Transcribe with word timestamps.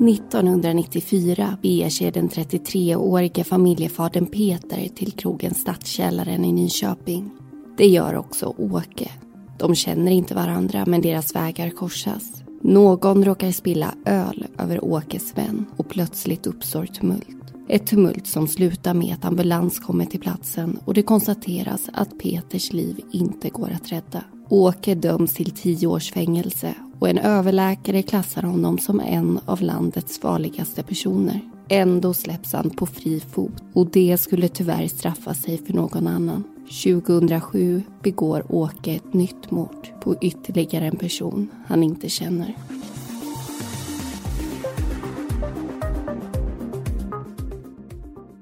1994 0.00 1.56
beger 1.62 1.90
sig 1.90 2.12
den 2.12 2.28
33-årige 2.28 3.44
familjefadern 3.44 4.26
Peter 4.26 4.88
till 4.96 5.12
krogen 5.12 5.54
Stadskällaren 5.54 6.44
i 6.44 6.52
Nyköping. 6.52 7.30
Det 7.76 7.86
gör 7.86 8.16
också 8.16 8.54
Åke. 8.58 9.10
De 9.58 9.74
känner 9.74 10.12
inte 10.12 10.34
varandra 10.34 10.84
men 10.86 11.00
deras 11.00 11.34
vägar 11.34 11.70
korsas. 11.70 12.42
Någon 12.62 13.24
råkar 13.24 13.52
spilla 13.52 13.94
öl 14.04 14.46
över 14.58 14.84
Åkes 14.84 15.38
vän 15.38 15.66
och 15.76 15.88
plötsligt 15.88 16.46
uppstår 16.46 16.86
tumult. 16.86 17.54
Ett 17.68 17.86
tumult 17.86 18.26
som 18.26 18.48
slutar 18.48 18.94
med 18.94 19.14
att 19.14 19.24
ambulans 19.24 19.78
kommer 19.78 20.04
till 20.04 20.20
platsen 20.20 20.78
och 20.84 20.94
det 20.94 21.02
konstateras 21.02 21.88
att 21.92 22.18
Peters 22.18 22.72
liv 22.72 23.00
inte 23.12 23.48
går 23.50 23.70
att 23.70 23.92
rädda. 23.92 24.24
Åke 24.48 24.94
döms 24.94 25.34
till 25.34 25.50
tio 25.50 25.86
års 25.86 26.12
fängelse 26.12 26.74
och 26.98 27.08
en 27.08 27.18
överläkare 27.18 28.02
klassar 28.02 28.42
honom 28.42 28.78
som 28.78 29.00
en 29.00 29.40
av 29.44 29.62
landets 29.62 30.18
farligaste 30.18 30.82
personer. 30.82 31.40
Ändå 31.68 32.14
släpps 32.14 32.52
han 32.52 32.70
på 32.70 32.86
fri 32.86 33.20
fot 33.20 33.62
och 33.72 33.86
det 33.86 34.18
skulle 34.18 34.48
tyvärr 34.48 34.88
straffa 34.88 35.34
sig 35.34 35.58
för 35.58 35.72
någon 35.72 36.06
annan. 36.06 36.44
2007 36.84 37.82
begår 38.02 38.52
Åke 38.52 38.92
ett 38.92 39.14
nytt 39.14 39.50
mord 39.50 39.88
på 40.00 40.16
ytterligare 40.20 40.86
en 40.86 40.96
person 40.96 41.48
han 41.66 41.82
inte 41.82 42.08
känner. 42.08 42.56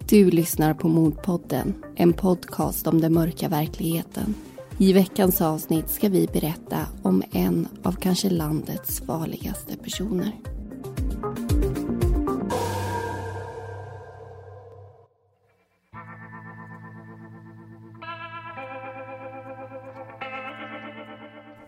Du 0.09 0.31
lyssnar 0.31 0.75
på 0.75 0.89
Mordpodden, 0.89 1.75
en 1.97 2.13
podcast 2.13 2.87
om 2.87 3.01
den 3.01 3.15
mörka 3.15 3.49
verkligheten. 3.49 4.35
I 4.79 4.93
veckans 4.93 5.41
avsnitt 5.41 5.91
ska 5.91 6.09
vi 6.09 6.27
berätta 6.27 6.87
om 7.03 7.23
en 7.33 7.69
av 7.83 7.93
kanske 7.93 8.31
landets 8.31 9.01
farligaste 9.01 9.77
personer. 9.77 10.33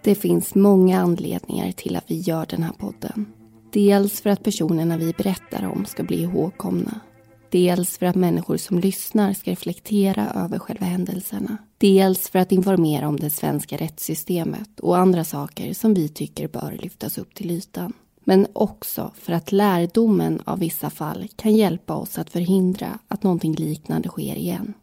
Det 0.04 0.14
finns 0.14 0.54
många 0.54 1.00
anledningar 1.00 1.72
till 1.72 1.96
att 1.96 2.10
vi 2.10 2.18
gör 2.20 2.46
den 2.46 2.62
här 2.62 2.72
podden. 2.72 3.26
Dels 3.72 4.20
för 4.20 4.30
att 4.30 4.44
personerna 4.44 4.96
vi 4.96 5.12
berättar 5.12 5.66
om 5.66 5.84
ska 5.84 6.02
bli 6.02 6.22
ihågkomna 6.22 7.00
Dels 7.50 7.98
för 7.98 8.06
att 8.06 8.16
människor 8.16 8.56
som 8.56 8.78
lyssnar 8.78 9.32
ska 9.32 9.50
reflektera 9.50 10.30
över 10.30 10.58
själva 10.58 10.86
händelserna. 10.86 11.56
Dels 11.78 12.28
för 12.28 12.38
att 12.38 12.52
informera 12.52 13.08
om 13.08 13.20
det 13.20 13.30
svenska 13.30 13.76
rättssystemet 13.76 14.80
och 14.80 14.98
andra 14.98 15.24
saker 15.24 15.74
som 15.74 15.94
vi 15.94 16.08
tycker 16.08 16.48
bör 16.48 16.78
lyftas 16.82 17.18
upp 17.18 17.34
till 17.34 17.50
ytan. 17.50 17.92
Men 18.24 18.46
också 18.52 19.12
för 19.14 19.32
att 19.32 19.52
lärdomen 19.52 20.42
av 20.44 20.58
vissa 20.58 20.90
fall 20.90 21.28
kan 21.36 21.54
hjälpa 21.54 21.94
oss 21.94 22.18
att 22.18 22.30
förhindra 22.30 22.98
att 23.08 23.22
någonting 23.22 23.54
liknande 23.54 24.08
sker 24.08 24.36
igen. 24.36 24.74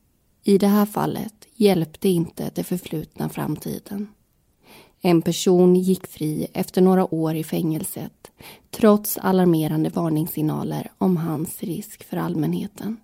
I 0.43 0.57
det 0.57 0.67
här 0.67 0.85
fallet 0.85 1.33
hjälpte 1.55 2.09
inte 2.09 2.51
det 2.55 2.63
förflutna 2.63 3.29
framtiden. 3.29 4.07
En 5.05 5.21
person 5.21 5.75
gick 5.75 6.07
fri 6.07 6.47
efter 6.53 6.81
några 6.81 7.13
år 7.13 7.35
i 7.35 7.43
fängelset 7.43 8.31
trots 8.71 9.17
alarmerande 9.17 9.89
varningssignaler 9.89 10.91
om 10.97 11.17
hans 11.17 11.63
risk 11.63 12.03
för 12.03 12.17
allmänheten. 12.17 12.97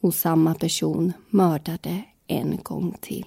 Och 0.00 0.14
samma 0.14 0.54
person 0.54 1.12
mördade 1.30 2.02
en 2.26 2.58
gång 2.62 2.96
till. 3.00 3.26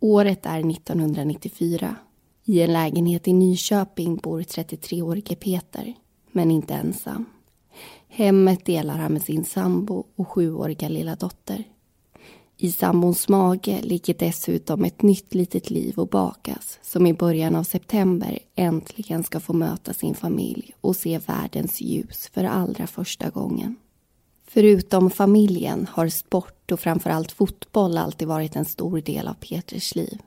Året 0.00 0.46
är 0.46 0.70
1994. 0.70 1.96
I 2.44 2.60
en 2.60 2.72
lägenhet 2.72 3.28
i 3.28 3.32
Nyköping 3.32 4.16
bor 4.16 4.40
33-årige 4.40 5.34
Peter, 5.36 5.94
men 6.32 6.50
inte 6.50 6.74
ensam. 6.74 7.24
Hemmet 8.08 8.64
delar 8.64 8.98
han 8.98 9.12
med 9.12 9.22
sin 9.22 9.44
sambo 9.44 10.04
och 10.16 10.28
sjuåriga 10.28 10.88
lilla 10.88 11.16
dotter. 11.16 11.64
I 12.62 12.72
sambons 12.72 13.28
mage 13.28 13.80
ligger 13.82 14.14
dessutom 14.18 14.84
ett 14.84 15.02
nytt 15.02 15.34
litet 15.34 15.70
liv 15.70 15.98
och 15.98 16.08
bakas 16.08 16.78
som 16.82 17.06
i 17.06 17.14
början 17.14 17.56
av 17.56 17.62
september 17.62 18.38
äntligen 18.54 19.24
ska 19.24 19.40
få 19.40 19.52
möta 19.52 19.92
sin 19.92 20.14
familj 20.14 20.74
och 20.80 20.96
se 20.96 21.18
världens 21.18 21.80
ljus 21.80 22.30
för 22.34 22.44
allra 22.44 22.86
första 22.86 23.30
gången. 23.30 23.76
Förutom 24.46 25.10
familjen 25.10 25.86
har 25.90 26.08
sport 26.08 26.72
och 26.72 26.80
framförallt 26.80 27.32
fotboll 27.32 27.98
alltid 27.98 28.28
varit 28.28 28.56
en 28.56 28.64
stor 28.64 29.00
del 29.00 29.28
av 29.28 29.34
Peters 29.34 29.94
liv. 29.94 30.18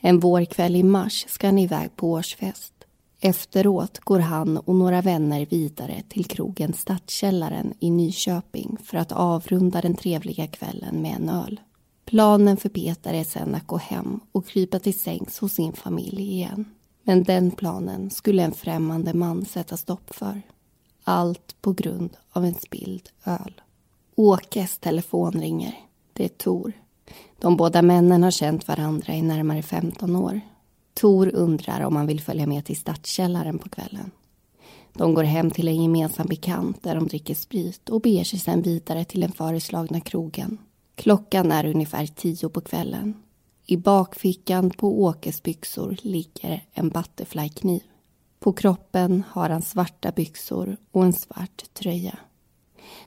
En 0.00 0.20
vårkväll 0.20 0.76
i 0.76 0.82
mars 0.82 1.24
ska 1.28 1.46
han 1.46 1.58
iväg 1.58 1.96
på 1.96 2.10
årsfest. 2.10 2.72
Efteråt 3.20 3.98
går 3.98 4.18
han 4.18 4.56
och 4.56 4.74
några 4.74 5.02
vänner 5.02 5.46
vidare 5.46 6.02
till 6.08 6.24
krogen 6.24 6.72
Stadskällaren 6.72 7.74
i 7.80 7.90
Nyköping 7.90 8.76
för 8.84 8.98
att 8.98 9.12
avrunda 9.12 9.80
den 9.80 9.94
trevliga 9.94 10.46
kvällen 10.46 11.02
med 11.02 11.16
en 11.16 11.28
öl. 11.28 11.60
Planen 12.06 12.56
för 12.56 12.68
Peter 12.68 13.14
är 13.14 13.24
sen 13.24 13.54
att 13.54 13.66
gå 13.66 13.76
hem 13.76 14.20
och 14.32 14.46
krypa 14.46 14.78
till 14.78 14.98
sängs 14.98 15.38
hos 15.38 15.52
sin 15.52 15.72
familj 15.72 16.22
igen. 16.22 16.64
Men 17.02 17.22
den 17.22 17.50
planen 17.50 18.10
skulle 18.10 18.42
en 18.42 18.52
främmande 18.52 19.14
man 19.14 19.44
sätta 19.44 19.76
stopp 19.76 20.14
för. 20.14 20.42
Allt 21.04 21.56
på 21.62 21.72
grund 21.72 22.16
av 22.30 22.44
en 22.44 22.54
spilld 22.54 23.08
öl. 23.24 23.60
Åkes 24.14 24.78
telefon 24.78 25.32
ringer. 25.32 25.74
Det 26.12 26.24
är 26.24 26.28
Tor. 26.28 26.72
De 27.38 27.56
båda 27.56 27.82
männen 27.82 28.22
har 28.22 28.30
känt 28.30 28.68
varandra 28.68 29.14
i 29.14 29.22
närmare 29.22 29.62
15 29.62 30.16
år. 30.16 30.40
Tor 30.94 31.34
undrar 31.34 31.80
om 31.80 31.96
han 31.96 32.06
vill 32.06 32.20
följa 32.20 32.46
med 32.46 32.64
till 32.64 32.76
Stadskällaren 32.76 33.58
på 33.58 33.68
kvällen. 33.68 34.10
De 34.92 35.14
går 35.14 35.24
hem 35.24 35.50
till 35.50 35.68
en 35.68 35.82
gemensam 35.82 36.26
bekant 36.26 36.82
där 36.82 36.94
de 36.94 37.06
dricker 37.06 37.34
sprit 37.34 37.88
och 37.88 38.00
beger 38.00 38.24
sig 38.24 38.38
sedan 38.38 38.62
vidare 38.62 39.04
till 39.04 39.20
den 39.20 39.32
föreslagna 39.32 40.00
krogen 40.00 40.58
Klockan 40.96 41.52
är 41.52 41.66
ungefär 41.66 42.06
tio 42.06 42.48
på 42.48 42.60
kvällen. 42.60 43.14
I 43.66 43.76
bakfickan 43.76 44.70
på 44.70 45.02
Åkes 45.02 45.42
byxor 45.42 45.96
ligger 46.02 46.64
en 46.72 46.88
butterflykniv. 46.88 47.82
På 48.38 48.52
kroppen 48.52 49.22
har 49.28 49.50
han 49.50 49.62
svarta 49.62 50.12
byxor 50.12 50.76
och 50.92 51.04
en 51.04 51.12
svart 51.12 51.64
tröja. 51.74 52.18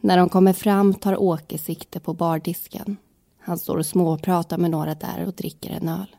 När 0.02 0.18
de 0.18 0.30
kommer 0.30 0.54
fram 0.54 0.94
tar 0.94 1.22
Åke 1.22 1.58
sikte 1.58 2.00
på 2.00 2.14
bardisken. 2.14 2.98
Han 3.40 3.58
står 3.58 3.78
och 3.78 3.86
småpratar 3.86 4.58
med 4.58 4.72
några 4.72 4.96
där 4.96 5.26
och 5.28 5.34
dricker 5.34 5.70
en 5.70 5.90
öl. 5.90 6.16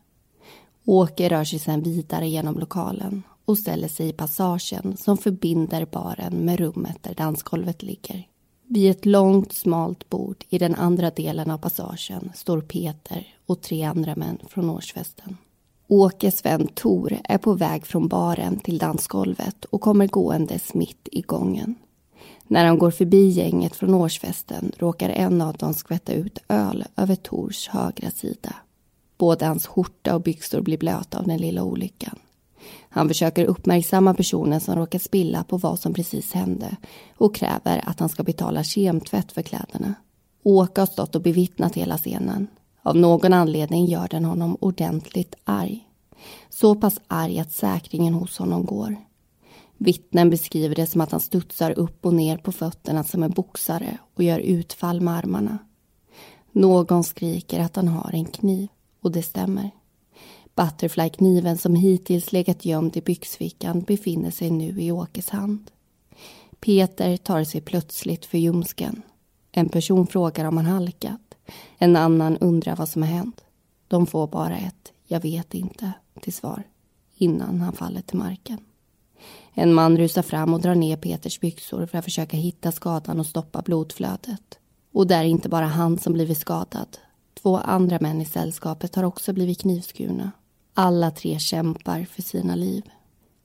Åke 0.85 1.29
rör 1.29 1.45
sig 1.45 1.59
sedan 1.59 1.83
vidare 1.83 2.29
genom 2.29 2.59
lokalen 2.59 3.23
och 3.45 3.59
ställer 3.59 3.89
sig 3.89 4.09
i 4.09 4.13
passagen 4.13 4.97
som 4.97 5.19
förbinder 5.19 5.87
baren 5.87 6.35
med 6.35 6.59
rummet 6.59 7.03
där 7.03 7.15
dansgolvet 7.15 7.83
ligger. 7.83 8.30
Vid 8.73 8.91
ett 8.91 9.07
långt, 9.07 9.53
smalt 9.53 10.11
bord 10.11 10.45
i 10.49 10.59
den 10.59 10.75
andra 10.75 11.11
delen 11.11 11.51
av 11.51 11.59
passagen 11.59 12.33
står 12.35 12.61
Peter 12.61 13.27
och 13.47 13.61
tre 13.61 13.83
andra 13.83 14.17
män 14.17 14.39
från 14.49 14.71
årsfesten. 14.71 15.37
Åkes 15.89 16.45
vän 16.45 16.69
Tor 16.75 17.19
är 17.25 17.39
på 17.39 17.53
väg 17.53 17.87
från 17.87 18.09
baren 18.09 18.61
till 18.61 18.79
dansgolvet 18.79 19.65
och 19.65 19.81
kommer 19.81 20.07
gåendes 20.07 20.75
mitt 20.75 21.09
i 21.13 21.21
gången. 21.21 21.75
När 22.47 22.65
han 22.65 22.79
går 22.79 22.91
förbi 22.91 23.29
gänget 23.29 23.77
från 23.77 23.95
årsfesten 23.95 24.73
råkar 24.79 25.09
en 25.09 25.43
av 25.43 25.57
dem 25.57 25.75
skvätta 25.75 26.13
ut 26.13 26.39
öl 26.49 26.85
över 26.97 27.15
Tors 27.15 27.69
högra 27.69 28.11
sida. 28.11 28.55
Både 29.19 29.47
hans 29.47 29.67
skjorta 29.67 30.15
och 30.15 30.23
byxor 30.23 30.61
blir 30.61 30.79
blöta 30.79 31.19
av 31.19 31.27
den 31.27 31.39
lilla 31.39 31.63
olyckan. 31.63 32.19
Han 32.89 33.09
försöker 33.09 33.45
uppmärksamma 33.45 34.15
personen 34.15 34.61
som 34.61 34.77
råkat 34.77 35.03
spilla 35.03 35.45
på 35.45 35.57
vad 35.57 35.79
som 35.79 35.95
precis 35.95 36.33
hände 36.33 36.77
och 37.17 37.35
kräver 37.35 37.83
att 37.87 38.01
han 38.01 38.09
ska 38.09 38.23
betala 38.23 38.65
kemtvätt 38.65 39.33
för 39.33 39.43
kläderna. 39.43 39.95
Åke 40.43 40.81
har 40.81 40.87
stått 40.87 41.15
och 41.15 41.23
bevittnat 41.23 41.77
hela 41.77 41.99
scenen. 41.99 42.47
Av 42.83 42.97
någon 42.97 43.33
anledning 43.33 43.87
gör 43.87 44.09
den 44.09 44.25
honom 44.25 44.57
ordentligt 44.61 45.35
arg. 45.45 45.87
Så 46.49 46.75
pass 46.75 47.01
arg 47.07 47.39
att 47.39 47.53
säkringen 47.53 48.15
hos 48.15 48.39
honom 48.39 48.65
går. 48.65 48.97
Vittnen 49.79 50.31
beskriver 50.31 50.75
det 50.75 50.87
som 50.87 51.01
att 51.01 51.11
han 51.11 51.21
studsar 51.21 51.79
upp 51.79 52.07
och 52.07 52.15
ner 52.15 52.37
på 52.37 52.53
fötterna 52.53 53.05
som 53.05 53.23
en 53.23 53.31
boxare 53.31 53.99
och 54.17 54.23
gör 54.23 54.39
utfall 54.39 55.01
med 55.01 55.15
armarna. 55.15 55.59
Någon 56.53 57.05
skriker 57.05 57.61
att 57.61 57.77
han 57.77 57.89
har 57.89 58.15
en 58.15 58.25
kniv 58.25 58.69
och 59.03 59.13
det 59.13 59.23
stämmer. 59.23 59.71
Butterflykniven 60.61 61.59
som 61.59 61.75
hittills 61.75 62.33
legat 62.33 62.65
gömd 62.65 62.97
i 62.97 63.01
byxfickan 63.01 63.81
befinner 63.81 64.31
sig 64.31 64.51
nu 64.51 64.83
i 64.83 64.93
Åkes 64.93 65.31
hand. 65.31 65.71
Peter 66.61 67.17
tar 67.17 67.45
sig 67.45 67.61
plötsligt 67.61 68.27
för 68.27 68.39
ljumsken. 68.39 69.03
En 69.53 69.69
person 69.69 70.07
frågar 70.07 70.45
om 70.45 70.57
han 70.57 70.67
halkat. 70.67 71.35
En 71.79 71.97
annan 71.97 72.37
undrar 72.37 72.77
vad 72.77 72.89
som 72.89 73.03
har 73.03 73.09
hänt. 73.09 73.45
De 73.89 74.07
får 74.07 74.27
bara 74.27 74.57
ett 74.57 74.93
”jag 75.07 75.21
vet 75.21 75.55
inte” 75.55 75.93
till 76.21 76.33
svar 76.33 76.63
innan 77.17 77.61
han 77.61 77.73
faller 77.73 78.01
till 78.01 78.19
marken. 78.19 78.59
En 79.55 79.75
man 79.75 79.97
rusar 79.97 80.23
fram 80.23 80.55
och 80.55 80.61
drar 80.61 80.75
ner 80.75 80.97
Peters 80.97 81.41
byxor 81.41 81.87
för 81.87 81.99
att 81.99 82.05
försöka 82.05 82.37
hitta 82.37 82.73
skadan 82.73 83.21
och 83.21 83.27
stoppa 83.27 83.63
blodflödet. 83.63 84.59
Och 84.93 85.07
det 85.07 85.15
är 85.15 85.25
inte 85.25 85.49
bara 85.49 85.67
han 85.67 85.99
som 85.99 86.13
blivit 86.13 86.39
skadad. 86.39 86.99
Två 87.43 87.57
andra 87.57 87.99
män 88.01 88.21
i 88.21 88.25
sällskapet 88.25 88.95
har 88.95 89.05
också 89.05 89.33
blivit 89.33 89.61
knivskurna. 89.61 90.31
Alla 90.83 91.11
tre 91.11 91.39
kämpar 91.39 92.05
för 92.05 92.23
sina 92.23 92.55
liv. 92.55 92.83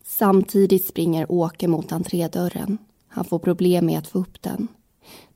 Samtidigt 0.06 0.86
springer 0.86 1.32
Åke 1.32 1.68
mot 1.68 1.92
entrédörren. 1.92 2.78
Han 3.08 3.26
får 3.26 3.40
problem 3.40 3.86
med 3.86 4.00
att 4.00 4.08
få 4.08 4.20
upp 4.20 4.42
den. 4.42 4.68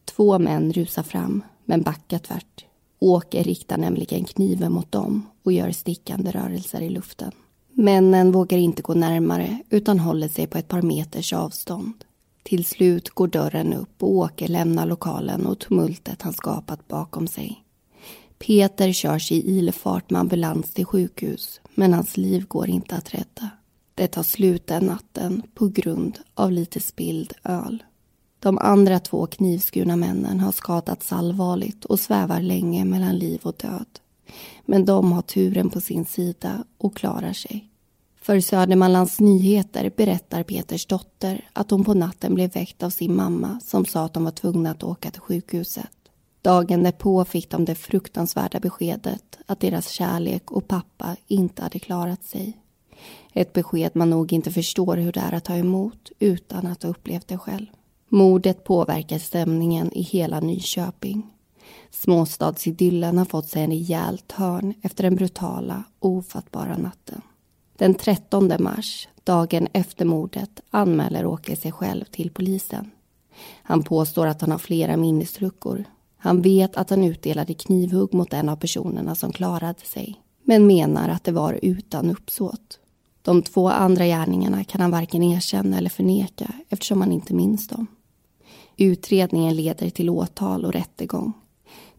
Två 0.06 0.40
män 0.40 0.74
rusar 0.74 1.04
fram, 1.04 1.44
men 1.66 1.82
backar 1.82 2.20
tvärt. 2.20 2.66
Åke 3.00 3.44
riktar 3.44 3.78
nämligen 3.78 4.24
kniven 4.24 4.72
mot 4.72 4.92
dem 4.92 5.28
och 5.44 5.52
gör 5.52 5.72
stickande 5.72 6.32
rörelser 6.32 6.82
i 6.82 6.90
luften. 6.90 7.32
Männen 7.74 8.32
vågar 8.32 8.58
inte 8.58 8.82
gå 8.82 8.94
närmare 8.94 9.60
utan 9.70 10.00
håller 10.00 10.28
sig 10.28 10.48
på 10.48 10.58
ett 10.58 10.68
par 10.68 10.82
meters 10.82 11.34
avstånd. 11.34 12.06
Till 12.44 12.66
slut 12.66 13.10
går 13.10 13.28
dörren 13.28 13.74
upp 13.74 14.04
och 14.04 14.12
Åke 14.12 14.48
lämnar 14.48 14.86
lokalen 14.86 15.46
och 15.46 15.60
tumultet 15.60 16.22
han 16.22 16.34
skapat 16.34 16.88
bakom 16.88 17.28
sig. 17.28 17.64
Peter 18.38 18.92
körs 18.92 19.32
i 19.32 19.58
ilfart 19.58 20.10
med 20.10 20.22
ambulans 20.22 20.74
till 20.74 20.86
sjukhus 20.86 21.62
men 21.80 21.94
hans 21.94 22.18
liv 22.18 22.46
går 22.48 22.70
inte 22.70 22.96
att 22.96 23.14
rädda. 23.14 23.50
Det 23.96 24.08
tar 24.08 24.24
slut 24.24 24.68
den 24.68 24.86
natten 24.86 25.42
på 25.54 25.68
grund 25.68 26.20
av 26.34 26.52
lite 26.52 26.80
spilld 26.80 27.34
öl. 27.44 27.84
De 28.40 28.58
andra 28.58 29.00
två 29.00 29.26
knivskurna 29.26 29.96
männen 29.96 30.40
har 30.40 30.52
skadats 30.52 31.14
allvarligt 31.14 31.86
och 31.86 32.00
svävar 32.00 32.42
länge 32.42 32.86
mellan 32.86 33.18
liv 33.18 33.40
och 33.44 33.56
död. 33.58 34.00
Men 34.66 34.86
de 34.86 35.12
har 35.12 35.22
turen 35.22 35.70
på 35.70 35.82
sin 35.82 36.06
sida 36.06 36.64
och 36.78 36.96
klarar 36.96 37.34
sig. 37.34 37.70
För 38.22 38.40
Södermanlands 38.40 39.20
Nyheter 39.20 39.92
berättar 39.98 40.44
Peters 40.44 40.86
dotter 40.86 41.50
att 41.54 41.72
hon 41.72 41.84
på 41.84 41.94
natten 41.94 42.36
blev 42.36 42.54
väckt 42.54 42.84
av 42.84 42.90
sin 42.90 43.16
mamma 43.16 43.60
som 43.64 43.86
sa 43.86 44.06
att 44.06 44.14
de 44.14 44.24
var 44.24 44.32
tvungna 44.32 44.72
att 44.72 44.84
åka 44.84 45.12
till 45.12 45.22
sjukhuset. 45.22 45.99
Dagen 46.42 46.84
därpå 46.84 47.26
fick 47.26 47.50
de 47.50 47.66
det 47.66 47.76
fruktansvärda 47.76 48.60
beskedet 48.60 49.38
att 49.46 49.60
deras 49.60 49.90
kärlek 49.90 50.52
och 50.52 50.68
pappa 50.68 51.16
inte 51.28 51.62
hade 51.62 51.80
klarat 51.80 52.24
sig. 52.24 52.58
Ett 53.34 53.54
besked 53.54 53.96
man 53.96 54.10
nog 54.10 54.34
inte 54.34 54.52
förstår 54.52 54.98
hur 54.98 55.12
det 55.12 55.20
är 55.20 55.34
att 55.34 55.44
ta 55.44 55.56
emot 55.56 56.12
utan 56.20 56.68
att 56.68 56.84
ha 56.84 56.90
upplevt 56.90 57.28
det 57.28 57.38
själv. 57.38 57.66
Mordet 58.10 58.64
påverkar 58.64 59.18
stämningen 59.18 59.94
i 59.94 60.02
hela 60.02 60.40
Nyköping. 60.40 61.28
Småstadsidyllen 61.92 63.18
har 63.18 63.26
fått 63.26 63.48
sig 63.48 63.64
en 63.64 63.70
rejäl 63.70 64.18
törn 64.18 64.74
efter 64.82 65.04
den 65.04 65.16
brutala 65.16 65.84
ofattbara 66.00 66.78
natten. 66.78 67.22
Den 67.78 67.94
13 67.94 68.52
mars, 68.60 69.08
dagen 69.24 69.68
efter 69.74 70.06
mordet, 70.06 70.62
anmäler 70.70 71.26
Åke 71.26 71.56
sig 71.56 71.72
själv 71.72 72.06
till 72.06 72.32
polisen. 72.32 72.92
Han 73.64 73.84
påstår 73.84 74.28
att 74.28 74.42
han 74.42 74.52
har 74.52 74.58
flera 74.58 74.98
minnesluckor. 74.98 75.86
Han 76.22 76.42
vet 76.42 76.76
att 76.76 76.90
han 76.90 77.04
utdelade 77.04 77.54
knivhugg 77.54 78.14
mot 78.14 78.34
en 78.34 78.50
av 78.50 78.56
personerna 78.56 79.16
som 79.16 79.32
klarade 79.32 79.82
sig 79.84 80.22
men 80.44 80.68
menar 80.68 81.10
att 81.10 81.24
det 81.24 81.32
var 81.32 81.60
utan 81.62 82.10
uppsåt. 82.10 82.80
De 83.22 83.42
två 83.42 83.70
andra 83.70 84.06
gärningarna 84.06 84.64
kan 84.64 84.82
han 84.82 84.92
varken 84.92 85.24
erkänna 85.24 85.78
eller 85.78 85.90
förneka 85.90 86.54
eftersom 86.70 87.02
han 87.02 87.12
inte 87.12 87.34
minns 87.34 87.68
dem. 87.68 87.88
Utredningen 88.78 89.56
leder 89.56 89.90
till 89.90 90.10
åtal 90.10 90.66
och 90.66 90.74
rättegång. 90.74 91.34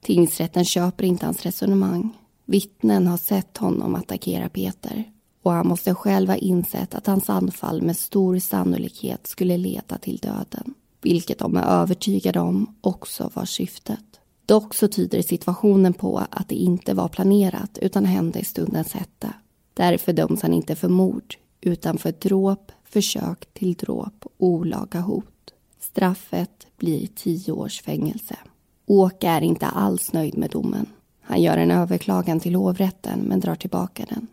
Tingsrätten 0.00 0.64
köper 0.64 1.04
inte 1.04 1.26
hans 1.26 1.42
resonemang. 1.42 2.18
Vittnen 2.44 3.06
har 3.06 3.16
sett 3.16 3.56
honom 3.56 3.94
attackera 3.94 4.48
Peter 4.48 5.04
och 5.42 5.52
han 5.52 5.66
måste 5.66 5.94
själv 5.94 6.28
ha 6.28 6.36
insett 6.36 6.94
att 6.94 7.06
hans 7.06 7.30
anfall 7.30 7.82
med 7.82 7.96
stor 7.96 8.38
sannolikhet 8.38 9.26
skulle 9.26 9.56
leda 9.56 9.98
till 9.98 10.16
döden. 10.16 10.74
Vilket 11.00 11.38
de 11.38 11.56
är 11.56 11.62
övertygade 11.62 12.40
om 12.40 12.74
också 12.80 13.30
var 13.34 13.44
syftet. 13.44 14.04
Dock 14.46 14.74
så 14.74 14.88
tyder 14.88 15.22
situationen 15.22 15.92
på 15.92 16.18
att 16.30 16.48
det 16.48 16.54
inte 16.54 16.94
var 16.94 17.08
planerat 17.08 17.78
utan 17.82 18.04
hände 18.04 18.38
i 18.38 18.44
stundens 18.44 18.92
hetta. 18.92 19.34
Därför 19.74 20.12
döms 20.12 20.42
han 20.42 20.52
inte 20.52 20.76
för 20.76 20.88
mord 20.88 21.34
utan 21.60 21.98
för 21.98 22.12
dråp, 22.12 22.72
försök 22.84 23.54
till 23.54 23.74
dråp 23.74 24.14
och 24.22 24.32
olaga 24.38 25.00
hot. 25.00 25.54
Straffet 25.80 26.66
blir 26.76 27.06
tio 27.06 27.52
års 27.52 27.82
fängelse. 27.82 28.36
Åke 28.86 29.28
är 29.28 29.40
inte 29.40 29.66
alls 29.66 30.12
nöjd 30.12 30.38
med 30.38 30.50
domen. 30.50 30.86
Han 31.20 31.42
gör 31.42 31.56
en 31.56 31.70
överklagan 31.70 32.40
till 32.40 32.54
hovrätten 32.54 33.20
men 33.20 33.40
drar 33.40 33.54
tillbaka 33.54 34.06
den. 34.08 34.26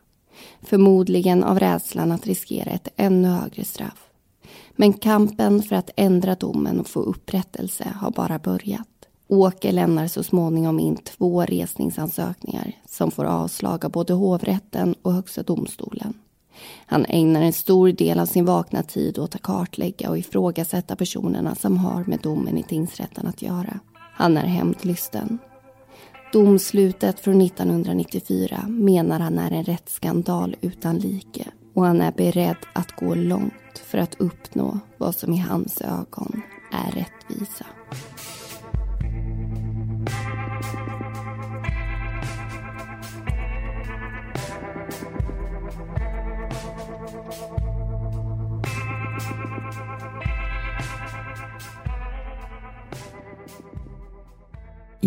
Förmodligen 0.61 1.43
av 1.43 1.59
rädslan 1.59 2.11
att 2.11 2.27
riskera 2.27 2.71
ett 2.71 2.87
ännu 2.95 3.27
högre 3.27 3.63
straff. 3.63 4.06
Men 4.79 4.93
kampen 4.93 5.61
för 5.61 5.75
att 5.75 5.89
ändra 5.95 6.35
domen 6.35 6.79
och 6.79 6.87
få 6.87 6.99
upprättelse 6.99 7.93
har 7.95 8.11
bara 8.11 8.39
börjat. 8.39 8.87
Åke 9.27 9.71
lämnar 9.71 10.07
så 10.07 10.23
småningom 10.23 10.79
in 10.79 10.95
två 10.95 11.41
resningsansökningar 11.41 12.71
som 12.85 13.11
får 13.11 13.25
avslag 13.25 13.85
av 13.85 13.91
både 13.91 14.13
hovrätten 14.13 14.95
och 15.01 15.13
Högsta 15.13 15.43
domstolen. 15.43 16.13
Han 16.85 17.05
ägnar 17.05 17.41
en 17.41 17.53
stor 17.53 17.91
del 17.91 18.19
av 18.19 18.25
sin 18.25 18.45
vakna 18.45 18.83
tid 18.83 19.19
åt 19.19 19.35
att 19.35 19.41
kartlägga 19.41 20.09
och 20.09 20.17
ifrågasätta 20.17 20.95
personerna 20.95 21.55
som 21.55 21.77
har 21.77 22.03
med 22.03 22.19
domen 22.19 22.57
i 22.57 22.63
tingsrätten 22.63 23.27
att 23.27 23.41
göra. 23.41 23.79
Han 24.13 24.37
är 24.37 24.45
hämndlysten. 24.45 25.37
Domslutet 26.33 27.19
från 27.19 27.41
1994 27.41 28.65
menar 28.67 29.19
han 29.19 29.39
är 29.39 29.51
en 29.51 29.63
rättsskandal 29.63 30.55
utan 30.61 30.97
like 30.97 31.45
och 31.77 31.85
han 31.85 32.01
är 32.01 32.11
beredd 32.11 32.65
att 32.73 32.91
gå 32.91 33.15
långt 33.15 33.79
för 33.85 33.97
att 33.97 34.15
uppnå 34.19 34.79
vad 34.97 35.15
som 35.15 35.33
i 35.33 35.37
hans 35.37 35.81
ögon 35.81 36.41
är 36.71 36.91
rättvisa. 36.91 37.65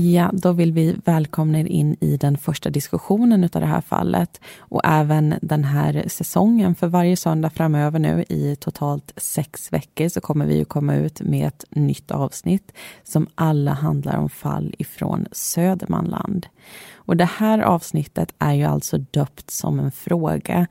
Ja, 0.03 0.31
då 0.33 0.53
vill 0.53 0.73
vi 0.73 0.97
välkomna 1.05 1.61
er 1.61 1.65
in 1.65 1.97
i 2.01 2.17
den 2.17 2.39
första 2.39 2.71
diskussionen 2.71 3.45
av 3.45 3.61
det 3.61 3.67
här 3.67 3.81
fallet 3.81 4.41
och 4.59 4.81
även 4.85 5.35
den 5.43 5.65
här 5.65 6.05
säsongen. 6.09 6.75
För 6.75 6.87
varje 6.87 7.17
söndag 7.17 7.51
framöver 7.51 7.99
nu 7.99 8.25
i 8.29 8.57
totalt 8.61 9.13
sex 9.17 9.73
veckor 9.73 10.09
så 10.09 10.21
kommer 10.21 10.47
vi 10.47 10.63
att 10.63 10.69
komma 10.69 10.95
ut 10.95 11.21
med 11.21 11.47
ett 11.47 11.65
nytt 11.71 12.11
avsnitt 12.11 12.73
som 13.05 13.27
alla 13.35 13.73
handlar 13.73 14.19
om 14.19 14.29
fall 14.29 14.75
ifrån 14.79 15.27
Södermanland. 15.33 16.47
Och 16.95 17.17
det 17.17 17.31
här 17.39 17.59
avsnittet 17.59 18.35
är 18.39 18.53
ju 18.53 18.65
alltså 18.65 18.99
döpt 18.99 19.51
som 19.51 19.81
en 19.81 19.93
fråga. 19.93 20.67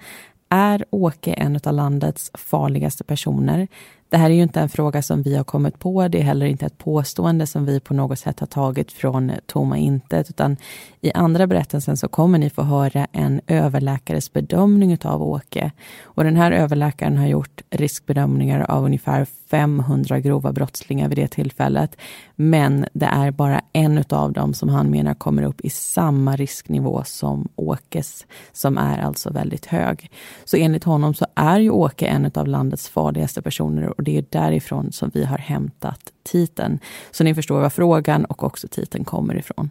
Är 0.49 0.85
Åke 0.89 1.33
en 1.33 1.59
av 1.63 1.73
landets 1.73 2.31
farligaste 2.33 3.03
personer? 3.03 3.67
Det 4.09 4.17
här 4.17 4.29
är 4.29 4.33
ju 4.33 4.43
inte 4.43 4.59
en 4.59 4.69
fråga 4.69 5.01
som 5.01 5.21
vi 5.21 5.35
har 5.35 5.43
kommit 5.43 5.79
på. 5.79 6.07
Det 6.07 6.19
är 6.19 6.23
heller 6.23 6.45
inte 6.45 6.65
ett 6.65 6.77
påstående 6.77 7.47
som 7.47 7.65
vi 7.65 7.79
på 7.79 7.93
något 7.93 8.19
sätt 8.19 8.39
har 8.39 8.47
tagit 8.47 8.91
från 8.91 9.31
tomma 9.45 9.77
intet. 9.77 10.29
Utan 10.29 10.57
i 11.01 11.11
andra 11.11 11.47
berättelsen 11.47 11.97
så 11.97 12.07
kommer 12.07 12.39
ni 12.39 12.49
få 12.49 12.61
höra 12.61 13.07
en 13.11 13.41
överläkares 13.47 14.33
bedömning 14.33 14.97
av 15.03 15.23
Åke. 15.23 15.71
Och 16.01 16.23
den 16.23 16.35
här 16.35 16.51
överläkaren 16.51 17.17
har 17.17 17.27
gjort 17.27 17.61
riskbedömningar 17.69 18.71
av 18.71 18.85
ungefär 18.85 19.27
500 19.51 20.19
grova 20.19 20.53
brottslingar 20.53 21.09
vid 21.09 21.17
det 21.17 21.27
tillfället. 21.27 21.95
Men 22.35 22.85
det 22.93 23.05
är 23.05 23.31
bara 23.31 23.61
en 23.73 24.03
av 24.09 24.33
dem 24.33 24.53
som 24.53 24.69
han 24.69 24.89
menar 24.89 25.13
kommer 25.13 25.43
upp 25.43 25.61
i 25.61 25.69
samma 25.69 26.35
risknivå 26.35 27.03
som 27.05 27.47
Åkes, 27.55 28.25
som 28.51 28.77
är 28.77 28.99
alltså 28.99 29.29
väldigt 29.29 29.65
hög. 29.65 30.11
Så 30.45 30.57
enligt 30.57 30.83
honom 30.83 31.13
så 31.13 31.25
är 31.35 31.59
ju 31.59 31.69
Åke 31.69 32.05
en 32.07 32.31
av 32.35 32.47
landets 32.47 32.89
farligaste 32.89 33.41
personer 33.41 33.93
och 33.97 34.03
det 34.03 34.17
är 34.17 34.25
därifrån 34.29 34.91
som 34.91 35.11
vi 35.13 35.25
har 35.25 35.37
hämtat 35.37 36.11
titeln. 36.23 36.79
Så 37.11 37.23
ni 37.23 37.35
förstår 37.35 37.61
var 37.61 37.69
frågan 37.69 38.25
och 38.25 38.43
också 38.43 38.67
titeln 38.67 39.05
kommer 39.05 39.35
ifrån. 39.35 39.69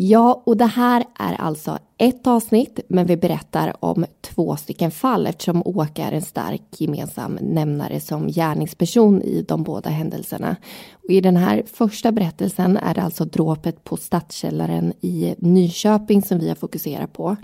Ja, 0.00 0.42
och 0.46 0.56
det 0.56 0.66
här 0.66 1.04
är 1.18 1.34
alltså 1.34 1.78
ett 1.96 2.26
avsnitt, 2.26 2.80
men 2.88 3.06
vi 3.06 3.16
berättar 3.16 3.76
om 3.80 4.06
två 4.20 4.56
stycken 4.56 4.90
fall 4.90 5.26
eftersom 5.26 5.62
Åke 5.64 6.02
är 6.02 6.12
en 6.12 6.22
stark 6.22 6.62
gemensam 6.78 7.38
nämnare 7.42 8.00
som 8.00 8.28
gärningsperson 8.28 9.22
i 9.22 9.44
de 9.48 9.62
båda 9.62 9.90
händelserna. 9.90 10.56
Och 11.04 11.10
I 11.10 11.20
den 11.20 11.36
här 11.36 11.62
första 11.66 12.12
berättelsen 12.12 12.76
är 12.76 12.94
det 12.94 13.02
alltså 13.02 13.24
dråpet 13.24 13.84
på 13.84 13.96
Stadskällaren 13.96 14.92
i 15.00 15.34
Nyköping 15.38 16.22
som 16.22 16.38
vi 16.38 16.48
har 16.48 16.56
fokuserat 16.56 17.12
på. 17.12 17.36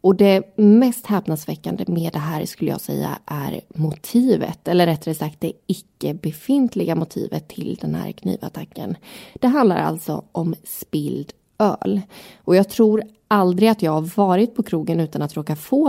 Och 0.00 0.16
det 0.16 0.58
mest 0.58 1.06
häpnadsväckande 1.06 1.84
med 1.88 2.12
det 2.12 2.18
här 2.18 2.46
skulle 2.46 2.70
jag 2.70 2.80
säga 2.80 3.18
är 3.26 3.60
motivet, 3.74 4.68
eller 4.68 4.86
rättare 4.86 5.14
sagt 5.14 5.40
det 5.40 5.52
icke 5.66 6.14
befintliga 6.14 6.94
motivet 6.94 7.48
till 7.48 7.78
den 7.80 7.94
här 7.94 8.12
knivattacken. 8.12 8.96
Det 9.34 9.48
handlar 9.48 9.76
alltså 9.76 10.24
om 10.32 10.54
spilld 10.64 11.32
öl. 11.62 12.00
Och 12.44 12.56
jag 12.56 12.68
tror 12.68 13.02
aldrig 13.28 13.68
att 13.68 13.82
jag 13.82 13.92
har 13.92 14.10
varit 14.16 14.54
på 14.54 14.62
krogen 14.62 15.00
utan 15.00 15.22
att 15.22 15.36
råka 15.36 15.56
få 15.56 15.88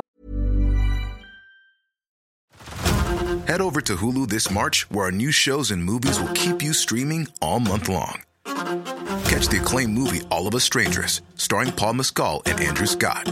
Head 3.46 3.62
over 3.62 3.82
to 3.82 3.96
Hulu 3.96 4.26
this 4.26 4.50
March, 4.50 4.90
where 4.90 5.06
our 5.06 5.12
new 5.12 5.32
shows 5.32 5.70
and 5.72 5.84
movies 5.84 6.20
will 6.20 6.34
keep 6.34 6.64
you 6.64 6.74
streaming 6.74 7.28
all 7.42 7.60
month 7.60 7.90
long. 7.90 8.22
Catch 9.26 9.50
the 9.50 9.60
acclaimed 9.62 9.94
movie 9.94 10.22
All 10.30 10.48
of 10.48 10.56
Us 10.56 10.64
Strangers, 10.64 11.22
starring 11.36 11.72
Paul 11.72 11.94
Mescal 11.94 12.42
and 12.46 12.60
Andrew 12.62 12.88
Scott. 12.88 13.32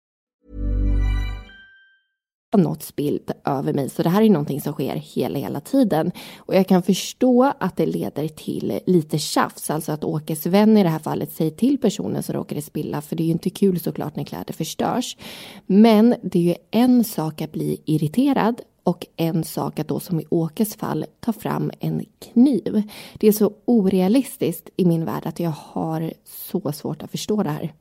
något 2.57 2.83
spilt 2.83 3.31
över 3.45 3.73
mig. 3.73 3.89
Så 3.89 4.03
det 4.03 4.09
här 4.09 4.21
är 4.21 4.29
någonting 4.29 4.61
som 4.61 4.73
sker 4.73 4.95
hela, 4.95 5.39
hela 5.39 5.59
tiden. 5.59 6.11
Och 6.37 6.55
jag 6.55 6.67
kan 6.67 6.83
förstå 6.83 7.53
att 7.59 7.77
det 7.77 7.85
leder 7.85 8.27
till 8.27 8.79
lite 8.85 9.17
tjafs, 9.17 9.69
alltså 9.69 9.91
att 9.91 10.03
Åkes 10.03 10.45
vän 10.45 10.77
i 10.77 10.83
det 10.83 10.89
här 10.89 10.99
fallet 10.99 11.31
säger 11.31 11.51
till 11.51 11.77
personen 11.77 12.23
som 12.23 12.35
råkade 12.35 12.61
spilla, 12.61 13.01
för 13.01 13.15
det 13.15 13.23
är 13.23 13.25
ju 13.25 13.31
inte 13.31 13.49
kul 13.49 13.79
såklart 13.79 14.15
när 14.15 14.23
kläder 14.23 14.53
förstörs. 14.53 15.17
Men 15.65 16.15
det 16.23 16.39
är 16.39 16.43
ju 16.43 16.55
en 16.71 17.03
sak 17.03 17.41
att 17.41 17.51
bli 17.51 17.81
irriterad 17.85 18.61
och 18.83 19.05
en 19.17 19.43
sak 19.43 19.79
att 19.79 19.87
då 19.87 19.99
som 19.99 20.19
i 20.19 20.25
Åkes 20.29 20.75
fall 20.75 21.05
ta 21.19 21.33
fram 21.33 21.71
en 21.79 22.05
kniv. 22.19 22.83
Det 23.17 23.27
är 23.27 23.31
så 23.31 23.53
orealistiskt 23.65 24.69
i 24.75 24.85
min 24.85 25.05
värld 25.05 25.25
att 25.25 25.39
jag 25.39 25.53
har 25.57 26.13
så 26.25 26.71
svårt 26.71 27.03
att 27.03 27.11
förstå 27.11 27.43
det 27.43 27.49
här. 27.49 27.73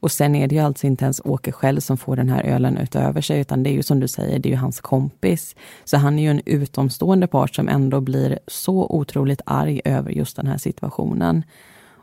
Och 0.00 0.12
sen 0.12 0.34
är 0.34 0.48
det 0.48 0.54
ju 0.54 0.60
alltså 0.60 0.86
inte 0.86 1.04
ens 1.04 1.20
Åke 1.24 1.52
själv 1.52 1.80
som 1.80 1.96
får 1.96 2.16
den 2.16 2.28
här 2.28 2.42
ölen 2.42 2.76
utöver 2.76 3.20
sig, 3.20 3.40
utan 3.40 3.62
det 3.62 3.70
är 3.70 3.74
ju 3.74 3.82
som 3.82 4.00
du 4.00 4.08
säger, 4.08 4.38
det 4.38 4.48
är 4.48 4.50
ju 4.50 4.56
hans 4.56 4.80
kompis. 4.80 5.56
Så 5.84 5.96
han 5.96 6.18
är 6.18 6.22
ju 6.22 6.30
en 6.30 6.42
utomstående 6.46 7.26
part 7.26 7.54
som 7.54 7.68
ändå 7.68 8.00
blir 8.00 8.38
så 8.46 8.86
otroligt 8.90 9.40
arg 9.46 9.80
över 9.84 10.10
just 10.10 10.36
den 10.36 10.46
här 10.46 10.58
situationen. 10.58 11.42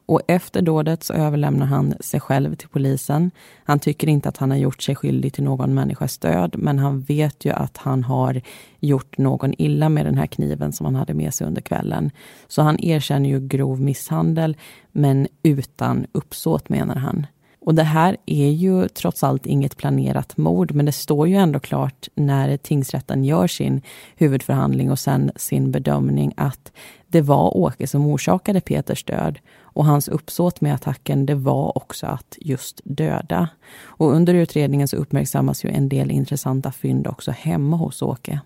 Och 0.09 0.21
efter 0.27 0.61
dådet 0.61 1.03
så 1.03 1.13
överlämnar 1.13 1.65
han 1.65 1.93
sig 1.99 2.19
själv 2.19 2.55
till 2.55 2.69
polisen. 2.69 3.31
Han 3.63 3.79
tycker 3.79 4.07
inte 4.07 4.29
att 4.29 4.37
han 4.37 4.51
har 4.51 4.57
gjort 4.57 4.81
sig 4.81 4.95
skyldig 4.95 5.33
till 5.33 5.43
någon 5.43 5.73
människas 5.73 6.17
död, 6.17 6.55
men 6.57 6.79
han 6.79 7.01
vet 7.01 7.45
ju 7.45 7.51
att 7.51 7.77
han 7.77 8.03
har 8.03 8.41
gjort 8.79 9.17
någon 9.17 9.53
illa 9.57 9.89
med 9.89 10.05
den 10.05 10.17
här 10.17 10.27
kniven 10.27 10.73
som 10.73 10.85
han 10.85 10.95
hade 10.95 11.13
med 11.13 11.33
sig 11.33 11.47
under 11.47 11.61
kvällen. 11.61 12.11
Så 12.47 12.61
han 12.61 12.79
erkänner 12.79 13.29
ju 13.29 13.39
grov 13.39 13.81
misshandel, 13.81 14.57
men 14.91 15.27
utan 15.43 16.05
uppsåt 16.11 16.69
menar 16.69 16.95
han. 16.95 17.25
Och 17.67 17.75
det 17.75 17.83
här 17.83 18.17
är 18.25 18.49
ju 18.49 18.87
trots 18.87 19.23
allt 19.23 19.45
inget 19.45 19.77
planerat 19.77 20.37
mord, 20.37 20.73
men 20.73 20.85
det 20.85 20.91
står 20.91 21.27
ju 21.27 21.35
ändå 21.35 21.59
klart 21.59 22.07
när 22.15 22.57
tingsrätten 22.57 23.23
gör 23.23 23.47
sin 23.47 23.81
huvudförhandling 24.15 24.91
och 24.91 24.99
sen 24.99 25.31
sin 25.35 25.71
bedömning 25.71 26.33
att 26.37 26.71
det 27.07 27.21
var 27.21 27.57
Åke 27.57 27.87
som 27.87 28.05
orsakade 28.05 28.61
Peters 28.61 29.03
död. 29.03 29.39
Och 29.61 29.85
hans 29.85 30.07
uppsåt 30.07 30.61
med 30.61 30.73
attacken, 30.73 31.25
det 31.25 31.35
var 31.35 31.77
också 31.77 32.07
att 32.07 32.37
just 32.41 32.81
döda. 32.83 33.49
Och 33.83 34.11
under 34.13 34.33
utredningen 34.33 34.87
så 34.87 34.95
uppmärksammas 34.95 35.65
ju 35.65 35.69
en 35.69 35.89
del 35.89 36.11
intressanta 36.11 36.71
fynd 36.71 37.07
också 37.07 37.31
hemma 37.31 37.77
hos 37.77 38.01
Åke. 38.01 38.39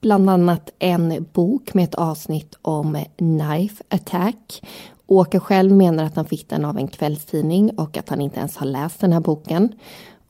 Bland 0.00 0.30
annat 0.30 0.70
en 0.78 1.26
bok 1.32 1.74
med 1.74 1.84
ett 1.84 1.94
avsnitt 1.94 2.54
om 2.62 3.04
knife 3.16 3.84
attack 3.88 4.62
Åke 5.06 5.40
själv 5.40 5.72
menar 5.72 6.04
att 6.04 6.16
han 6.16 6.24
fick 6.24 6.48
den 6.48 6.64
av 6.64 6.78
en 6.78 6.88
kvällstidning 6.88 7.70
och 7.70 7.96
att 7.96 8.08
han 8.08 8.20
inte 8.20 8.38
ens 8.38 8.56
har 8.56 8.66
läst 8.66 9.00
den 9.00 9.12
här 9.12 9.20
boken. 9.20 9.72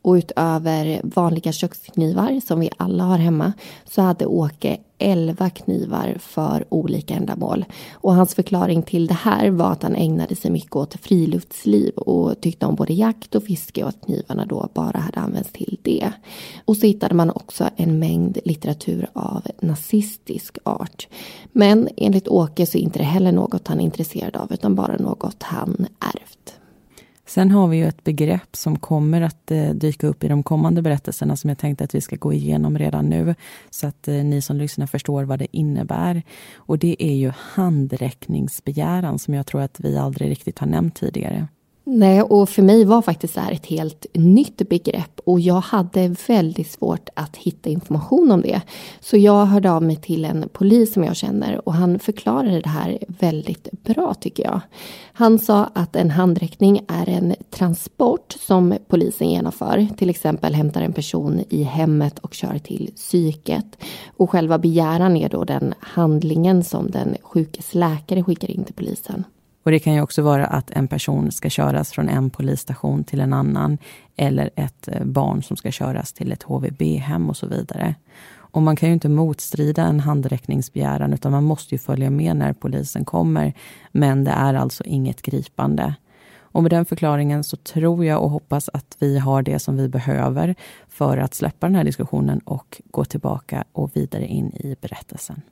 Och 0.05 0.13
utöver 0.13 1.01
vanliga 1.05 1.53
köksknivar 1.53 2.41
som 2.47 2.61
vi 2.61 2.71
alla 2.77 3.05
har 3.05 3.19
hemma 3.19 3.53
så 3.85 4.03
hade 4.03 4.27
Åke 4.27 4.79
11 4.99 5.51
knivar 5.51 6.17
för 6.21 6.65
olika 6.69 7.15
ändamål. 7.15 7.65
Och 7.93 8.15
hans 8.15 8.35
förklaring 8.35 8.83
till 8.83 9.07
det 9.07 9.15
här 9.15 9.51
var 9.51 9.73
att 9.73 9.83
han 9.83 9.97
ägnade 9.97 10.37
sig 10.37 10.51
mycket 10.51 10.77
åt 10.77 10.95
friluftsliv 10.95 11.95
och 11.95 12.41
tyckte 12.41 12.67
om 12.67 12.75
både 12.75 12.93
jakt 12.93 13.35
och 13.35 13.45
fiske 13.45 13.83
och 13.83 13.89
att 13.89 14.07
knivarna 14.07 14.47
då 14.47 14.69
bara 14.75 14.99
hade 14.99 15.21
använts 15.21 15.53
till 15.53 15.79
det. 15.83 16.13
Och 16.65 16.77
så 16.77 16.87
hittade 16.87 17.15
man 17.15 17.31
också 17.31 17.71
en 17.77 17.99
mängd 17.99 18.39
litteratur 18.45 19.09
av 19.13 19.43
nazistisk 19.61 20.59
art. 20.63 21.09
Men 21.53 21.89
enligt 21.97 22.29
Åke 22.29 22.67
så 22.67 22.79
är 22.79 22.83
inte 22.83 22.99
det 22.99 23.05
heller 23.05 23.33
något 23.33 23.69
han 23.69 23.81
är 23.81 23.85
intresserad 23.85 24.37
av 24.37 24.53
utan 24.53 24.75
bara 24.75 24.97
något 24.97 25.43
han 25.43 25.87
ärvt. 26.01 26.59
Sen 27.27 27.51
har 27.51 27.69
vi 27.69 27.77
ju 27.77 27.87
ett 27.87 28.05
begrepp 28.05 28.57
som 28.57 28.79
kommer 28.79 29.21
att 29.21 29.51
eh, 29.51 29.71
dyka 29.71 30.07
upp 30.07 30.25
i 30.25 30.29
de 30.29 30.43
kommande 30.43 30.83
berättelserna 30.83 31.37
som 31.37 31.49
jag 31.49 31.59
tänkte 31.59 31.85
att 31.85 31.95
vi 31.95 32.01
ska 32.01 32.17
gå 32.17 32.33
igenom 32.33 32.79
redan 32.79 33.07
nu 33.07 33.35
så 33.71 33.87
att 33.87 34.09
eh, 34.09 34.15
ni 34.15 34.43
som 34.43 34.57
lyssnar 34.57 34.87
förstår 34.87 35.25
vad 35.25 35.39
det 35.39 35.57
innebär. 35.57 36.23
Och 36.57 36.79
det 36.79 36.97
är 36.99 37.15
ju 37.15 37.33
handräckningsbegäran 37.37 39.19
som 39.19 39.35
jag 39.35 39.47
tror 39.47 39.61
att 39.61 39.81
vi 39.81 39.97
aldrig 39.97 40.31
riktigt 40.31 40.59
har 40.59 40.67
nämnt 40.67 40.95
tidigare. 40.95 41.49
Nej, 41.87 42.23
och 42.23 42.49
för 42.49 42.63
mig 42.63 42.85
var 42.85 43.03
faktiskt 43.03 43.35
det 43.35 43.41
här 43.41 43.53
ett 43.53 43.67
helt 43.67 44.07
nytt 44.15 44.69
begrepp 44.69 45.21
och 45.25 45.41
jag 45.41 45.61
hade 45.61 46.17
väldigt 46.27 46.71
svårt 46.71 47.09
att 47.15 47.37
hitta 47.37 47.71
information 47.71 48.31
om 48.31 48.41
det. 48.41 48.61
Så 49.01 49.17
jag 49.17 49.47
hörde 49.47 49.71
av 49.71 49.83
mig 49.83 49.97
till 49.97 50.25
en 50.25 50.49
polis 50.53 50.95
som 50.95 51.05
jag 51.05 51.17
känner 51.17 51.69
och 51.69 51.75
han 51.75 51.99
förklarade 51.99 52.61
det 52.61 52.69
här 52.69 52.99
väldigt 53.07 53.69
bra 53.73 54.15
tycker 54.15 54.45
jag. 54.45 54.61
Han 55.13 55.39
sa 55.39 55.65
att 55.75 55.97
en 55.97 56.11
handräckning 56.11 56.81
är 56.89 57.09
en 57.09 57.35
transport 57.51 58.37
som 58.41 58.75
polisen 58.89 59.31
genomför. 59.31 59.89
Till 59.97 60.11
exempel 60.11 60.55
hämtar 60.55 60.83
en 60.83 60.93
person 60.93 61.41
i 61.49 61.63
hemmet 61.63 62.19
och 62.19 62.35
kör 62.35 62.59
till 62.59 62.91
psyket. 62.97 63.77
Och 64.17 64.31
själva 64.31 64.59
begäran 64.59 65.17
är 65.17 65.29
då 65.29 65.45
den 65.45 65.75
handlingen 65.81 66.65
som 66.65 66.91
den 66.91 67.17
sjukes 67.23 67.75
läkare 67.75 68.23
skickar 68.23 68.51
in 68.51 68.65
till 68.65 68.75
polisen. 68.75 69.25
Och 69.65 69.71
Det 69.71 69.79
kan 69.79 69.95
ju 69.95 70.01
också 70.01 70.23
vara 70.23 70.47
att 70.47 70.71
en 70.71 70.89
person 70.89 71.33
ska 71.33 71.51
köras 71.51 71.93
från 71.93 72.09
en 72.09 72.31
polisstation 72.31 73.05
till 73.05 73.21
en 73.21 73.33
annan 73.33 73.79
eller 74.17 74.51
ett 74.57 74.89
eh, 74.89 75.05
barn 75.05 75.43
som 75.43 75.57
ska 75.57 75.71
köras 75.71 76.13
till 76.13 76.33
ett 76.33 76.43
HVB-hem 76.43 77.31
och 77.31 77.37
så 77.37 77.47
vidare. 77.47 77.95
Och 78.37 78.63
man 78.63 78.77
kan 78.77 78.89
ju 78.89 78.93
inte 78.93 79.09
motstrida 79.09 79.83
en 79.83 80.01
handräckningsbegäran 80.01 81.13
utan 81.13 81.33
man 81.33 81.45
måste 81.45 81.75
ju 81.75 81.79
följa 81.79 82.11
med 82.11 82.37
när 82.37 82.53
polisen 82.53 83.05
kommer. 83.05 83.53
Men 83.93 84.25
det 84.25 84.31
är 84.31 84.55
alltså 84.55 84.85
inget 84.85 85.23
gripande. 85.23 85.95
Och 86.55 86.63
med 86.63 86.73
den 86.73 86.85
förklaringen 86.85 87.45
så 87.45 87.57
tror 87.57 88.05
jag 88.05 88.23
och 88.23 88.31
hoppas 88.31 88.71
att 88.73 88.97
vi 88.99 89.19
har 89.19 89.43
det 89.43 89.59
som 89.59 89.77
vi 89.77 89.89
behöver 89.89 90.55
för 90.89 91.19
att 91.19 91.35
släppa 91.35 91.67
den 91.67 91.77
här 91.77 91.85
diskussionen 91.85 92.39
och 92.39 92.83
gå 92.85 93.05
tillbaka 93.05 93.65
och 93.73 93.91
vidare 93.97 94.27
in 94.27 94.53
i 94.53 94.77
berättelsen. 94.81 95.43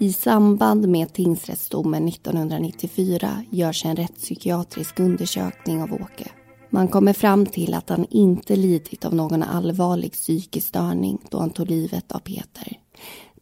I 0.00 0.12
samband 0.12 0.88
med 0.88 1.12
tingsrättsdomen 1.12 2.08
1994 2.08 3.44
görs 3.50 3.84
en 3.84 3.96
rättspsykiatrisk 3.96 5.00
undersökning 5.00 5.82
av 5.82 5.92
Åke. 5.92 6.30
Man 6.70 6.88
kommer 6.88 7.12
fram 7.12 7.46
till 7.46 7.74
att 7.74 7.88
han 7.88 8.06
inte 8.10 8.56
lidit 8.56 9.04
av 9.04 9.14
någon 9.14 9.42
allvarlig 9.42 10.12
psykisk 10.12 10.68
störning 10.68 11.18
då 11.30 11.38
han 11.38 11.50
tog 11.50 11.70
livet 11.70 12.12
av 12.12 12.18
Peter. 12.18 12.78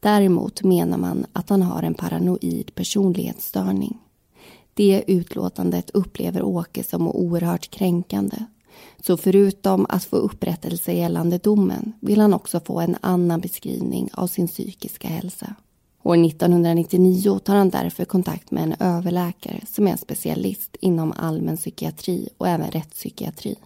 Däremot 0.00 0.62
menar 0.62 0.98
man 0.98 1.26
att 1.32 1.48
han 1.48 1.62
har 1.62 1.82
en 1.82 1.94
paranoid 1.94 2.74
personlighetsstörning. 2.74 3.98
Det 4.74 5.04
utlåtandet 5.06 5.90
upplever 5.90 6.42
Åke 6.42 6.84
som 6.84 7.08
oerhört 7.08 7.70
kränkande. 7.70 8.36
Så 9.06 9.16
förutom 9.16 9.86
att 9.88 10.04
få 10.04 10.16
upprättelse 10.16 10.92
gällande 10.92 11.38
domen 11.38 11.92
vill 12.00 12.20
han 12.20 12.34
också 12.34 12.60
få 12.60 12.80
en 12.80 12.96
annan 13.00 13.40
beskrivning 13.40 14.10
av 14.12 14.26
sin 14.26 14.48
psykiska 14.48 15.08
hälsa. 15.08 15.54
År 16.06 16.24
1999 16.26 17.38
tar 17.38 17.56
han 17.56 17.70
därför 17.70 18.04
kontakt 18.04 18.50
med 18.50 18.62
en 18.62 18.74
överläkare 18.80 19.60
som 19.66 19.88
är 19.88 19.96
specialist 19.96 20.76
inom 20.80 21.12
allmän 21.16 21.56
psykiatri 21.56 22.28
och 22.38 22.48
även 22.48 22.70
rättspsykiatri. 22.70 23.56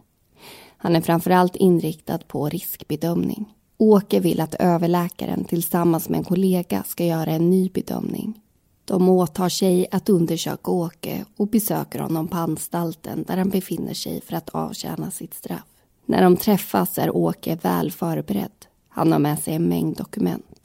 Han 0.76 0.96
är 0.96 1.00
framförallt 1.00 1.56
inriktad 1.56 2.18
på 2.18 2.48
riskbedömning. 2.48 3.54
Åke 3.78 4.20
vill 4.20 4.40
att 4.40 4.54
överläkaren 4.54 5.44
tillsammans 5.44 6.08
med 6.08 6.18
en 6.18 6.24
kollega 6.24 6.82
ska 6.86 7.04
göra 7.04 7.30
en 7.30 7.50
ny 7.50 7.68
bedömning. 7.68 8.40
De 8.84 9.08
åtar 9.08 9.48
sig 9.48 9.86
att 9.90 10.08
undersöka 10.08 10.70
Åke 10.70 11.24
och 11.36 11.48
besöker 11.48 11.98
honom 11.98 12.28
på 12.28 12.36
anstalten 12.36 13.24
där 13.28 13.36
han 13.36 13.50
befinner 13.50 13.94
sig 13.94 14.20
för 14.20 14.36
att 14.36 14.48
avtjäna 14.48 15.10
sitt 15.10 15.34
straff. 15.34 15.68
När 16.06 16.22
de 16.22 16.36
träffas 16.36 16.98
är 16.98 17.16
Åke 17.16 17.58
väl 17.62 17.90
förberedd. 17.90 18.66
Han 18.88 19.12
har 19.12 19.18
med 19.18 19.38
sig 19.38 19.54
en 19.54 19.68
mängd 19.68 19.96
dokument. 19.96 20.59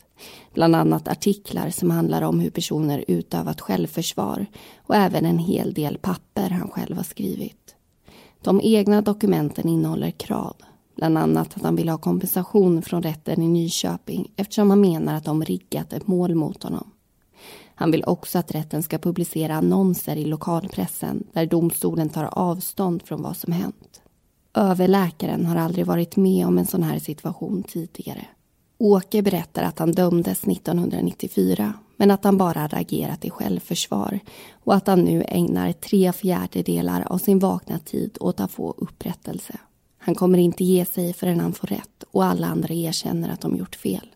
Bland 0.53 0.75
annat 0.75 1.07
artiklar 1.07 1.69
som 1.69 1.91
handlar 1.91 2.21
om 2.21 2.39
hur 2.39 2.49
personer 2.49 3.05
utövat 3.07 3.61
självförsvar 3.61 4.45
och 4.77 4.95
även 4.95 5.25
en 5.25 5.39
hel 5.39 5.73
del 5.73 5.97
papper 5.97 6.49
han 6.49 6.69
själv 6.69 6.95
har 6.97 7.03
skrivit. 7.03 7.75
De 8.41 8.61
egna 8.63 9.01
dokumenten 9.01 9.69
innehåller 9.69 10.11
krav. 10.11 10.55
Bland 10.95 11.17
annat 11.17 11.57
att 11.57 11.63
han 11.63 11.75
vill 11.75 11.89
ha 11.89 11.97
kompensation 11.97 12.81
från 12.81 13.03
rätten 13.03 13.41
i 13.41 13.47
Nyköping 13.47 14.31
eftersom 14.35 14.69
han 14.69 14.81
menar 14.81 15.13
att 15.15 15.25
de 15.25 15.43
riggat 15.43 15.93
ett 15.93 16.07
mål 16.07 16.35
mot 16.35 16.63
honom. 16.63 16.91
Han 17.75 17.91
vill 17.91 18.03
också 18.05 18.39
att 18.39 18.55
rätten 18.55 18.83
ska 18.83 18.97
publicera 18.97 19.55
annonser 19.55 20.15
i 20.15 20.25
lokalpressen 20.25 21.23
där 21.33 21.45
domstolen 21.45 22.09
tar 22.09 22.29
avstånd 22.31 23.03
från 23.03 23.21
vad 23.21 23.37
som 23.37 23.53
hänt. 23.53 24.01
Överläkaren 24.53 25.45
har 25.45 25.55
aldrig 25.55 25.85
varit 25.85 26.15
med 26.15 26.47
om 26.47 26.57
en 26.57 26.65
sån 26.65 26.83
här 26.83 26.99
situation 26.99 27.63
tidigare. 27.63 28.25
Åke 28.77 29.21
berättar 29.21 29.63
att 29.63 29.79
han 29.79 29.91
dömdes 29.91 30.43
1994 30.43 31.73
men 31.97 32.11
att 32.11 32.23
han 32.23 32.37
bara 32.37 32.59
hade 32.59 32.75
agerat 32.75 33.25
i 33.25 33.29
självförsvar 33.29 34.19
och 34.63 34.75
att 34.75 34.87
han 34.87 35.01
nu 35.01 35.23
ägnar 35.27 35.71
tre 35.71 36.13
fjärdedelar 36.13 37.07
av 37.07 37.17
sin 37.17 37.39
vakna 37.39 37.79
tid 37.79 38.17
åt 38.19 38.39
att 38.39 38.51
få 38.51 38.75
upprättelse. 38.77 39.57
Han 39.97 40.15
kommer 40.15 40.37
inte 40.37 40.63
ge 40.63 40.85
sig 40.85 41.13
förrän 41.13 41.39
han 41.39 41.53
får 41.53 41.67
rätt 41.67 42.03
och 42.11 42.25
alla 42.25 42.47
andra 42.47 42.73
erkänner 42.73 43.29
att 43.29 43.41
de 43.41 43.57
gjort 43.57 43.75
fel. 43.75 44.09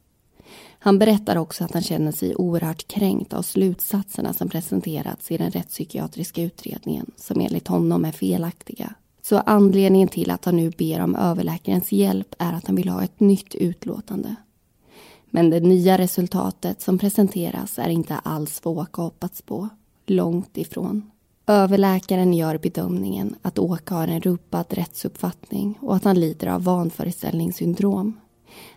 Han 0.79 0.99
berättar 0.99 1.35
också 1.35 1.63
att 1.63 1.73
han 1.73 1.81
känner 1.81 2.11
sig 2.11 2.35
oerhört 2.35 2.87
kränkt 2.87 3.33
av 3.33 3.41
slutsatserna 3.41 4.33
som 4.33 4.49
presenterats 4.49 5.31
i 5.31 5.37
den 5.37 5.51
rättspsykiatriska 5.51 6.41
utredningen 6.41 7.11
som 7.15 7.41
enligt 7.41 7.67
honom 7.67 8.05
är 8.05 8.11
felaktiga. 8.11 8.93
Så 9.21 9.37
anledningen 9.37 10.07
till 10.07 10.31
att 10.31 10.45
han 10.45 10.55
nu 10.55 10.71
ber 10.77 11.01
om 11.01 11.15
överläkarens 11.15 11.91
hjälp 11.91 12.35
är 12.39 12.53
att 12.53 12.67
han 12.67 12.75
vill 12.75 12.89
ha 12.89 13.03
ett 13.03 13.19
nytt 13.19 13.55
utlåtande. 13.55 14.35
Men 15.29 15.49
det 15.49 15.59
nya 15.59 15.97
resultatet 15.97 16.81
som 16.81 16.97
presenteras 16.97 17.79
är 17.79 17.89
inte 17.89 18.15
alls 18.15 18.61
vad 18.63 18.77
Åke 18.77 19.01
hoppats 19.01 19.41
på. 19.41 19.69
Långt 20.05 20.57
ifrån. 20.57 21.11
Överläkaren 21.47 22.33
gör 22.33 22.57
bedömningen 22.57 23.35
att 23.41 23.59
Åke 23.59 23.93
har 23.93 24.07
en 24.07 24.21
rubbad 24.21 24.65
rättsuppfattning 24.69 25.77
och 25.81 25.95
att 25.95 26.03
han 26.03 26.19
lider 26.19 26.47
av 26.47 26.63
vanföreställningssyndrom. 26.63 28.19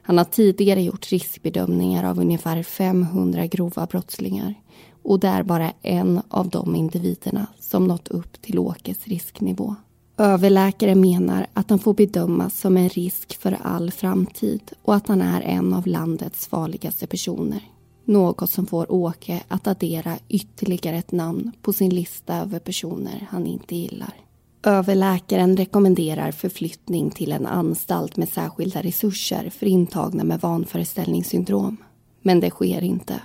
Han 0.02 0.18
har 0.18 0.24
tidigare 0.24 0.82
gjort 0.82 1.10
riskbedömningar 1.12 2.04
av 2.04 2.20
ungefär 2.20 2.62
500 2.62 3.46
grova 3.46 3.86
brottslingar 3.86 4.54
och 5.02 5.20
det 5.20 5.28
är 5.28 5.42
bara 5.42 5.72
en 5.82 6.20
av 6.28 6.48
de 6.48 6.76
individerna 6.76 7.46
som 7.58 7.86
nått 7.86 8.08
upp 8.08 8.42
till 8.42 8.58
Åkes 8.58 9.06
risknivå. 9.06 9.74
Överläkare 10.22 10.94
menar 10.94 11.46
att 11.52 11.70
han 11.70 11.78
får 11.78 11.94
bedömas 11.94 12.60
som 12.60 12.76
en 12.76 12.88
risk 12.88 13.40
för 13.40 13.58
all 13.62 13.90
framtid 13.90 14.72
och 14.82 14.94
att 14.94 15.08
han 15.08 15.22
är 15.22 15.40
en 15.40 15.74
av 15.74 15.86
landets 15.86 16.46
farligaste 16.46 17.06
personer. 17.06 17.60
Något 18.04 18.50
som 18.50 18.66
får 18.66 18.92
Åke 18.92 19.42
att 19.48 19.66
addera 19.66 20.18
ytterligare 20.28 20.96
ett 20.96 21.12
namn 21.12 21.52
på 21.62 21.72
sin 21.72 21.94
lista 21.94 22.36
över 22.36 22.58
personer 22.58 23.26
han 23.30 23.46
inte 23.46 23.76
gillar. 23.76 24.14
Överläkaren 24.62 25.56
rekommenderar 25.56 26.30
förflyttning 26.30 27.10
till 27.10 27.32
en 27.32 27.46
anstalt 27.46 28.16
med 28.16 28.28
särskilda 28.28 28.82
resurser 28.82 29.50
för 29.50 29.66
intagna 29.66 30.24
med 30.24 30.40
vanföreställningssyndrom. 30.40 31.76
Men 32.22 32.40
det 32.40 32.50
sker 32.50 32.84
inte. 32.84 33.20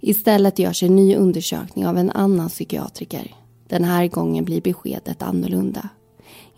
Istället 0.00 0.58
görs 0.58 0.82
en 0.82 0.96
ny 0.96 1.16
undersökning 1.16 1.86
av 1.86 1.98
en 1.98 2.10
annan 2.10 2.48
psykiatriker. 2.48 3.34
Den 3.68 3.84
här 3.84 4.08
gången 4.08 4.44
blir 4.44 4.60
beskedet 4.60 5.22
annorlunda. 5.22 5.88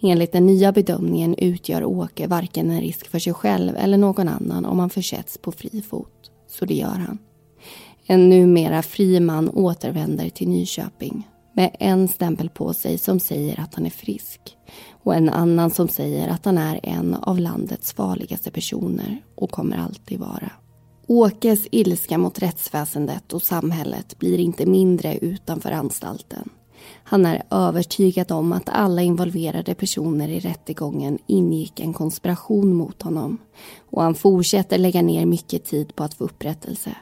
Enligt 0.00 0.32
den 0.32 0.46
nya 0.46 0.72
bedömningen 0.72 1.34
utgör 1.38 1.84
Åke 1.84 2.26
varken 2.26 2.70
en 2.70 2.80
risk 2.80 3.08
för 3.08 3.18
sig 3.18 3.34
själv 3.34 3.76
eller 3.76 3.98
någon 3.98 4.28
annan 4.28 4.64
om 4.64 4.78
han 4.78 4.90
försätts 4.90 5.38
på 5.38 5.52
fri 5.52 5.82
fot. 5.88 6.30
Så 6.48 6.64
det 6.64 6.74
gör 6.74 6.88
han. 6.88 7.18
En 8.06 8.28
numera 8.28 8.82
fri 8.82 9.20
man 9.20 9.50
återvänder 9.50 10.28
till 10.28 10.48
Nyköping 10.48 11.28
med 11.52 11.76
en 11.80 12.08
stämpel 12.08 12.48
på 12.48 12.74
sig 12.74 12.98
som 12.98 13.20
säger 13.20 13.60
att 13.60 13.74
han 13.74 13.86
är 13.86 13.90
frisk 13.90 14.56
och 15.02 15.14
en 15.14 15.28
annan 15.28 15.70
som 15.70 15.88
säger 15.88 16.28
att 16.28 16.44
han 16.44 16.58
är 16.58 16.80
en 16.82 17.14
av 17.14 17.38
landets 17.38 17.92
farligaste 17.92 18.50
personer 18.50 19.22
och 19.34 19.50
kommer 19.50 19.76
alltid 19.76 20.18
vara. 20.18 20.50
Åkes 21.06 21.66
ilska 21.70 22.18
mot 22.18 22.38
rättsväsendet 22.38 23.32
och 23.32 23.42
samhället 23.42 24.18
blir 24.18 24.38
inte 24.38 24.66
mindre 24.66 25.18
utanför 25.18 25.70
anstalten. 25.70 26.48
Han 27.04 27.26
är 27.26 27.42
övertygad 27.50 28.32
om 28.32 28.52
att 28.52 28.68
alla 28.68 29.02
involverade 29.02 29.74
personer 29.74 30.28
i 30.28 30.40
rättegången 30.40 31.18
ingick 31.26 31.80
en 31.80 31.92
konspiration 31.92 32.74
mot 32.74 33.02
honom 33.02 33.38
och 33.90 34.02
han 34.02 34.14
fortsätter 34.14 34.78
lägga 34.78 35.02
ner 35.02 35.26
mycket 35.26 35.64
tid 35.64 35.96
på 35.96 36.04
att 36.04 36.14
få 36.14 36.24
upprättelse. 36.24 36.96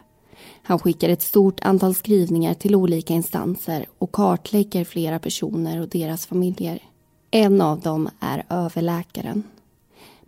Han 0.63 0.79
skickar 0.79 1.09
ett 1.09 1.23
stort 1.23 1.65
antal 1.65 1.95
skrivningar 1.95 2.55
till 2.55 2.75
olika 2.75 3.15
instanser 3.15 3.87
och 3.99 4.13
kartlägger 4.13 4.85
flera 4.85 5.19
personer 5.19 5.81
och 5.81 5.89
deras 5.89 6.27
familjer. 6.27 6.83
En 7.31 7.61
av 7.61 7.81
dem 7.81 8.09
är 8.21 8.45
överläkaren. 8.49 9.43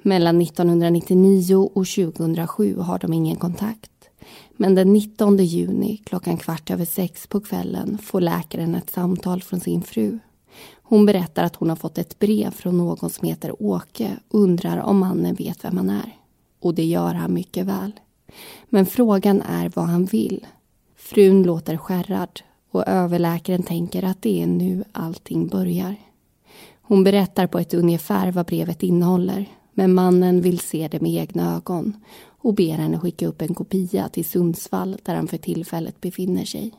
Mellan 0.02 0.42
1999 0.42 1.70
och 1.74 1.86
2007 1.86 2.78
har 2.78 2.98
de 2.98 3.12
ingen 3.12 3.36
kontakt. 3.36 3.90
Men 4.56 4.74
den 4.74 4.92
19 4.92 5.36
juni 5.36 5.96
klockan 5.96 6.36
kvart 6.36 6.70
över 6.70 6.84
sex 6.84 7.26
på 7.26 7.40
kvällen 7.40 7.98
får 7.98 8.20
läkaren 8.20 8.74
ett 8.74 8.90
samtal 8.90 9.42
från 9.42 9.60
sin 9.60 9.82
fru. 9.82 10.18
Hon 10.82 11.06
berättar 11.06 11.44
att 11.44 11.56
hon 11.56 11.68
har 11.68 11.76
fått 11.76 11.98
ett 11.98 12.18
brev 12.18 12.50
från 12.50 12.78
någon 12.78 13.10
som 13.10 13.28
heter 13.28 13.62
Åke 13.62 14.16
och 14.28 14.40
undrar 14.40 14.78
om 14.78 14.98
mannen 14.98 15.34
vet 15.34 15.64
vem 15.64 15.76
han 15.76 15.90
är. 15.90 16.16
Och 16.60 16.74
det 16.74 16.84
gör 16.84 17.14
han 17.14 17.34
mycket 17.34 17.66
väl. 17.66 17.92
Men 18.68 18.86
frågan 18.86 19.42
är 19.42 19.72
vad 19.74 19.84
han 19.84 20.04
vill. 20.04 20.46
Frun 20.96 21.42
låter 21.42 21.76
skärrad 21.76 22.40
och 22.70 22.88
överläkaren 22.88 23.62
tänker 23.62 24.02
att 24.02 24.22
det 24.22 24.42
är 24.42 24.46
nu 24.46 24.84
allting 24.92 25.48
börjar. 25.48 25.96
Hon 26.82 27.04
berättar 27.04 27.46
på 27.46 27.58
ett 27.58 27.74
ungefär 27.74 28.32
vad 28.32 28.46
brevet 28.46 28.82
innehåller 28.82 29.46
men 29.72 29.94
mannen 29.94 30.40
vill 30.40 30.58
se 30.58 30.88
det 30.88 31.00
med 31.00 31.12
egna 31.12 31.56
ögon 31.56 31.96
och 32.38 32.54
ber 32.54 32.72
henne 32.72 32.98
skicka 32.98 33.26
upp 33.26 33.42
en 33.42 33.54
kopia 33.54 34.08
till 34.08 34.24
Sundsvall 34.24 34.96
där 35.02 35.14
han 35.14 35.28
för 35.28 35.38
tillfället 35.38 36.00
befinner 36.00 36.44
sig. 36.44 36.72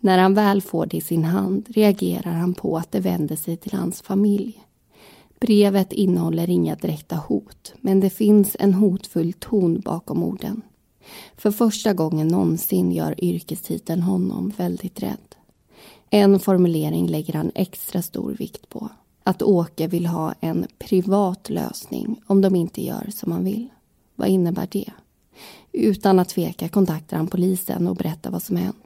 När 0.00 0.18
han 0.18 0.34
väl 0.34 0.62
får 0.62 0.86
det 0.86 0.96
i 0.96 1.00
sin 1.00 1.24
hand 1.24 1.66
reagerar 1.68 2.32
han 2.32 2.54
på 2.54 2.76
att 2.76 2.92
det 2.92 3.00
vänder 3.00 3.36
sig 3.36 3.56
till 3.56 3.72
hans 3.72 4.02
familj. 4.02 4.64
Brevet 5.40 5.92
innehåller 5.92 6.50
inga 6.50 6.74
direkta 6.74 7.16
hot 7.16 7.74
men 7.80 8.00
det 8.00 8.10
finns 8.10 8.56
en 8.60 8.74
hotfull 8.74 9.32
ton 9.32 9.80
bakom 9.80 10.22
orden. 10.22 10.62
För 11.36 11.50
första 11.50 11.92
gången 11.92 12.28
någonsin 12.28 12.92
gör 12.92 13.24
yrkestiteln 13.24 14.02
honom 14.02 14.52
väldigt 14.56 15.02
rädd. 15.02 15.34
En 16.10 16.40
formulering 16.40 17.06
lägger 17.06 17.34
han 17.34 17.52
extra 17.54 18.02
stor 18.02 18.32
vikt 18.38 18.68
på. 18.68 18.88
Att 19.22 19.42
Åke 19.42 19.86
vill 19.86 20.06
ha 20.06 20.34
en 20.40 20.66
privat 20.78 21.50
lösning 21.50 22.20
om 22.26 22.40
de 22.40 22.56
inte 22.56 22.84
gör 22.84 23.10
som 23.10 23.32
han 23.32 23.44
vill. 23.44 23.68
Vad 24.14 24.28
innebär 24.28 24.68
det? 24.70 24.92
Utan 25.72 26.18
att 26.18 26.28
tveka 26.28 26.68
kontaktar 26.68 27.16
han 27.16 27.26
polisen 27.26 27.88
och 27.88 27.96
berättar 27.96 28.30
vad 28.30 28.42
som 28.42 28.56
hänt. 28.56 28.76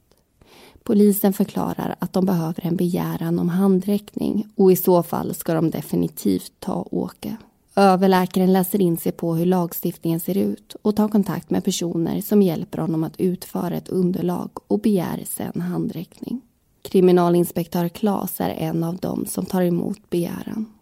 Polisen 0.83 1.33
förklarar 1.33 1.97
att 1.99 2.12
de 2.12 2.27
behöver 2.27 2.67
en 2.67 2.77
begäran 2.77 3.38
om 3.38 3.49
handräckning 3.49 4.49
och 4.57 4.73
i 4.73 4.77
så 4.77 5.03
fall 5.03 5.35
ska 5.35 5.55
de 5.55 5.71
definitivt 5.71 6.53
ta 6.59 6.88
Åke. 6.91 7.37
Överläkaren 7.77 8.53
läser 8.53 8.81
in 8.81 8.97
sig 8.97 9.12
på 9.12 9.35
hur 9.35 9.47
lagstiftningen 9.47 10.21
ser 10.21 10.37
ut 10.37 10.77
och 10.83 10.97
tar 10.97 11.09
kontakt 11.09 11.51
med 11.51 11.64
personer 11.64 12.21
som 12.21 12.43
hjälper 12.43 12.79
honom 12.79 13.05
att 13.05 13.21
utföra 13.21 13.77
ett 13.77 13.88
underlag 13.88 14.51
och 14.67 14.81
begär 14.81 15.23
sen 15.27 15.61
handräckning. 15.61 16.41
Kriminalinspektör 16.83 17.88
Klas 17.88 18.41
är 18.41 18.51
en 18.51 18.85
av 18.85 18.97
dem 18.97 19.27
som 19.27 19.47
tar 19.47 19.62
emot 19.62 20.11
begäran. 20.11 20.78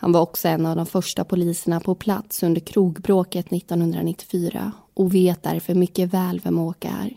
Han 0.00 0.12
var 0.12 0.20
också 0.20 0.48
en 0.48 0.66
av 0.66 0.76
de 0.76 0.86
första 0.86 1.24
poliserna 1.24 1.80
på 1.80 1.94
plats 1.94 2.42
under 2.42 2.60
krogbråket 2.60 3.52
1994 3.52 4.72
och 4.94 5.14
vet 5.14 5.42
därför 5.42 5.74
mycket 5.74 6.14
väl 6.14 6.40
vem 6.44 6.58
Åke 6.58 6.88
är. 6.88 7.16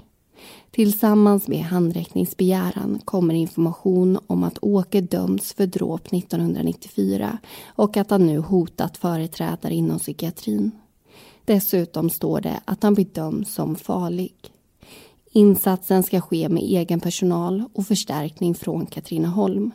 Tillsammans 0.71 1.47
med 1.47 1.63
handräckningsbegäran 1.63 3.01
kommer 3.05 3.33
information 3.33 4.19
om 4.27 4.43
att 4.43 4.57
Åke 4.61 5.01
dömts 5.01 5.53
för 5.53 5.65
dråp 5.65 6.13
1994 6.13 7.37
och 7.65 7.97
att 7.97 8.09
han 8.09 8.25
nu 8.27 8.39
hotat 8.39 8.97
företrädare 8.97 9.73
inom 9.73 9.99
psykiatrin. 9.99 10.71
Dessutom 11.45 12.09
står 12.09 12.41
det 12.41 12.59
att 12.65 12.83
han 12.83 12.93
bedöms 12.93 13.53
som 13.53 13.75
farlig. 13.75 14.33
Insatsen 15.31 16.03
ska 16.03 16.21
ske 16.21 16.49
med 16.49 16.63
egen 16.63 16.99
personal 16.99 17.63
och 17.73 17.87
förstärkning 17.87 18.55
från 18.55 18.85
Katrineholm. 18.85 19.71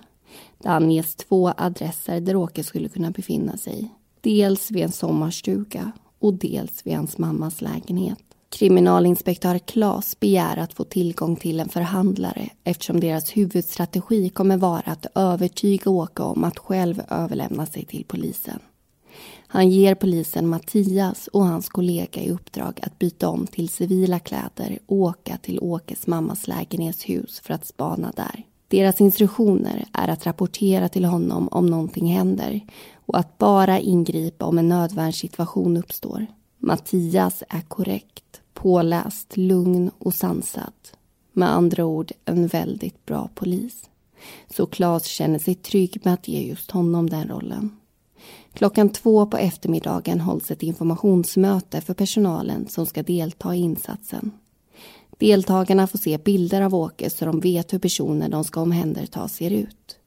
Det 0.62 0.68
anges 0.68 1.14
två 1.14 1.52
adresser 1.56 2.20
där 2.20 2.36
Åke 2.36 2.64
skulle 2.64 2.88
kunna 2.88 3.10
befinna 3.10 3.56
sig. 3.56 3.94
Dels 4.20 4.70
vid 4.70 4.82
en 4.82 4.92
sommarstuga 4.92 5.92
och 6.18 6.34
dels 6.34 6.86
vid 6.86 6.96
hans 6.96 7.18
mammas 7.18 7.60
lägenhet. 7.60 8.18
Kriminalinspektör 8.50 9.58
Klas 9.58 10.20
begär 10.20 10.56
att 10.56 10.72
få 10.72 10.84
tillgång 10.84 11.36
till 11.36 11.60
en 11.60 11.68
förhandlare 11.68 12.48
eftersom 12.64 13.00
deras 13.00 13.36
huvudstrategi 13.36 14.28
kommer 14.28 14.56
vara 14.56 14.82
att 14.84 15.06
övertyga 15.14 15.90
Åke 15.90 16.22
om 16.22 16.44
att 16.44 16.58
själv 16.58 17.02
överlämna 17.08 17.66
sig 17.66 17.84
till 17.84 18.04
polisen. 18.08 18.58
Han 19.46 19.70
ger 19.70 19.94
polisen 19.94 20.48
Mattias 20.48 21.28
och 21.28 21.44
hans 21.44 21.68
kollega 21.68 22.22
i 22.22 22.30
uppdrag 22.30 22.80
att 22.82 22.98
byta 22.98 23.28
om 23.28 23.46
till 23.46 23.68
civila 23.68 24.18
kläder 24.18 24.78
och 24.86 24.96
åka 24.96 25.36
till 25.36 25.58
Åkes 25.60 26.06
mammas 26.06 26.48
lägenhetshus 26.48 27.40
för 27.40 27.54
att 27.54 27.66
spana 27.66 28.12
där. 28.16 28.44
Deras 28.68 29.00
instruktioner 29.00 29.84
är 29.92 30.08
att 30.08 30.26
rapportera 30.26 30.88
till 30.88 31.04
honom 31.04 31.48
om 31.48 31.66
någonting 31.66 32.06
händer 32.06 32.60
och 33.06 33.18
att 33.18 33.38
bara 33.38 33.78
ingripa 33.78 34.44
om 34.44 34.58
en 34.58 34.68
nödvärnssituation 34.68 35.76
uppstår. 35.76 36.26
Mattias 36.58 37.42
är 37.48 37.60
korrekt, 37.60 38.40
påläst, 38.54 39.36
lugn 39.36 39.90
och 39.98 40.14
sansad. 40.14 40.72
Med 41.32 41.52
andra 41.52 41.84
ord 41.84 42.12
en 42.24 42.46
väldigt 42.46 43.06
bra 43.06 43.28
polis. 43.34 43.90
Så 44.50 44.66
Claes 44.66 45.04
känner 45.04 45.38
sig 45.38 45.54
trygg 45.54 46.00
med 46.04 46.14
att 46.14 46.28
ge 46.28 46.42
just 46.42 46.70
honom 46.70 47.10
den 47.10 47.28
rollen. 47.28 47.76
Klockan 48.52 48.88
två 48.88 49.26
på 49.26 49.36
eftermiddagen 49.36 50.20
hålls 50.20 50.50
ett 50.50 50.62
informationsmöte 50.62 51.80
för 51.80 51.94
personalen 51.94 52.68
som 52.68 52.86
ska 52.86 53.02
delta 53.02 53.54
i 53.54 53.58
insatsen. 53.58 54.32
Deltagarna 55.18 55.86
får 55.86 55.98
se 55.98 56.18
bilder 56.18 56.60
av 56.60 56.74
Åke 56.74 57.10
så 57.10 57.24
de 57.24 57.40
vet 57.40 57.72
hur 57.72 57.78
personen 57.78 58.30
de 58.30 58.44
ska 58.44 58.60
omhänderta 58.60 59.28
ser 59.28 59.50
ut. 59.50 59.98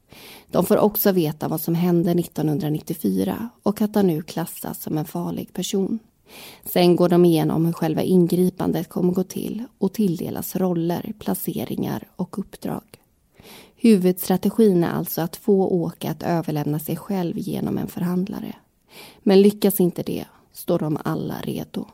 De 0.51 0.65
får 0.65 0.77
också 0.77 1.11
veta 1.11 1.47
vad 1.47 1.61
som 1.61 1.75
hände 1.75 2.11
1994 2.11 3.49
och 3.63 3.81
att 3.81 3.95
han 3.95 4.07
nu 4.07 4.21
klassas 4.21 4.81
som 4.81 4.97
en 4.97 5.05
farlig 5.05 5.53
person. 5.53 5.99
Sen 6.65 6.95
går 6.95 7.09
de 7.09 7.25
igenom 7.25 7.65
hur 7.65 7.73
själva 7.73 8.01
ingripandet 8.01 8.89
kommer 8.89 9.13
gå 9.13 9.23
till 9.23 9.63
och 9.77 9.93
tilldelas 9.93 10.55
roller, 10.55 11.13
placeringar 11.19 12.07
och 12.15 12.39
uppdrag. 12.39 12.83
Huvudstrategin 13.75 14.83
är 14.83 14.91
alltså 14.91 15.21
att 15.21 15.35
få 15.35 15.67
Åke 15.67 16.11
att 16.11 16.23
överlämna 16.23 16.79
sig 16.79 16.95
själv 16.95 17.37
genom 17.37 17.77
en 17.77 17.87
förhandlare. 17.87 18.55
Men 19.23 19.41
lyckas 19.41 19.79
inte 19.79 20.03
det 20.03 20.25
står 20.53 20.79
de 20.79 20.97
alla 21.03 21.35
redo. 21.43 21.85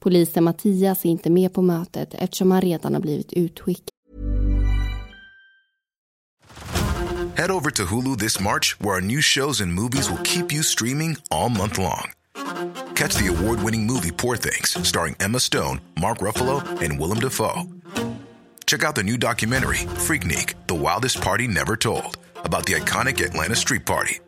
Polisen 0.00 0.44
Mattias 0.44 1.04
är 1.04 1.08
inte 1.08 1.30
med 1.30 1.52
på 1.52 1.62
mötet 1.62 2.14
eftersom 2.14 2.50
han 2.50 2.60
redan 2.60 2.94
har 2.94 3.00
blivit 3.00 3.32
utskickad. 3.32 3.90
Head 7.36 7.50
over 7.50 7.70
to 7.70 7.84
Hulu 7.84 8.16
this 8.16 8.40
March, 8.40 8.76
where 8.80 8.94
our 8.94 9.00
new 9.00 9.20
shows 9.20 9.60
and 9.60 9.72
movies 9.72 10.10
will 10.10 10.22
keep 10.24 10.52
you 10.52 10.62
streaming 10.62 11.16
all 11.30 11.48
month 11.48 11.78
long. 11.78 12.10
Catch 12.96 13.14
the 13.14 13.28
award 13.28 13.62
winning 13.62 13.86
movie 13.86 14.10
Poor 14.10 14.36
Things, 14.36 14.76
starring 14.82 15.14
Emma 15.20 15.38
Stone, 15.38 15.80
Mark 16.00 16.18
Ruffalo, 16.18 16.62
and 16.82 16.98
Willem 16.98 17.20
Dafoe. 17.20 17.62
Check 18.66 18.82
out 18.82 18.96
the 18.96 19.04
new 19.04 19.16
documentary, 19.16 19.86
Freaknik 20.06 20.54
The 20.66 20.74
Wildest 20.74 21.20
Party 21.20 21.46
Never 21.46 21.76
Told, 21.76 22.18
about 22.44 22.66
the 22.66 22.72
iconic 22.72 23.24
Atlanta 23.24 23.54
Street 23.54 23.86
Party. 23.86 24.18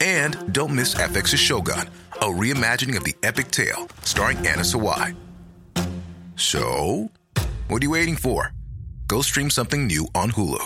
And 0.00 0.52
don't 0.52 0.74
miss 0.76 0.94
FX's 0.94 1.40
Shogun, 1.40 1.88
a 2.20 2.26
reimagining 2.26 2.96
of 2.96 3.04
the 3.04 3.14
epic 3.22 3.50
tale 3.50 3.88
starring 4.02 4.38
Anna 4.38 4.62
Sawai. 4.62 5.14
So, 6.36 7.10
what 7.68 7.82
are 7.82 7.84
you 7.84 7.90
waiting 7.90 8.16
for? 8.16 8.52
Go 9.06 9.22
stream 9.22 9.50
something 9.50 9.86
new 9.86 10.08
on 10.14 10.32
Hulu. 10.32 10.64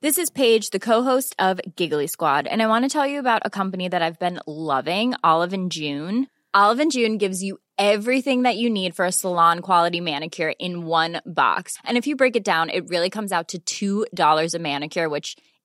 This 0.00 0.16
is 0.16 0.30
Paige, 0.30 0.70
the 0.70 0.78
co-host 0.78 1.36
of 1.38 1.60
Giggly 1.76 2.06
Squad, 2.06 2.46
and 2.46 2.62
I 2.62 2.68
want 2.68 2.84
to 2.84 2.88
tell 2.88 3.06
you 3.06 3.18
about 3.18 3.42
a 3.44 3.50
company 3.50 3.88
that 3.88 4.00
I've 4.00 4.18
been 4.18 4.40
loving, 4.46 5.14
Olive 5.22 5.52
and 5.52 5.70
June. 5.70 6.28
Olive 6.54 6.80
and 6.80 6.90
June 6.90 7.18
gives 7.18 7.42
you 7.42 7.58
everything 7.76 8.42
that 8.42 8.56
you 8.56 8.70
need 8.70 8.94
for 8.94 9.04
a 9.04 9.12
salon 9.12 9.60
quality 9.60 10.00
manicure 10.00 10.52
in 10.58 10.86
one 10.86 11.20
box. 11.26 11.76
And 11.84 11.98
if 11.98 12.06
you 12.06 12.16
break 12.16 12.36
it 12.36 12.44
down, 12.44 12.70
it 12.70 12.88
really 12.88 13.10
comes 13.10 13.32
out 13.32 13.52
to 13.66 14.06
$2 14.06 14.54
a 14.54 14.58
manicure, 14.58 15.08
which 15.08 15.36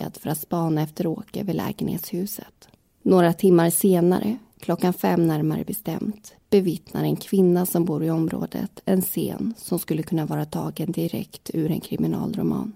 För 0.00 0.30
att 0.30 0.40
spana 0.40 0.82
efter 0.82 1.06
Åke 1.06 1.42
vid 1.42 1.54
lägenhetshuset. 1.54 2.68
Några 3.02 3.32
timmar 3.32 3.70
senare, 3.70 4.36
klockan 4.60 4.92
fem 4.92 5.26
närmare 5.26 5.64
bestämt, 5.64 6.34
bevittnar 6.50 7.04
en 7.04 7.16
kvinna 7.16 7.66
som 7.66 7.84
bor 7.84 8.04
i 8.04 8.10
området 8.10 8.80
en 8.84 9.02
scen 9.02 9.54
som 9.56 9.78
skulle 9.78 10.02
kunna 10.02 10.26
vara 10.26 10.44
tagen 10.44 10.92
direkt 10.92 11.50
ur 11.54 11.70
en 11.70 11.80
kriminalroman. 11.80 12.72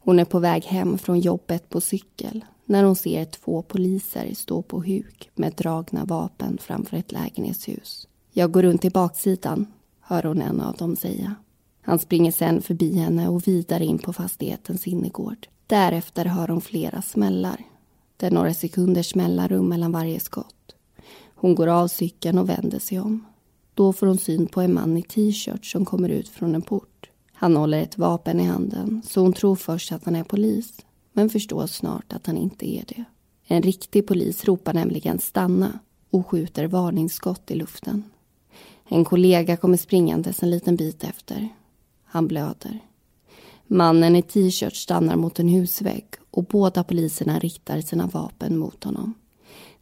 Hon 0.00 0.18
är 0.18 0.24
på 0.24 0.38
väg 0.38 0.64
hem 0.64 0.98
från 0.98 1.20
jobbet 1.20 1.68
på 1.68 1.80
cykel 1.80 2.44
när 2.64 2.84
hon 2.84 2.96
ser 2.96 3.24
två 3.24 3.62
poliser 3.62 4.34
stå 4.34 4.62
på 4.62 4.82
huk 4.82 5.30
med 5.34 5.52
dragna 5.52 6.04
vapen 6.04 6.58
framför 6.60 6.96
ett 6.96 7.12
lägenhetshus. 7.12 8.08
Jag 8.32 8.52
går 8.52 8.62
runt 8.62 8.80
till 8.80 8.92
baksidan, 8.92 9.66
hör 10.00 10.22
hon 10.22 10.42
en 10.42 10.60
av 10.60 10.76
dem 10.76 10.96
säga. 10.96 11.34
Han 11.82 11.98
springer 11.98 12.32
sen 12.32 12.62
förbi 12.62 12.98
henne 12.98 13.28
och 13.28 13.48
vidare 13.48 13.84
in 13.84 13.98
på 13.98 14.12
fastighetens 14.12 14.86
innergård. 14.86 15.48
Därefter 15.72 16.24
hör 16.24 16.48
hon 16.48 16.60
flera 16.60 17.02
smällar. 17.02 17.64
Det 18.16 18.26
är 18.26 18.30
några 18.30 18.54
sekunders 18.54 19.14
mellanrum 19.14 19.68
mellan 19.68 19.92
varje 19.92 20.20
skott. 20.20 20.74
Hon 21.34 21.54
går 21.54 21.66
av 21.66 21.88
cykeln 21.88 22.38
och 22.38 22.48
vänder 22.48 22.78
sig 22.78 23.00
om. 23.00 23.24
Då 23.74 23.92
får 23.92 24.06
hon 24.06 24.18
syn 24.18 24.46
på 24.46 24.60
en 24.60 24.74
man 24.74 24.96
i 24.96 25.02
t-shirt 25.02 25.66
som 25.66 25.84
kommer 25.84 26.08
ut 26.08 26.28
från 26.28 26.54
en 26.54 26.62
port. 26.62 27.10
Han 27.32 27.56
håller 27.56 27.82
ett 27.82 27.98
vapen 27.98 28.40
i 28.40 28.44
handen 28.44 29.02
så 29.08 29.20
hon 29.20 29.32
tror 29.32 29.56
först 29.56 29.92
att 29.92 30.04
han 30.04 30.16
är 30.16 30.24
polis 30.24 30.72
men 31.12 31.30
förstår 31.30 31.66
snart 31.66 32.12
att 32.12 32.26
han 32.26 32.36
inte 32.36 32.70
är 32.70 32.84
det. 32.88 33.04
En 33.46 33.62
riktig 33.62 34.06
polis 34.06 34.44
ropar 34.44 34.74
nämligen 34.74 35.18
stanna 35.18 35.78
och 36.10 36.26
skjuter 36.26 36.66
varningsskott 36.66 37.50
i 37.50 37.54
luften. 37.54 38.04
En 38.88 39.04
kollega 39.04 39.56
kommer 39.56 39.76
springandes 39.76 40.42
en 40.42 40.50
liten 40.50 40.76
bit 40.76 41.04
efter. 41.04 41.48
Han 42.04 42.28
blöder. 42.28 42.80
Mannen 43.72 44.16
i 44.16 44.22
t-shirt 44.22 44.74
stannar 44.76 45.16
mot 45.16 45.38
en 45.38 45.48
husvägg 45.48 46.04
och 46.30 46.44
båda 46.44 46.84
poliserna 46.84 47.38
riktar 47.38 47.80
sina 47.80 48.06
vapen 48.06 48.58
mot 48.58 48.84
honom. 48.84 49.14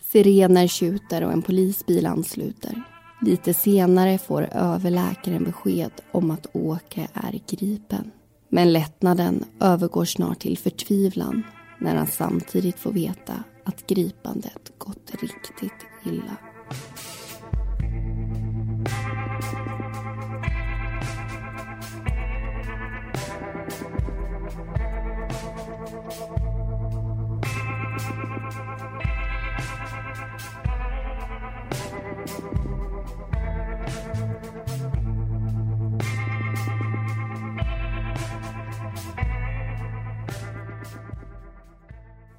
Sirener 0.00 0.66
tjuter 0.66 1.24
och 1.24 1.32
en 1.32 1.42
polisbil 1.42 2.06
ansluter. 2.06 2.82
Lite 3.22 3.54
senare 3.54 4.18
får 4.18 4.48
överläkaren 4.52 5.44
besked 5.44 5.90
om 6.12 6.30
att 6.30 6.46
Åke 6.52 7.08
är 7.14 7.40
gripen. 7.48 8.10
Men 8.48 8.72
lättnaden 8.72 9.44
övergår 9.60 10.04
snart 10.04 10.40
till 10.40 10.58
förtvivlan 10.58 11.42
när 11.80 11.96
han 11.96 12.06
samtidigt 12.06 12.78
får 12.78 12.92
veta 12.92 13.44
att 13.64 13.86
gripandet 13.86 14.72
gått 14.78 15.10
riktigt 15.22 15.86
illa. 16.04 16.49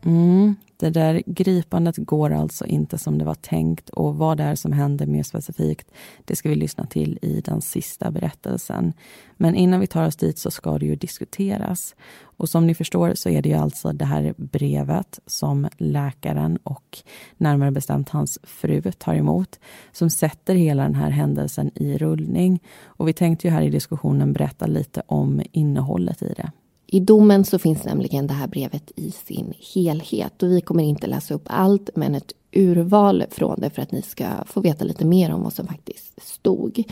Mm. 0.04 0.58
Det 0.82 0.90
där 0.90 1.24
gripandet 1.26 1.98
går 1.98 2.34
alltså 2.34 2.66
inte 2.66 2.98
som 2.98 3.18
det 3.18 3.26
var 3.26 3.36
tänkt 3.36 3.90
och 3.90 4.16
vad 4.16 4.38
det 4.38 4.44
är 4.44 4.56
som 4.56 4.72
händer 4.72 5.06
mer 5.06 5.24
specifikt, 5.24 5.92
det 6.26 6.36
ska 6.36 6.50
vi 6.50 6.56
lyssna 6.56 6.86
till 6.86 7.20
i 7.22 7.42
den 7.42 7.62
sista 7.62 8.12
berättelsen. 8.12 8.94
Men 9.38 9.56
innan 9.56 9.80
vi 9.80 9.88
tar 9.88 10.08
oss 10.08 10.16
dit 10.16 10.40
så 10.40 10.52
ska 10.52 10.78
det 10.78 10.86
ju 10.86 10.96
diskuteras. 10.96 11.96
Och 12.22 12.50
som 12.50 12.68
ni 12.68 12.76
förstår 12.76 13.14
så 13.16 13.30
är 13.30 13.42
det 13.42 13.50
ju 13.50 13.56
alltså 13.56 13.92
det 13.94 14.06
här 14.06 14.34
brevet 14.38 15.20
som 15.26 15.68
läkaren 15.78 16.58
och 16.64 16.98
närmare 17.38 17.72
bestämt 17.72 18.10
hans 18.10 18.40
fru 18.44 18.82
tar 18.82 19.16
emot 19.16 19.60
som 19.92 20.10
sätter 20.10 20.56
hela 20.56 20.84
den 20.84 20.96
här 20.96 21.10
händelsen 21.10 21.72
i 21.76 21.98
rullning. 21.98 22.60
Och 22.84 23.08
vi 23.08 23.14
tänkte 23.14 23.48
ju 23.48 23.54
här 23.54 23.62
i 23.62 23.70
diskussionen 23.70 24.34
berätta 24.34 24.68
lite 24.68 25.02
om 25.08 25.42
innehållet 25.52 26.22
i 26.22 26.34
det. 26.38 26.52
I 26.94 27.00
domen 27.00 27.46
så 27.46 27.60
finns 27.60 27.86
nämligen 27.86 28.28
det 28.28 28.34
här 28.34 28.48
brevet 28.48 28.92
i 28.96 29.12
sin 29.12 29.54
helhet 29.74 30.44
och 30.44 30.52
vi 30.52 30.62
kommer 30.62 30.84
inte 30.84 31.08
läsa 31.08 31.34
upp 31.34 31.46
allt 31.46 31.90
men 31.96 32.16
ett 32.16 32.34
urval 32.52 33.24
från 33.32 33.60
det 33.60 33.70
för 33.70 33.82
att 33.82 33.92
ni 33.92 34.02
ska 34.02 34.26
få 34.46 34.62
veta 34.62 34.86
lite 34.86 35.06
mer 35.06 35.34
om 35.34 35.44
vad 35.44 35.54
som 35.54 35.68
faktiskt 35.68 36.28
stod. 36.28 36.84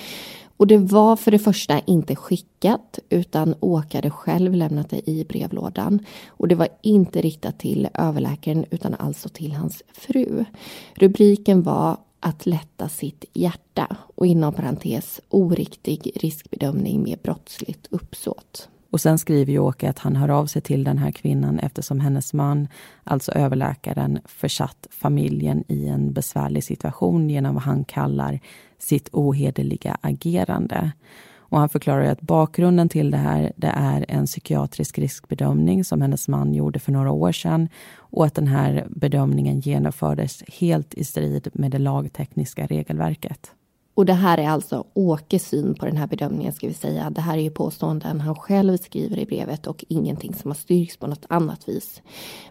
Och 0.57 0.67
det 0.67 0.77
var 0.77 1.15
för 1.15 1.31
det 1.31 1.39
första 1.39 1.79
inte 1.79 2.15
skickat 2.15 2.99
utan 3.09 3.55
åkade 3.59 4.09
själv 4.09 4.53
lämnat 4.53 4.89
det 4.89 5.09
i 5.09 5.25
brevlådan. 5.25 6.05
Och 6.27 6.47
det 6.47 6.55
var 6.55 6.67
inte 6.81 7.21
riktat 7.21 7.59
till 7.59 7.87
överläkaren 7.93 8.65
utan 8.69 8.95
alltså 8.99 9.29
till 9.29 9.51
hans 9.51 9.83
fru. 9.93 10.45
Rubriken 10.93 11.61
var 11.61 11.97
att 12.19 12.45
lätta 12.45 12.89
sitt 12.89 13.25
hjärta 13.33 13.97
och 14.15 14.27
inom 14.27 14.53
parentes 14.53 15.21
oriktig 15.29 16.11
riskbedömning 16.15 17.03
med 17.03 17.19
brottsligt 17.23 17.87
uppsåt. 17.89 18.69
Och 18.91 19.01
sen 19.01 19.19
skriver 19.19 19.51
ju 19.51 19.59
Åke 19.59 19.89
att 19.89 19.99
han 19.99 20.15
hör 20.15 20.29
av 20.29 20.45
sig 20.45 20.61
till 20.61 20.83
den 20.83 20.97
här 20.97 21.11
kvinnan 21.11 21.59
eftersom 21.59 21.99
hennes 21.99 22.33
man, 22.33 22.67
alltså 23.03 23.31
överläkaren, 23.31 24.19
försatt 24.25 24.87
familjen 24.89 25.63
i 25.67 25.87
en 25.87 26.13
besvärlig 26.13 26.63
situation 26.63 27.29
genom 27.29 27.53
vad 27.53 27.63
han 27.63 27.83
kallar 27.83 28.39
sitt 28.77 29.09
ohederliga 29.11 29.97
agerande. 30.01 30.91
Och 31.37 31.59
han 31.59 31.69
förklarar 31.69 32.03
att 32.03 32.21
bakgrunden 32.21 32.89
till 32.89 33.11
det 33.11 33.17
här 33.17 33.51
det 33.55 33.73
är 33.75 34.05
en 34.07 34.25
psykiatrisk 34.25 34.99
riskbedömning 34.99 35.83
som 35.83 36.01
hennes 36.01 36.27
man 36.27 36.53
gjorde 36.53 36.79
för 36.79 36.91
några 36.91 37.11
år 37.11 37.31
sedan 37.31 37.69
och 37.95 38.25
att 38.25 38.35
den 38.35 38.47
här 38.47 38.87
bedömningen 38.89 39.59
genomfördes 39.59 40.43
helt 40.47 40.93
i 40.93 41.03
strid 41.03 41.47
med 41.53 41.71
det 41.71 41.79
lagtekniska 41.79 42.65
regelverket. 42.65 43.51
Och 43.99 44.05
det 44.05 44.13
här 44.13 44.37
är 44.37 44.49
alltså 44.49 44.83
Åkes 44.93 45.47
syn 45.47 45.75
på 45.75 45.85
den 45.85 45.97
här 45.97 46.07
bedömningen 46.07 46.53
ska 46.53 46.67
vi 46.67 46.73
säga. 46.73 47.09
Det 47.09 47.21
här 47.21 47.37
är 47.37 47.41
ju 47.41 47.49
påståenden 47.49 48.21
han 48.21 48.35
själv 48.35 48.77
skriver 48.77 49.19
i 49.19 49.25
brevet 49.25 49.67
och 49.67 49.85
ingenting 49.87 50.33
som 50.33 50.51
har 50.51 50.55
styrkts 50.55 50.97
på 50.97 51.07
något 51.07 51.25
annat 51.29 51.69
vis. 51.69 52.01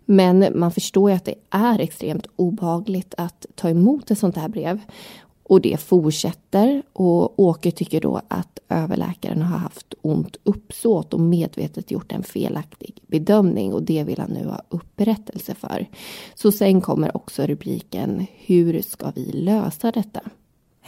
Men 0.05 0.53
man 0.55 0.73
förstår 0.73 1.11
ju 1.11 1.17
att 1.17 1.25
det 1.25 1.35
är 1.51 1.79
extremt 1.79 2.27
obehagligt 2.37 3.15
att 3.17 3.47
ta 3.55 3.69
emot 3.71 4.11
ett 4.11 4.19
sånt 4.19 4.37
här 4.37 4.49
brev. 4.49 4.81
Och 5.43 5.61
det 5.61 5.81
fortsätter 5.81 6.83
och 6.93 7.41
Åke 7.41 7.71
tycker 7.71 8.01
då 8.01 8.21
att 8.29 8.59
överläkaren 8.69 9.43
har 9.43 9.59
haft 9.59 9.95
ont 10.03 10.37
uppsåt 10.45 11.15
och 11.15 11.21
medvetet 11.21 11.91
gjort 11.91 12.13
en 12.13 12.23
felaktig 12.23 13.03
bedömning 13.07 13.75
och 13.75 13.83
det 13.83 14.05
vill 14.05 14.19
han 14.19 14.31
nu 14.31 14.47
ha 14.47 14.63
upprättelse 14.69 15.55
för. 15.55 15.87
Så 16.35 16.53
sen 16.53 16.81
kommer 16.81 17.17
också 17.17 17.47
rubriken 17.47 18.27
Hur 18.37 18.83
ska 18.83 19.11
vi 19.11 19.33
lösa 19.33 19.91
detta? 19.91 20.21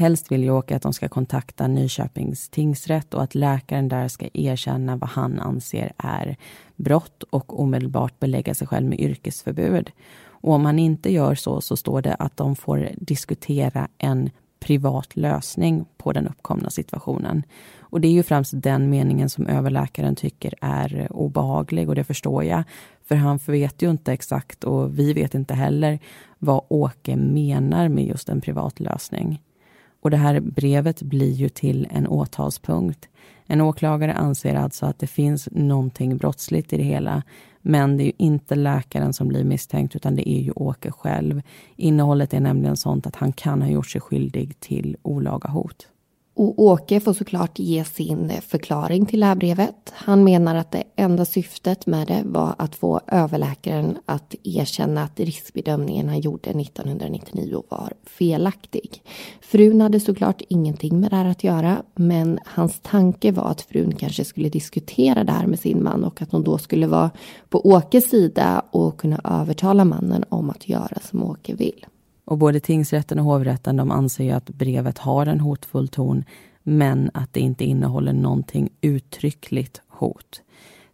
Helst 0.00 0.32
vill 0.32 0.44
Jåke 0.44 0.76
att 0.76 0.82
de 0.82 0.92
ska 0.92 1.08
kontakta 1.08 1.66
Nyköpings 1.66 2.48
tingsrätt 2.48 3.14
och 3.14 3.22
att 3.22 3.34
läkaren 3.34 3.88
där 3.88 4.08
ska 4.08 4.28
erkänna 4.34 4.96
vad 4.96 5.10
han 5.10 5.40
anser 5.40 5.92
är 5.96 6.36
brott 6.76 7.22
och 7.22 7.60
omedelbart 7.60 8.18
belägga 8.18 8.54
sig 8.54 8.66
själv 8.66 8.86
med 8.86 9.00
yrkesförbud. 9.00 9.90
Och 10.24 10.52
om 10.52 10.64
han 10.64 10.78
inte 10.78 11.12
gör 11.12 11.34
så, 11.34 11.60
så 11.60 11.76
står 11.76 12.02
det 12.02 12.14
att 12.14 12.36
de 12.36 12.56
får 12.56 12.90
diskutera 12.96 13.88
en 13.98 14.30
privat 14.60 15.16
lösning 15.16 15.84
på 15.96 16.12
den 16.12 16.28
uppkomna 16.28 16.70
situationen. 16.70 17.42
Och 17.78 18.00
det 18.00 18.08
är 18.08 18.12
ju 18.12 18.22
främst 18.22 18.52
den 18.54 18.90
meningen 18.90 19.28
som 19.28 19.46
överläkaren 19.46 20.16
tycker 20.16 20.54
är 20.60 21.08
obehaglig 21.10 21.88
och 21.88 21.94
det 21.94 22.04
förstår 22.04 22.44
jag. 22.44 22.62
För 23.04 23.14
han 23.14 23.38
vet 23.46 23.82
ju 23.82 23.90
inte 23.90 24.12
exakt 24.12 24.64
och 24.64 24.98
vi 24.98 25.12
vet 25.12 25.34
inte 25.34 25.54
heller 25.54 25.98
vad 26.38 26.64
Åke 26.68 27.16
menar 27.16 27.88
med 27.88 28.04
just 28.04 28.28
en 28.28 28.40
privat 28.40 28.80
lösning. 28.80 29.40
Och 30.00 30.10
det 30.10 30.16
här 30.16 30.40
brevet 30.40 31.02
blir 31.02 31.32
ju 31.32 31.48
till 31.48 31.88
en 31.90 32.06
åtalspunkt. 32.06 33.08
En 33.46 33.60
åklagare 33.60 34.12
anser 34.14 34.54
alltså 34.54 34.86
att 34.86 34.98
det 34.98 35.06
finns 35.06 35.48
någonting 35.52 36.16
brottsligt 36.16 36.72
i 36.72 36.76
det 36.76 36.82
hela. 36.82 37.22
Men 37.62 37.96
det 37.96 38.02
är 38.02 38.06
ju 38.06 38.12
inte 38.16 38.54
läkaren 38.54 39.12
som 39.12 39.28
blir 39.28 39.44
misstänkt 39.44 39.96
utan 39.96 40.16
det 40.16 40.30
är 40.30 40.40
ju 40.40 40.52
Åke 40.52 40.90
själv. 40.90 41.42
Innehållet 41.76 42.34
är 42.34 42.40
nämligen 42.40 42.76
sånt 42.76 43.06
att 43.06 43.16
han 43.16 43.32
kan 43.32 43.62
ha 43.62 43.68
gjort 43.68 43.90
sig 43.90 44.00
skyldig 44.00 44.60
till 44.60 44.96
olaga 45.02 45.48
hot. 45.48 45.89
Och 46.34 46.58
Åke 46.58 47.00
får 47.00 47.12
såklart 47.12 47.58
ge 47.58 47.84
sin 47.84 48.32
förklaring 48.48 49.06
till 49.06 49.20
det 49.20 49.26
här 49.26 49.34
brevet. 49.34 49.92
Han 49.92 50.24
menar 50.24 50.54
att 50.54 50.70
det 50.70 50.84
enda 50.96 51.24
syftet 51.24 51.86
med 51.86 52.06
det 52.06 52.22
var 52.24 52.54
att 52.58 52.74
få 52.74 53.00
överläkaren 53.06 53.98
att 54.06 54.34
erkänna 54.44 55.02
att 55.02 55.20
riskbedömningen 55.20 56.08
han 56.08 56.20
gjorde 56.20 56.50
1999 56.50 57.62
var 57.68 57.92
felaktig. 58.04 59.02
Frun 59.40 59.80
hade 59.80 60.00
såklart 60.00 60.42
ingenting 60.48 61.00
med 61.00 61.10
det 61.10 61.16
här 61.16 61.24
att 61.24 61.44
göra, 61.44 61.82
men 61.94 62.38
hans 62.44 62.80
tanke 62.82 63.32
var 63.32 63.44
att 63.44 63.62
frun 63.62 63.94
kanske 63.94 64.24
skulle 64.24 64.48
diskutera 64.48 65.24
det 65.24 65.32
här 65.32 65.46
med 65.46 65.60
sin 65.60 65.82
man 65.82 66.04
och 66.04 66.22
att 66.22 66.32
hon 66.32 66.44
då 66.44 66.58
skulle 66.58 66.86
vara 66.86 67.10
på 67.48 67.66
Åkes 67.66 68.10
sida 68.10 68.62
och 68.70 69.00
kunna 69.00 69.20
övertala 69.24 69.84
mannen 69.84 70.24
om 70.28 70.50
att 70.50 70.68
göra 70.68 70.98
som 71.10 71.22
Åke 71.22 71.54
vill. 71.54 71.86
Och 72.30 72.38
både 72.38 72.60
tingsrätten 72.60 73.18
och 73.18 73.24
hovrätten 73.24 73.76
de 73.76 73.90
anser 73.90 74.34
att 74.34 74.48
brevet 74.48 74.98
har 74.98 75.26
en 75.26 75.40
hotfull 75.40 75.88
ton 75.88 76.24
men 76.62 77.10
att 77.14 77.32
det 77.32 77.40
inte 77.40 77.64
innehåller 77.64 78.12
någonting 78.12 78.70
uttryckligt 78.80 79.82
hot. 79.88 80.42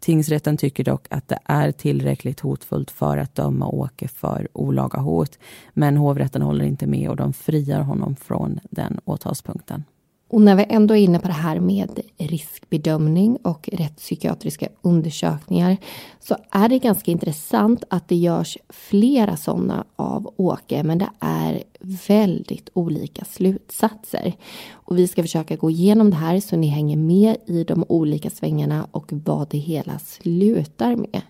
Tingsrätten 0.00 0.56
tycker 0.56 0.84
dock 0.84 1.06
att 1.10 1.28
det 1.28 1.38
är 1.44 1.72
tillräckligt 1.72 2.40
hotfullt 2.40 2.90
för 2.90 3.18
att 3.18 3.34
döma 3.34 3.68
Åke 3.68 4.08
för 4.08 4.48
olaga 4.52 4.98
hot. 4.98 5.38
Men 5.72 5.96
hovrätten 5.96 6.42
håller 6.42 6.64
inte 6.64 6.86
med 6.86 7.10
och 7.10 7.16
de 7.16 7.32
friar 7.32 7.80
honom 7.80 8.16
från 8.16 8.60
den 8.70 9.00
åtalspunkten. 9.04 9.84
Och 10.28 10.40
när 10.40 10.54
vi 10.56 10.66
ändå 10.68 10.96
är 10.96 10.98
inne 10.98 11.18
på 11.18 11.26
det 11.26 11.34
här 11.34 11.60
med 11.60 12.00
riskbedömning 12.18 13.36
och 13.36 13.68
rättspsykiatriska 13.72 14.68
undersökningar 14.82 15.76
så 16.20 16.36
är 16.50 16.68
det 16.68 16.78
ganska 16.78 17.10
intressant 17.10 17.84
att 17.90 18.08
det 18.08 18.16
görs 18.16 18.58
flera 18.68 19.36
sådana 19.36 19.84
av 19.96 20.34
Åke 20.36 20.82
men 20.82 20.98
det 20.98 21.10
är 21.20 21.62
väldigt 22.08 22.68
olika 22.72 23.24
slutsatser. 23.24 24.32
Och 24.72 24.98
vi 24.98 25.08
ska 25.08 25.22
försöka 25.22 25.56
gå 25.56 25.70
igenom 25.70 26.10
det 26.10 26.16
här 26.16 26.40
så 26.40 26.56
ni 26.56 26.66
hänger 26.66 26.96
med 26.96 27.36
i 27.46 27.64
de 27.64 27.84
olika 27.88 28.30
svängarna 28.30 28.86
och 28.90 29.06
vad 29.10 29.48
det 29.48 29.58
hela 29.58 29.98
slutar 29.98 30.96
med. 30.96 31.22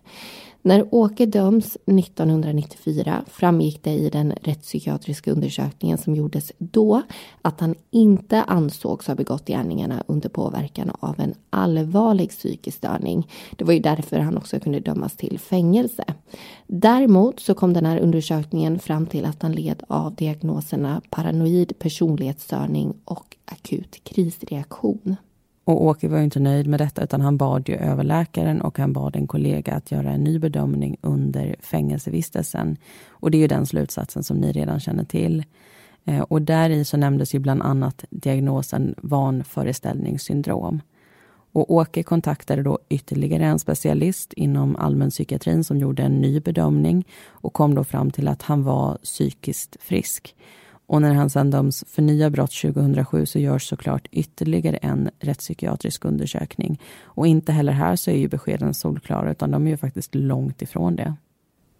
När 0.66 0.94
Åke 0.94 1.26
döms 1.26 1.76
1994 1.86 3.24
framgick 3.26 3.82
det 3.82 3.90
i 3.90 4.10
den 4.10 4.32
rättspsykiatriska 4.42 5.32
undersökningen 5.32 5.98
som 5.98 6.14
gjordes 6.14 6.52
då 6.58 7.02
att 7.42 7.60
han 7.60 7.74
inte 7.90 8.42
ansågs 8.42 9.06
ha 9.06 9.14
begått 9.14 9.46
gärningarna 9.46 10.04
under 10.06 10.28
påverkan 10.28 10.90
av 11.00 11.20
en 11.20 11.34
allvarlig 11.50 12.30
psykisk 12.30 12.76
störning. 12.78 13.28
Det 13.56 13.64
var 13.64 13.72
ju 13.72 13.80
därför 13.80 14.18
han 14.18 14.36
också 14.36 14.60
kunde 14.60 14.80
dömas 14.80 15.16
till 15.16 15.38
fängelse. 15.38 16.04
Däremot 16.66 17.40
så 17.40 17.54
kom 17.54 17.72
den 17.72 17.86
här 17.86 17.98
undersökningen 17.98 18.78
fram 18.78 19.06
till 19.06 19.24
att 19.24 19.42
han 19.42 19.52
led 19.52 19.82
av 19.88 20.14
diagnoserna 20.14 21.02
paranoid 21.10 21.78
personlighetsstörning 21.78 22.94
och 23.04 23.36
akut 23.44 24.04
krisreaktion. 24.04 25.16
Och 25.66 25.84
Åke 25.84 26.08
var 26.08 26.20
inte 26.20 26.40
nöjd 26.40 26.66
med 26.66 26.80
detta 26.80 27.04
utan 27.04 27.20
han 27.20 27.36
bad 27.36 27.68
ju 27.68 27.74
överläkaren 27.74 28.60
och 28.60 28.78
han 28.78 28.92
bad 28.92 29.16
en 29.16 29.26
kollega 29.26 29.74
att 29.74 29.90
göra 29.90 30.10
en 30.10 30.24
ny 30.24 30.38
bedömning 30.38 30.96
under 31.00 31.56
fängelsevistelsen. 31.60 32.76
Och 33.08 33.30
det 33.30 33.38
är 33.38 33.40
ju 33.40 33.46
den 33.46 33.66
slutsatsen 33.66 34.22
som 34.22 34.36
ni 34.36 34.52
redan 34.52 34.80
känner 34.80 35.04
till. 35.04 35.44
Eh, 36.04 36.20
och 36.20 36.42
där 36.42 36.70
i 36.70 36.84
så 36.84 36.96
nämndes 36.96 37.34
ju 37.34 37.38
bland 37.38 37.62
annat 37.62 38.04
diagnosen 38.10 38.94
vanföreställningssyndrom. 38.98 40.80
Och 41.52 41.70
Åke 41.70 42.02
kontaktade 42.02 42.62
då 42.62 42.78
ytterligare 42.88 43.44
en 43.44 43.58
specialist 43.58 44.32
inom 44.32 44.76
allmänpsykiatrin 44.76 45.64
som 45.64 45.78
gjorde 45.78 46.02
en 46.02 46.20
ny 46.20 46.40
bedömning 46.40 47.06
och 47.26 47.52
kom 47.52 47.74
då 47.74 47.84
fram 47.84 48.10
till 48.10 48.28
att 48.28 48.42
han 48.42 48.64
var 48.64 48.98
psykiskt 49.02 49.76
frisk. 49.80 50.34
Och 50.86 51.02
när 51.02 51.14
han 51.14 51.30
sedan 51.30 51.50
döms 51.50 51.84
för 51.88 52.02
nya 52.02 52.30
brott 52.30 52.52
2007 52.62 53.26
så 53.26 53.38
görs 53.38 53.68
såklart 53.68 54.08
ytterligare 54.10 54.76
en 54.76 55.10
rättspsykiatrisk 55.20 56.04
undersökning. 56.04 56.80
Och 57.02 57.26
inte 57.26 57.52
heller 57.52 57.72
här 57.72 57.96
så 57.96 58.10
är 58.10 58.18
ju 58.18 58.28
beskeden 58.28 58.74
solklara 58.74 59.30
utan 59.30 59.50
de 59.50 59.66
är 59.66 59.70
ju 59.70 59.76
faktiskt 59.76 60.14
långt 60.14 60.62
ifrån 60.62 60.96
det. 60.96 61.14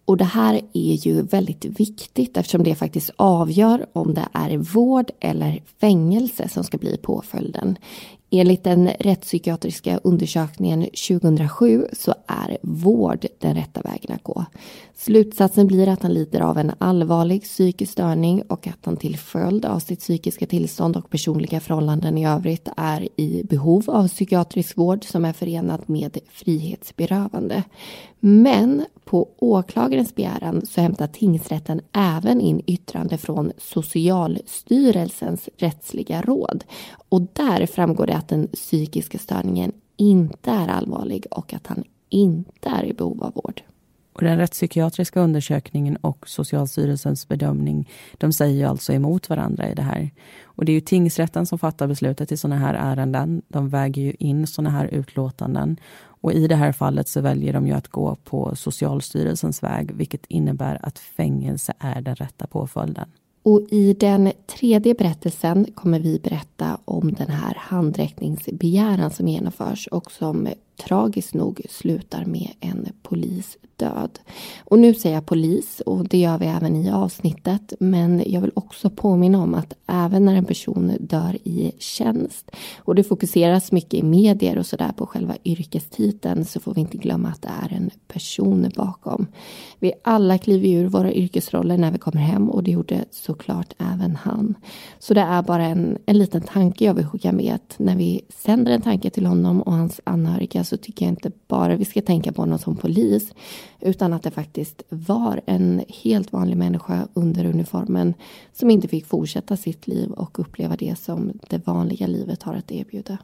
Och 0.05 0.17
det 0.17 0.23
här 0.23 0.61
är 0.73 1.07
ju 1.07 1.21
väldigt 1.21 1.65
viktigt 1.65 2.37
eftersom 2.37 2.63
det 2.63 2.75
faktiskt 2.75 3.09
avgör 3.15 3.85
om 3.93 4.13
det 4.13 4.27
är 4.33 4.57
vård 4.57 5.11
eller 5.19 5.61
fängelse 5.81 6.49
som 6.49 6.63
ska 6.63 6.77
bli 6.77 6.97
påföljden. 6.97 7.77
Enligt 8.29 8.63
den 8.63 8.89
rättspsykiatriska 8.99 9.99
undersökningen 10.03 10.83
2007 10.83 11.85
så 11.93 12.13
är 12.27 12.57
vård 12.61 13.25
den 13.39 13.55
rätta 13.55 13.81
vägen 13.81 14.15
att 14.15 14.23
gå. 14.23 14.45
Slutsatsen 14.95 15.67
blir 15.67 15.87
att 15.87 16.03
han 16.03 16.13
lider 16.13 16.41
av 16.41 16.57
en 16.57 16.71
allvarlig 16.77 17.43
psykisk 17.43 17.91
störning 17.91 18.41
och 18.41 18.67
att 18.67 18.85
han 18.85 18.97
till 18.97 19.17
följd 19.17 19.65
av 19.65 19.79
sitt 19.79 19.99
psykiska 19.99 20.45
tillstånd 20.45 20.97
och 20.97 21.09
personliga 21.09 21.59
förhållanden 21.59 22.17
i 22.17 22.27
övrigt 22.27 22.69
är 22.77 23.07
i 23.15 23.43
behov 23.43 23.89
av 23.89 24.07
psykiatrisk 24.07 24.77
vård 24.77 25.05
som 25.05 25.25
är 25.25 25.33
förenad 25.33 25.81
med 25.85 26.17
frihetsberövande. 26.29 27.63
Men 28.19 28.85
på 29.05 29.29
åklagarens 29.37 30.15
begäran 30.15 30.65
så 30.65 30.81
hämtar 30.81 31.07
tingsrätten 31.07 31.81
även 31.93 32.41
in 32.41 32.61
yttrande 32.67 33.17
från 33.17 33.51
Socialstyrelsens 33.57 35.49
rättsliga 35.57 36.21
råd. 36.21 36.63
Och 37.09 37.21
där 37.21 37.65
framgår 37.65 38.05
det 38.05 38.16
att 38.17 38.27
den 38.27 38.47
psykiska 38.47 39.17
störningen 39.17 39.71
inte 39.95 40.51
är 40.51 40.67
allvarlig 40.67 41.25
och 41.31 41.53
att 41.53 41.67
han 41.67 41.83
inte 42.09 42.69
är 42.69 42.85
i 42.85 42.93
behov 42.93 43.23
av 43.23 43.33
vård. 43.33 43.61
Och 44.13 44.23
den 44.23 44.37
rättspsykiatriska 44.37 45.19
undersökningen 45.19 45.95
och 45.95 46.29
Socialstyrelsens 46.29 47.27
bedömning 47.27 47.89
de 48.17 48.33
säger 48.33 48.55
ju 48.55 48.63
alltså 48.63 48.93
emot 48.93 49.29
varandra 49.29 49.69
i 49.69 49.75
det 49.75 49.81
här. 49.81 50.11
Och 50.43 50.65
det 50.65 50.71
är 50.71 50.73
ju 50.73 50.81
tingsrätten 50.81 51.45
som 51.45 51.59
fattar 51.59 51.87
beslutet 51.87 52.31
i 52.31 52.37
sådana 52.37 52.61
här 52.61 52.73
ärenden. 52.73 53.41
De 53.47 53.69
väger 53.69 54.01
ju 54.01 54.13
in 54.19 54.47
sådana 54.47 54.69
här 54.69 54.87
utlåtanden. 54.87 55.77
Och 55.99 56.33
i 56.33 56.47
det 56.47 56.55
här 56.55 56.71
fallet 56.71 57.07
så 57.07 57.21
väljer 57.21 57.53
de 57.53 57.67
ju 57.67 57.73
att 57.73 57.87
gå 57.87 58.15
på 58.15 58.55
Socialstyrelsens 58.55 59.63
väg 59.63 59.91
vilket 59.91 60.25
innebär 60.25 60.79
att 60.83 60.99
fängelse 60.99 61.73
är 61.79 62.01
den 62.01 62.15
rätta 62.15 62.47
påföljden. 62.47 63.09
Och 63.47 63.61
i 63.69 63.93
den 63.93 64.31
tredje 64.45 64.93
berättelsen 64.93 65.65
kommer 65.75 65.99
vi 65.99 66.19
berätta 66.19 66.77
om 66.85 67.13
den 67.13 67.27
här 67.27 67.57
handräckningsbegäran 67.59 69.11
som 69.11 69.27
genomförs 69.27 69.87
och 69.87 70.11
som 70.11 70.47
tragiskt 70.77 71.33
nog 71.33 71.61
slutar 71.69 72.25
med 72.25 72.51
en 72.59 72.87
polisdöd. 73.01 74.19
Och 74.63 74.79
nu 74.79 74.93
säger 74.93 75.15
jag 75.15 75.25
polis 75.25 75.81
och 75.85 76.07
det 76.07 76.17
gör 76.17 76.37
vi 76.37 76.45
även 76.45 76.75
i 76.75 76.91
avsnittet. 76.91 77.73
Men 77.79 78.23
jag 78.25 78.41
vill 78.41 78.51
också 78.55 78.89
påminna 78.89 79.43
om 79.43 79.53
att 79.53 79.73
även 79.87 80.25
när 80.25 80.35
en 80.35 80.45
person 80.45 80.91
dör 80.99 81.37
i 81.43 81.71
tjänst 81.79 82.51
och 82.77 82.95
det 82.95 83.03
fokuseras 83.03 83.71
mycket 83.71 83.93
i 83.93 84.03
medier 84.03 84.57
och 84.57 84.65
sådär 84.65 84.91
på 84.97 85.05
själva 85.05 85.35
yrkestiteln 85.43 86.45
så 86.45 86.59
får 86.59 86.73
vi 86.73 86.81
inte 86.81 86.97
glömma 86.97 87.29
att 87.29 87.41
det 87.41 87.51
är 87.63 87.73
en 87.73 87.89
person 88.07 88.71
bakom. 88.75 89.27
Vi 89.79 89.93
alla 90.03 90.37
kliver 90.37 90.67
ur 90.67 90.87
våra 90.87 91.13
yrkesroller 91.13 91.77
när 91.77 91.91
vi 91.91 91.97
kommer 91.97 92.21
hem 92.21 92.49
och 92.49 92.63
det 92.63 92.71
gjorde 92.71 93.05
såklart 93.11 93.73
även 93.77 94.15
han. 94.15 94.55
Så 94.99 95.13
det 95.13 95.21
är 95.21 95.41
bara 95.41 95.65
en, 95.65 95.97
en 96.05 96.17
liten 96.17 96.41
tanke 96.41 96.85
jag 96.85 96.93
vill 96.93 97.05
skicka 97.05 97.31
med 97.31 97.55
att 97.55 97.75
när 97.79 97.95
vi 97.95 98.21
sänder 98.29 98.71
en 98.71 98.81
tanke 98.81 99.09
till 99.09 99.25
honom 99.25 99.61
och 99.61 99.73
hans 99.73 100.01
anhöriga 100.03 100.63
så 100.67 100.77
tycker 100.77 101.05
jag 101.05 101.11
inte 101.11 101.31
bara 101.47 101.75
vi 101.75 101.85
ska 101.85 102.01
tänka 102.01 102.31
på 102.31 102.41
honom 102.41 102.59
som 102.59 102.75
polis 102.75 103.33
utan 103.79 104.13
att 104.13 104.23
det 104.23 104.31
faktiskt 104.31 104.83
var 104.89 105.41
en 105.45 105.83
helt 106.03 106.33
vanlig 106.33 106.57
människa 106.57 107.07
under 107.13 107.45
uniformen 107.45 108.13
som 108.53 108.69
inte 108.69 108.87
fick 108.87 109.05
fortsätta 109.05 109.57
sitt 109.57 109.87
liv 109.87 110.11
och 110.11 110.39
uppleva 110.39 110.75
det 110.75 110.99
som 110.99 111.39
det 111.49 111.67
vanliga 111.67 112.07
livet 112.07 112.43
har 112.43 112.53
att 112.53 112.71
erbjuda. 112.71 113.17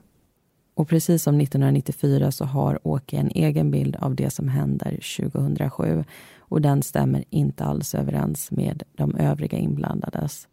Och 0.75 0.88
precis 0.88 1.23
som 1.23 1.41
1994 1.41 2.32
så 2.32 2.45
har 2.45 2.88
Åke 2.88 3.17
en 3.17 3.32
egen 3.36 3.71
bild 3.71 3.95
av 3.95 4.15
det 4.15 4.29
som 4.29 4.47
händer 4.47 4.99
2007 5.17 6.03
och 6.39 6.62
den 6.62 6.84
stämmer 6.84 7.23
inte 7.29 7.63
alls 7.63 7.95
överens 7.95 8.51
med 8.51 8.84
de 8.95 9.15
övriga 9.15 9.58
inblandades. 9.58 10.47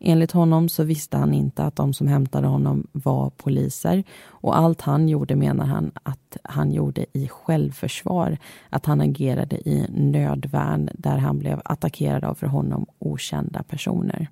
Enligt 0.00 0.32
honom 0.32 0.68
så 0.68 0.84
visste 0.84 1.16
han 1.16 1.34
inte 1.34 1.64
att 1.64 1.76
de 1.76 1.92
som 1.92 2.06
hämtade 2.06 2.46
honom 2.46 2.86
var 2.92 3.30
poliser 3.30 4.04
och 4.22 4.58
allt 4.58 4.80
han 4.80 5.08
gjorde 5.08 5.36
menar 5.36 5.64
han 5.64 5.92
att 6.02 6.36
han 6.44 6.72
gjorde 6.72 7.06
i 7.12 7.28
självförsvar. 7.28 8.38
Att 8.70 8.86
han 8.86 9.00
agerade 9.00 9.68
i 9.68 9.86
nödvärn 9.88 10.90
där 10.94 11.18
han 11.18 11.38
blev 11.38 11.60
attackerad 11.64 12.24
av 12.24 12.34
för 12.34 12.46
honom 12.46 12.86
okända 12.98 13.62
personer. 13.62 14.28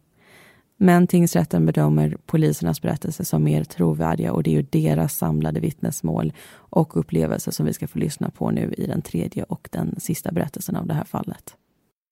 Men 0.77 1.07
tingsrätten 1.07 1.67
bedömer 1.67 2.17
polisernas 2.27 2.83
berättelser 2.83 3.25
som 3.25 3.45
mer 3.45 3.65
trovärdiga 3.65 4.33
och 4.33 4.43
det 4.43 4.51
är 4.51 4.55
ju 4.55 4.63
deras 4.63 5.17
samlade 5.17 5.61
vittnesmål 5.61 6.33
och 6.53 6.97
upplevelser 6.97 7.53
som 7.53 7.67
vi 7.67 7.73
ska 7.73 7.89
få 7.89 7.99
lyssna 7.99 8.31
på 8.31 8.51
nu 8.51 8.75
i 8.79 8.87
den 8.87 9.03
tredje 9.03 9.43
och 9.43 9.69
den 9.73 10.01
sista 10.01 10.33
berättelsen 10.33 10.77
av 10.77 10.87
det 10.87 10.95
här 10.95 11.05
fallet. 11.05 11.57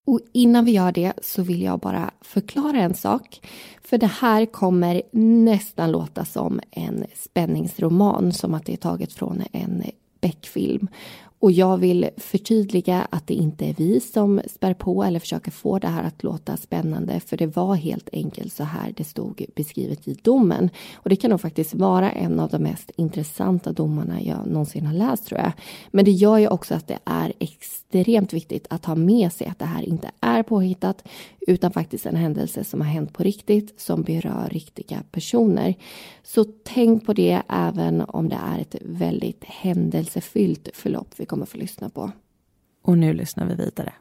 Och 0.07 0.21
innan 0.33 0.64
vi 0.64 0.73
gör 0.73 0.92
det 0.92 1.12
så 1.23 1.42
vill 1.42 1.62
jag 1.62 1.79
bara 1.79 2.11
förklara 2.21 2.79
en 2.79 2.95
sak. 2.95 3.40
För 3.83 3.99
det 3.99 4.07
här 4.07 4.47
kommer 4.47 5.03
nästan 5.12 5.92
låta 5.92 6.25
som 6.25 6.61
en 6.71 7.05
spänningsroman, 7.14 8.33
som 8.33 8.55
att 8.55 8.66
det 8.66 8.73
är 8.73 8.77
taget 8.77 9.12
från 9.12 9.42
en 9.53 9.83
Beck-film. 10.21 10.88
Och 11.38 11.53
jag 11.53 11.79
vill 11.79 12.11
förtydliga 12.16 13.07
att 13.11 13.27
det 13.27 13.35
inte 13.35 13.66
är 13.66 13.75
vi 13.75 14.01
som 14.01 14.40
spär 14.46 14.75
på 14.75 15.05
eller 15.05 15.20
försöker 15.20 15.51
få 15.51 15.79
det 15.79 15.88
här 15.88 16.05
att 16.05 16.22
låta 16.22 16.57
spännande. 16.57 17.20
För 17.20 17.37
det 17.37 17.46
var 17.46 17.75
helt 17.75 18.09
enkelt 18.12 18.53
så 18.53 18.64
här 18.64 18.94
det 18.96 19.05
stod 19.05 19.44
beskrivet 19.55 20.09
i 20.09 20.14
domen. 20.22 20.70
Och 20.94 21.11
det 21.11 21.16
kan 21.16 21.31
nog 21.31 21.40
faktiskt 21.40 21.75
vara 21.75 22.11
en 22.11 22.40
av 22.40 22.51
de 22.51 22.62
mest 22.62 22.90
intressanta 22.96 23.72
domarna 23.72 24.22
jag 24.22 24.46
någonsin 24.46 24.87
har 24.87 24.94
läst 24.94 25.27
tror 25.27 25.40
jag. 25.40 25.53
Men 25.90 26.05
det 26.05 26.11
gör 26.11 26.38
ju 26.38 26.49
också 26.49 26.75
att 26.75 26.87
det 26.87 26.99
är 27.05 27.33
extremt 27.38 28.33
viktigt 28.33 28.66
att 28.70 28.85
ha 28.85 28.94
med 28.94 29.33
sig 29.33 29.46
att 29.46 29.59
det 29.59 29.64
här 29.64 29.83
inte 29.83 30.11
är 30.20 30.42
påhittat 30.42 31.03
utan 31.46 31.72
faktiskt 31.72 32.07
en 32.07 32.16
händelse 32.16 32.64
som 32.64 32.81
har 32.81 32.88
hänt 32.88 33.12
på 33.12 33.22
riktigt 33.22 33.81
som 33.81 34.03
berör 34.03 34.49
riktiga 34.51 35.03
personer. 35.11 35.75
Så 36.22 36.44
tänk 36.64 37.07
på 37.07 37.12
det 37.12 37.42
även 37.49 38.01
om 38.01 38.29
det 38.29 38.38
är 38.55 38.61
ett 38.61 38.77
väldigt 38.81 39.44
händelsefyllt 39.44 40.68
förlopp 40.75 41.14
vi 41.26 41.28
kommer 41.28 41.46
få 41.46 41.58
lyssna 41.58 41.88
på. 41.88 42.10
Och 42.82 42.98
nu 42.98 43.12
lyssnar 43.12 43.46
vi 43.46 43.54
vidare. 43.54 43.92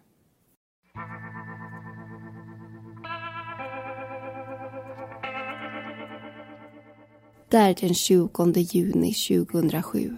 Det 7.50 7.58
är 7.58 7.76
den 7.82 7.94
20 7.94 8.60
juni 8.60 9.14
2007. 9.14 10.18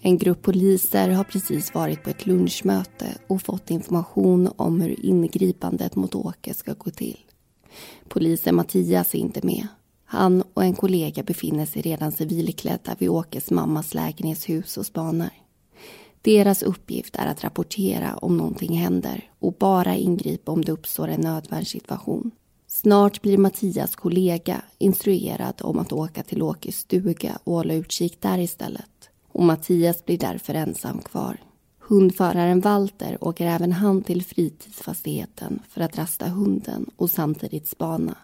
En 0.00 0.18
grupp 0.18 0.42
poliser 0.42 1.08
har 1.08 1.24
precis 1.24 1.74
varit 1.74 2.04
på 2.04 2.10
ett 2.10 2.26
lunchmöte 2.26 3.18
och 3.26 3.42
fått 3.42 3.70
information 3.70 4.50
om 4.56 4.80
hur 4.80 5.06
ingripandet 5.06 5.96
mot 5.96 6.14
Åke 6.14 6.54
ska 6.54 6.74
gå 6.74 6.90
till. 6.90 7.18
Polisen 8.08 8.54
Mattias 8.54 9.14
är 9.14 9.18
inte 9.18 9.46
med. 9.46 9.66
Han 10.04 10.42
och 10.54 10.64
en 10.64 10.74
kollega 10.74 11.22
befinner 11.22 11.66
sig 11.66 11.82
redan 11.82 12.12
civilklädda 12.12 12.96
vid 12.98 13.08
Åkes 13.08 13.50
mammas 13.50 13.94
lägenhetshus 13.94 14.76
och 14.76 14.86
spanar. 14.86 15.47
Deras 16.22 16.62
uppgift 16.62 17.16
är 17.16 17.26
att 17.26 17.44
rapportera 17.44 18.16
om 18.16 18.36
någonting 18.36 18.78
händer 18.78 19.30
och 19.38 19.52
bara 19.52 19.96
ingripa 19.96 20.52
om 20.52 20.64
det 20.64 20.72
uppstår 20.72 21.08
en 21.08 21.20
nödvärnssituation. 21.20 22.30
Snart 22.66 23.22
blir 23.22 23.38
Mattias 23.38 23.96
kollega 23.96 24.62
instruerad 24.78 25.54
om 25.60 25.78
att 25.78 25.92
åka 25.92 26.22
till 26.22 26.42
Åkes 26.42 26.76
stuga 26.78 27.38
och 27.44 27.54
hålla 27.54 27.74
utkik 27.74 28.20
där 28.20 28.38
istället 28.38 29.10
och 29.32 29.44
Mattias 29.44 30.04
blir 30.04 30.18
därför 30.18 30.54
ensam 30.54 30.98
kvar. 30.98 31.36
Hundföraren 31.78 32.60
Walter 32.60 33.24
åker 33.24 33.46
även 33.46 33.72
han 33.72 34.02
till 34.02 34.24
fritidsfastigheten 34.24 35.62
för 35.68 35.80
att 35.80 35.98
rasta 35.98 36.28
hunden 36.28 36.86
och 36.96 37.10
samtidigt 37.10 37.68
spana. 37.68 38.16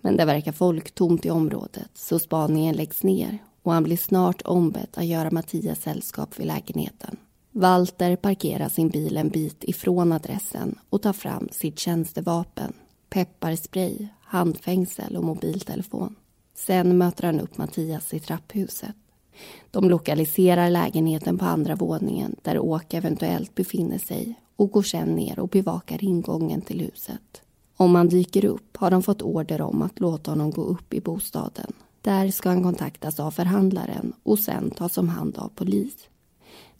Men 0.00 0.16
det 0.16 0.24
verkar 0.24 0.52
folktomt 0.52 1.26
i 1.26 1.30
området 1.30 1.90
så 1.94 2.18
spaningen 2.18 2.74
läggs 2.74 3.02
ner 3.02 3.38
och 3.62 3.72
han 3.72 3.82
blir 3.82 3.96
snart 3.96 4.42
ombedd 4.42 4.88
att 4.94 5.06
göra 5.06 5.30
Mattias 5.30 5.82
sällskap 5.82 6.40
vid 6.40 6.46
lägenheten. 6.46 7.16
Walter 7.52 8.16
parkerar 8.16 8.68
sin 8.68 8.88
bil 8.88 9.16
en 9.16 9.28
bit 9.28 9.64
ifrån 9.64 10.12
adressen 10.12 10.78
och 10.90 11.02
tar 11.02 11.12
fram 11.12 11.48
sitt 11.52 11.78
tjänstevapen, 11.78 12.72
pepparspray, 13.10 14.08
handfängsel 14.20 15.16
och 15.16 15.24
mobiltelefon. 15.24 16.16
Sen 16.54 16.98
möter 16.98 17.26
han 17.26 17.40
upp 17.40 17.58
Mattias 17.58 18.14
i 18.14 18.20
trapphuset. 18.20 18.96
De 19.70 19.90
lokaliserar 19.90 20.70
lägenheten 20.70 21.38
på 21.38 21.44
andra 21.44 21.74
våningen 21.74 22.36
där 22.42 22.58
Åke 22.58 22.96
eventuellt 22.96 23.54
befinner 23.54 23.98
sig 23.98 24.34
och 24.56 24.70
går 24.70 24.82
sen 24.82 25.14
ner 25.14 25.38
och 25.38 25.48
bevakar 25.48 26.04
ingången 26.04 26.60
till 26.60 26.80
huset. 26.80 27.42
Om 27.76 27.94
han 27.94 28.08
dyker 28.08 28.44
upp 28.44 28.76
har 28.76 28.90
de 28.90 29.02
fått 29.02 29.22
order 29.22 29.60
om 29.60 29.82
att 29.82 30.00
låta 30.00 30.30
honom 30.30 30.50
gå 30.50 30.62
upp 30.62 30.94
i 30.94 31.00
bostaden. 31.00 31.72
Där 32.02 32.30
ska 32.30 32.48
han 32.48 32.62
kontaktas 32.62 33.20
av 33.20 33.30
förhandlaren 33.30 34.12
och 34.22 34.38
sen 34.38 34.70
tas 34.70 34.98
om 34.98 35.08
hand 35.08 35.38
av 35.38 35.48
polis. 35.48 35.94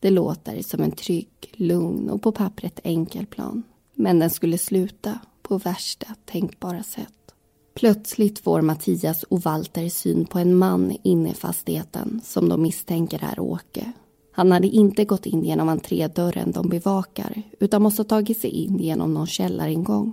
Det 0.00 0.10
låter 0.10 0.62
som 0.62 0.82
en 0.82 0.92
trygg, 0.92 1.28
lugn 1.52 2.10
och 2.10 2.22
på 2.22 2.32
pappret 2.32 2.80
enkel 2.84 3.26
plan. 3.26 3.62
Men 3.94 4.18
den 4.18 4.30
skulle 4.30 4.58
sluta 4.58 5.18
på 5.42 5.58
värsta 5.58 6.06
tänkbara 6.24 6.82
sätt. 6.82 7.34
Plötsligt 7.74 8.38
får 8.38 8.60
Mattias 8.60 9.22
och 9.22 9.42
Walter 9.42 9.88
syn 9.88 10.26
på 10.26 10.38
en 10.38 10.54
man 10.54 10.96
inne 11.02 11.30
i 11.30 11.34
fastigheten 11.34 12.20
som 12.24 12.48
de 12.48 12.62
misstänker 12.62 13.24
är 13.32 13.40
Åke. 13.40 13.92
Han 14.32 14.52
hade 14.52 14.66
inte 14.66 15.04
gått 15.04 15.26
in 15.26 15.44
genom 15.44 15.68
entrédörren 15.68 16.52
de 16.52 16.68
bevakar 16.68 17.42
utan 17.60 17.82
måste 17.82 18.02
ha 18.02 18.08
tagit 18.08 18.40
sig 18.40 18.50
in 18.50 18.78
genom 18.78 19.14
någon 19.14 19.26
källaringång. 19.26 20.12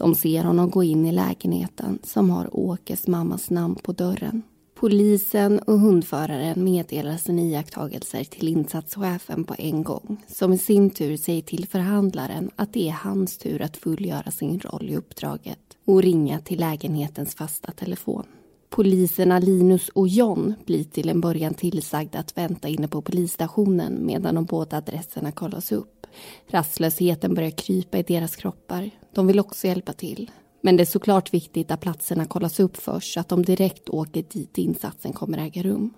De 0.00 0.14
ser 0.14 0.44
honom 0.44 0.70
gå 0.70 0.82
in 0.82 1.06
i 1.06 1.12
lägenheten 1.12 1.98
som 2.02 2.30
har 2.30 2.56
Åkes 2.56 3.06
mammas 3.06 3.50
namn 3.50 3.74
på 3.74 3.92
dörren. 3.92 4.42
Polisen 4.74 5.58
och 5.58 5.80
hundföraren 5.80 6.64
meddelar 6.64 7.16
sina 7.16 7.42
iakttagelser 7.42 8.24
till 8.24 8.48
insatschefen 8.48 9.44
på 9.44 9.54
en 9.58 9.82
gång 9.82 10.16
som 10.26 10.52
i 10.52 10.58
sin 10.58 10.90
tur 10.90 11.16
säger 11.16 11.42
till 11.42 11.66
förhandlaren 11.68 12.50
att 12.56 12.72
det 12.72 12.88
är 12.88 12.92
hans 12.92 13.38
tur 13.38 13.62
att 13.62 13.76
fullgöra 13.76 14.30
sin 14.30 14.60
roll 14.60 14.90
i 14.90 14.96
uppdraget 14.96 15.58
och 15.84 16.02
ringa 16.02 16.40
till 16.40 16.60
lägenhetens 16.60 17.34
fasta 17.34 17.72
telefon. 17.72 18.24
Poliserna 18.68 19.38
Linus 19.38 19.88
och 19.88 20.08
John 20.08 20.54
blir 20.66 20.84
till 20.84 21.08
en 21.08 21.20
början 21.20 21.54
tillsagda 21.54 22.18
att 22.18 22.38
vänta 22.38 22.68
inne 22.68 22.88
på 22.88 23.02
polisstationen 23.02 24.06
medan 24.06 24.34
de 24.34 24.44
båda 24.44 24.76
adresserna 24.76 25.32
kollas 25.32 25.72
upp. 25.72 25.99
Rastlösheten 26.46 27.34
börjar 27.34 27.50
krypa 27.50 27.98
i 27.98 28.02
deras 28.02 28.36
kroppar. 28.36 28.90
De 29.14 29.26
vill 29.26 29.40
också 29.40 29.66
hjälpa 29.66 29.92
till. 29.92 30.30
Men 30.60 30.76
det 30.76 30.82
är 30.82 30.86
såklart 30.86 31.34
viktigt 31.34 31.70
att 31.70 31.80
platserna 31.80 32.24
kollas 32.24 32.60
upp 32.60 32.76
först 32.76 33.14
så 33.14 33.20
att 33.20 33.28
de 33.28 33.42
direkt 33.44 33.88
åker 33.88 34.24
dit 34.28 34.58
insatsen 34.58 35.12
kommer 35.12 35.38
äga 35.38 35.62
rum. 35.62 35.94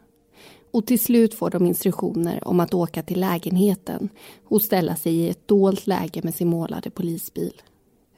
Och 0.70 0.86
till 0.86 1.00
slut 1.00 1.34
får 1.34 1.50
de 1.50 1.66
instruktioner 1.66 2.48
om 2.48 2.60
att 2.60 2.74
åka 2.74 3.02
till 3.02 3.20
lägenheten 3.20 4.08
och 4.48 4.62
ställa 4.62 4.96
sig 4.96 5.14
i 5.14 5.28
ett 5.28 5.48
dolt 5.48 5.86
läge 5.86 6.20
med 6.22 6.34
sin 6.34 6.48
målade 6.48 6.90
polisbil. 6.90 7.62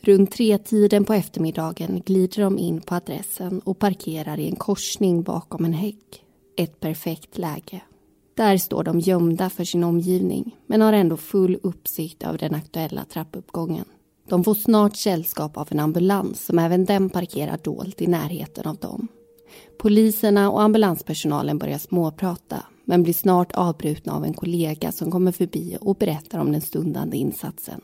Runt 0.01 0.33
tretiden 0.33 1.05
på 1.05 1.13
eftermiddagen 1.13 2.03
glider 2.07 2.43
de 2.43 2.59
in 2.59 2.81
på 2.81 2.95
adressen 2.95 3.61
och 3.61 3.79
parkerar 3.79 4.41
i 4.41 4.49
en 4.49 4.57
korsning 4.57 5.23
bakom 5.23 5.65
en 5.65 5.73
häck. 5.73 6.23
Ett 6.57 6.81
perfekt 6.81 7.39
läge. 7.39 7.83
Där 8.35 8.57
står 8.57 8.85
de 8.85 9.01
gömda 9.01 9.51
för 9.51 9.65
sin 9.65 9.85
omgivning 9.85 10.57
men 10.67 10.81
har 10.81 10.93
ändå 10.93 11.17
full 11.17 11.59
uppsikt 11.63 12.23
över 12.23 12.39
den 12.39 12.55
aktuella 12.55 13.05
trappuppgången. 13.05 13.85
De 14.29 14.45
får 14.45 14.55
snart 14.55 14.97
sällskap 14.97 15.57
av 15.57 15.69
en 15.71 15.81
ambulans 15.81 16.45
som 16.45 16.59
även 16.59 16.85
den 16.85 17.11
parkerar 17.11 17.59
dolt 17.63 18.03
i 18.03 18.07
närheten 18.07 18.67
av 18.67 18.77
dem. 18.77 19.09
Poliserna 19.79 20.51
och 20.51 20.63
ambulanspersonalen 20.63 21.59
börjar 21.59 21.79
småprata 21.79 22.63
men 22.85 23.03
blir 23.03 23.15
snart 23.15 23.53
avbrutna 23.53 24.17
av 24.17 24.25
en 24.25 24.35
kollega 24.35 24.93
som 24.93 25.11
kommer 25.11 25.33
förbi 25.33 25.77
och 25.81 25.97
berättar 25.97 26.39
om 26.39 26.53
den 26.53 26.61
stundande 26.61 27.17
insatsen. 27.17 27.81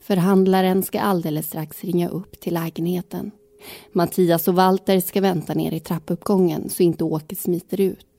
Förhandlaren 0.00 0.82
ska 0.82 1.00
alldeles 1.00 1.46
strax 1.46 1.84
ringa 1.84 2.08
upp 2.08 2.40
till 2.40 2.54
lägenheten. 2.54 3.30
Mattias 3.92 4.48
och 4.48 4.54
Walter 4.54 5.00
ska 5.00 5.20
vänta 5.20 5.54
ner 5.54 5.72
i 5.72 5.80
trappuppgången 5.80 6.68
så 6.68 6.82
inte 6.82 7.04
Åke 7.04 7.36
smiter 7.36 7.80
ut. 7.80 8.15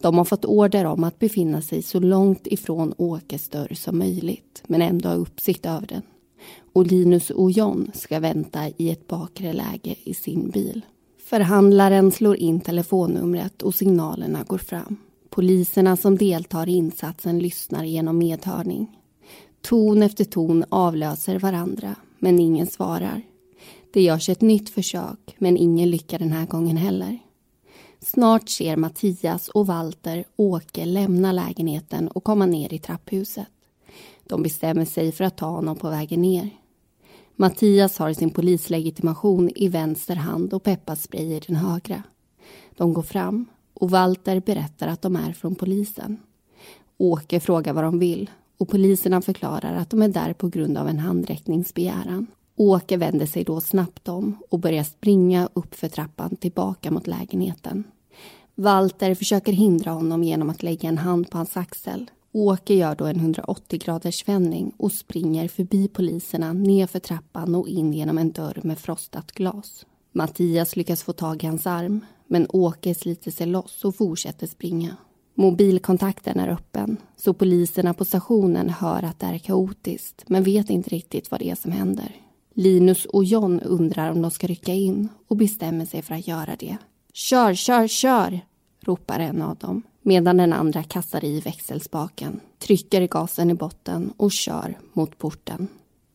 De 0.00 0.18
har 0.18 0.24
fått 0.24 0.44
order 0.44 0.84
om 0.84 1.04
att 1.04 1.18
befinna 1.18 1.62
sig 1.62 1.82
så 1.82 2.00
långt 2.00 2.46
ifrån 2.46 2.94
Åkes 2.96 3.48
dörr 3.48 3.74
som 3.74 3.98
möjligt 3.98 4.62
men 4.66 4.82
ändå 4.82 5.08
ha 5.08 5.16
uppsikt 5.16 5.66
över 5.66 5.86
den. 5.86 6.02
Och 6.72 6.86
Linus 6.86 7.30
och 7.30 7.50
John 7.50 7.90
ska 7.94 8.20
vänta 8.20 8.68
i 8.76 8.90
ett 8.90 9.06
bakre 9.06 9.52
läge 9.52 9.94
i 10.04 10.14
sin 10.14 10.50
bil. 10.50 10.84
Förhandlaren 11.24 12.12
slår 12.12 12.36
in 12.36 12.60
telefonnumret 12.60 13.62
och 13.62 13.74
signalerna 13.74 14.44
går 14.46 14.58
fram. 14.58 14.96
Poliserna 15.30 15.96
som 15.96 16.16
deltar 16.16 16.68
i 16.68 16.72
insatsen 16.72 17.38
lyssnar 17.38 17.84
genom 17.84 18.18
medhörning. 18.18 18.98
Ton 19.60 20.02
efter 20.02 20.24
ton 20.24 20.64
avlöser 20.68 21.38
varandra, 21.38 21.94
men 22.18 22.38
ingen 22.38 22.66
svarar. 22.66 23.22
Det 23.92 24.02
görs 24.02 24.28
ett 24.28 24.40
nytt 24.40 24.70
försök, 24.70 25.34
men 25.38 25.56
ingen 25.56 25.90
lyckas 25.90 26.18
den 26.18 26.32
här 26.32 26.46
gången 26.46 26.76
heller. 26.76 27.18
Snart 28.00 28.48
ser 28.48 28.76
Mattias 28.76 29.48
och 29.48 29.66
Walter 29.66 30.24
Åke 30.36 30.84
lämna 30.84 31.32
lägenheten 31.32 32.08
och 32.08 32.24
komma 32.24 32.46
ner 32.46 32.72
i 32.72 32.78
trapphuset. 32.78 33.46
De 34.24 34.42
bestämmer 34.42 34.84
sig 34.84 35.12
för 35.12 35.24
att 35.24 35.36
ta 35.36 35.46
honom 35.46 35.76
på 35.76 35.90
vägen 35.90 36.22
ner. 36.22 36.50
Mattias 37.36 37.98
har 37.98 38.12
sin 38.12 38.30
polislegitimation 38.30 39.50
i 39.56 39.68
vänster 39.68 40.16
hand 40.16 40.54
och 40.54 40.62
pepparspray 40.62 41.36
i 41.36 41.40
den 41.46 41.56
högra. 41.56 42.02
De 42.76 42.92
går 42.92 43.02
fram 43.02 43.46
och 43.74 43.90
Walter 43.90 44.40
berättar 44.40 44.88
att 44.88 45.02
de 45.02 45.16
är 45.16 45.32
från 45.32 45.54
polisen. 45.54 46.16
Åke 46.96 47.40
frågar 47.40 47.72
vad 47.72 47.84
de 47.84 47.98
vill 47.98 48.30
och 48.58 48.68
poliserna 48.68 49.22
förklarar 49.22 49.74
att 49.74 49.90
de 49.90 50.02
är 50.02 50.08
där 50.08 50.32
på 50.32 50.48
grund 50.48 50.78
av 50.78 50.88
en 50.88 50.98
handräckningsbegäran. 50.98 52.26
Åke 52.60 52.96
vänder 52.96 53.26
sig 53.26 53.44
då 53.44 53.60
snabbt 53.60 54.08
om 54.08 54.36
och 54.50 54.58
börjar 54.58 54.82
springa 54.82 55.48
upp 55.54 55.74
för 55.74 55.88
trappan 55.88 56.36
tillbaka 56.36 56.90
mot 56.90 57.06
lägenheten. 57.06 57.84
Walter 58.54 59.14
försöker 59.14 59.52
hindra 59.52 59.90
honom 59.90 60.24
genom 60.24 60.50
att 60.50 60.62
lägga 60.62 60.88
en 60.88 60.98
hand 60.98 61.30
på 61.30 61.38
hans 61.38 61.56
axel. 61.56 62.10
Åke 62.32 62.74
gör 62.74 62.94
då 62.94 63.04
en 63.04 63.16
180 63.16 63.78
graders 63.78 64.28
vändning 64.28 64.72
och 64.76 64.92
springer 64.92 65.48
förbi 65.48 65.88
poliserna 65.88 66.52
nerför 66.52 66.98
trappan 66.98 67.54
och 67.54 67.68
in 67.68 67.92
genom 67.92 68.18
en 68.18 68.32
dörr 68.32 68.60
med 68.62 68.78
frostat 68.78 69.32
glas. 69.32 69.86
Mattias 70.12 70.76
lyckas 70.76 71.02
få 71.02 71.12
tag 71.12 71.44
i 71.44 71.46
hans 71.46 71.66
arm 71.66 72.04
men 72.26 72.46
Åke 72.48 72.94
sliter 72.94 73.30
sig 73.30 73.46
loss 73.46 73.84
och 73.84 73.96
fortsätter 73.96 74.46
springa. 74.46 74.96
Mobilkontakten 75.34 76.40
är 76.40 76.48
öppen 76.48 76.96
så 77.16 77.34
poliserna 77.34 77.94
på 77.94 78.04
stationen 78.04 78.68
hör 78.68 79.02
att 79.02 79.20
det 79.20 79.26
är 79.26 79.38
kaotiskt 79.38 80.24
men 80.26 80.42
vet 80.42 80.70
inte 80.70 80.90
riktigt 80.90 81.30
vad 81.30 81.40
det 81.40 81.50
är 81.50 81.54
som 81.54 81.72
händer. 81.72 82.27
Linus 82.58 83.04
och 83.04 83.24
John 83.24 83.60
undrar 83.60 84.10
om 84.10 84.22
de 84.22 84.30
ska 84.30 84.46
rycka 84.46 84.74
in 84.74 85.08
och 85.28 85.36
bestämmer 85.36 85.84
sig 85.84 86.02
för 86.02 86.14
att 86.14 86.26
göra 86.26 86.56
det. 86.56 86.76
Kör, 87.12 87.54
kör, 87.54 87.86
kör! 87.86 88.40
ropar 88.80 89.20
en 89.20 89.42
av 89.42 89.56
dem 89.56 89.82
medan 90.02 90.36
den 90.36 90.52
andra 90.52 90.82
kastar 90.82 91.24
i 91.24 91.40
växelspaken, 91.40 92.40
trycker 92.58 93.06
gasen 93.06 93.50
i 93.50 93.54
botten 93.54 94.12
och 94.16 94.32
kör 94.32 94.78
mot 94.92 95.18
porten. 95.18 95.68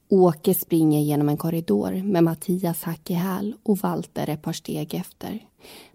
Åke 0.09 0.53
springer 0.53 1.01
genom 1.01 1.29
en 1.29 1.37
korridor 1.37 1.91
med 2.03 2.23
Mattias 2.23 2.83
hack 2.83 3.09
i 3.09 3.13
häl 3.13 3.55
och 3.63 3.77
Walter 3.77 4.29
ett 4.29 4.41
par 4.41 4.53
steg 4.53 4.93
efter. 4.93 5.39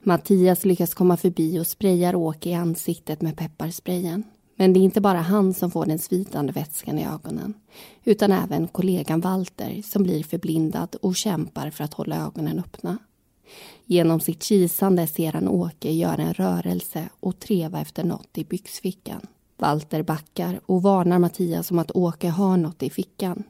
Mattias 0.03 0.65
lyckas 0.65 0.95
komma 0.95 1.17
förbi 1.17 1.61
och 1.61 1.67
sprayar 1.67 2.15
Åke 2.15 2.49
i 2.51 2.55
ansiktet 2.55 3.23
med 3.23 3.37
pepparsprayen. 3.37 4.23
Men 4.61 4.73
det 4.73 4.81
är 4.81 4.83
inte 4.83 5.01
bara 5.01 5.21
han 5.21 5.55
som 5.55 5.71
får 5.71 5.87
den 5.87 5.99
svitande 5.99 6.53
vätskan 6.53 6.99
i 6.99 7.07
ögonen 7.07 7.55
utan 8.05 8.33
även 8.33 8.69
kollegan 8.69 9.21
Walter 9.21 9.83
som 9.83 10.03
blir 10.03 10.23
förblindad 10.23 10.97
och 11.03 11.17
kämpar 11.17 11.71
för 11.71 11.85
att 11.85 11.95
hålla 11.95 12.17
ögonen 12.27 12.59
öppna. 12.59 12.99
Genom 13.85 14.21
sitt 14.21 14.43
kisande 14.43 15.07
ser 15.07 15.33
han 15.33 15.49
Åke 15.49 15.93
göra 15.93 16.23
en 16.23 16.35
rörelse 16.35 17.09
och 17.21 17.39
treva 17.39 17.81
efter 17.81 18.05
något 18.05 18.39
i 18.39 18.45
byxfickan. 18.45 19.27
Walter 19.57 20.03
backar 20.03 20.61
och 20.67 20.83
varnar 20.83 21.19
Mattias 21.19 21.71
om 21.71 21.79
att 21.79 21.97
Åke 21.97 22.29
har 22.29 22.57
något 22.57 22.83
i 22.83 22.91
fickan. 22.91 23.43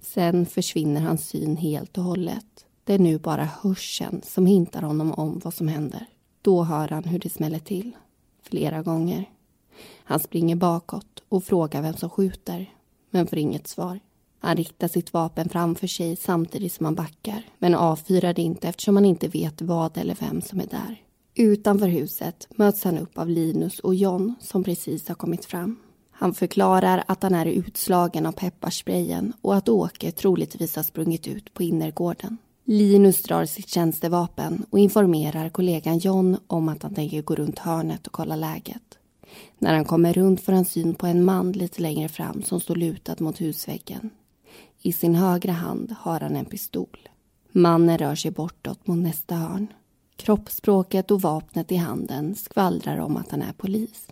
Sen 0.00 0.46
försvinner 0.46 1.00
hans 1.00 1.28
syn 1.28 1.56
helt 1.56 1.98
och 1.98 2.04
hållet. 2.04 2.66
Det 2.84 2.94
är 2.94 2.98
nu 2.98 3.18
bara 3.18 3.48
hörseln 3.62 4.20
som 4.24 4.46
hintar 4.46 4.82
honom 4.82 5.12
om 5.12 5.40
vad 5.44 5.54
som 5.54 5.68
händer. 5.68 6.06
Då 6.42 6.62
hör 6.62 6.88
han 6.88 7.04
hur 7.04 7.18
det 7.18 7.30
smäller 7.30 7.58
till. 7.58 7.96
Flera 8.42 8.82
gånger. 8.82 9.28
Han 10.04 10.20
springer 10.20 10.56
bakåt 10.56 11.22
och 11.28 11.44
frågar 11.44 11.82
vem 11.82 11.94
som 11.94 12.10
skjuter, 12.10 12.70
men 13.10 13.26
får 13.26 13.38
inget 13.38 13.68
svar. 13.68 14.00
Han 14.38 14.56
riktar 14.56 14.88
sitt 14.88 15.12
vapen 15.12 15.48
framför 15.48 15.86
sig 15.86 16.16
samtidigt 16.16 16.72
som 16.72 16.84
han 16.84 16.94
backar 16.94 17.42
men 17.58 17.74
avfyrar 17.74 18.32
det 18.32 18.42
inte 18.42 18.68
eftersom 18.68 18.96
han 18.96 19.04
inte 19.04 19.28
vet 19.28 19.62
vad 19.62 19.98
eller 19.98 20.16
vem 20.20 20.42
som 20.42 20.60
är 20.60 20.66
där. 20.66 21.02
Utanför 21.34 21.86
huset 21.86 22.48
möts 22.50 22.84
han 22.84 22.98
upp 22.98 23.18
av 23.18 23.28
Linus 23.28 23.78
och 23.78 23.94
John 23.94 24.34
som 24.40 24.64
precis 24.64 25.08
har 25.08 25.14
kommit 25.14 25.44
fram. 25.44 25.76
Han 26.10 26.34
förklarar 26.34 27.04
att 27.06 27.22
han 27.22 27.34
är 27.34 27.46
utslagen 27.46 28.26
av 28.26 28.32
pepparsprayen 28.32 29.32
och 29.42 29.56
att 29.56 29.68
Åke 29.68 30.12
troligtvis 30.12 30.76
har 30.76 30.82
sprungit 30.82 31.28
ut 31.28 31.54
på 31.54 31.62
innergården. 31.62 32.38
Linus 32.64 33.22
drar 33.22 33.44
sitt 33.44 33.68
tjänstevapen 33.68 34.66
och 34.70 34.78
informerar 34.78 35.48
kollegan 35.48 35.98
John 35.98 36.36
om 36.46 36.68
att 36.68 36.82
han 36.82 36.94
tänker 36.94 37.22
gå 37.22 37.34
runt 37.34 37.58
hörnet 37.58 38.06
och 38.06 38.12
kolla 38.12 38.36
läget. 38.36 38.98
När 39.58 39.74
han 39.74 39.84
kommer 39.84 40.12
runt 40.12 40.40
får 40.40 40.52
han 40.52 40.64
syn 40.64 40.94
på 40.94 41.06
en 41.06 41.24
man 41.24 41.52
lite 41.52 41.82
längre 41.82 42.08
fram 42.08 42.42
som 42.42 42.60
står 42.60 42.76
lutad 42.76 43.16
mot 43.18 43.40
husväggen. 43.40 44.10
I 44.82 44.92
sin 44.92 45.14
högra 45.14 45.52
hand 45.52 45.94
har 45.98 46.20
han 46.20 46.36
en 46.36 46.44
pistol. 46.44 47.08
Mannen 47.52 47.98
rör 47.98 48.14
sig 48.14 48.30
bortåt 48.30 48.86
mot 48.86 48.98
nästa 48.98 49.34
hörn. 49.34 49.66
Kroppsspråket 50.16 51.10
och 51.10 51.22
vapnet 51.22 51.72
i 51.72 51.76
handen 51.76 52.34
skvallrar 52.34 52.98
om 52.98 53.16
att 53.16 53.30
han 53.30 53.42
är 53.42 53.52
polis. 53.52 54.08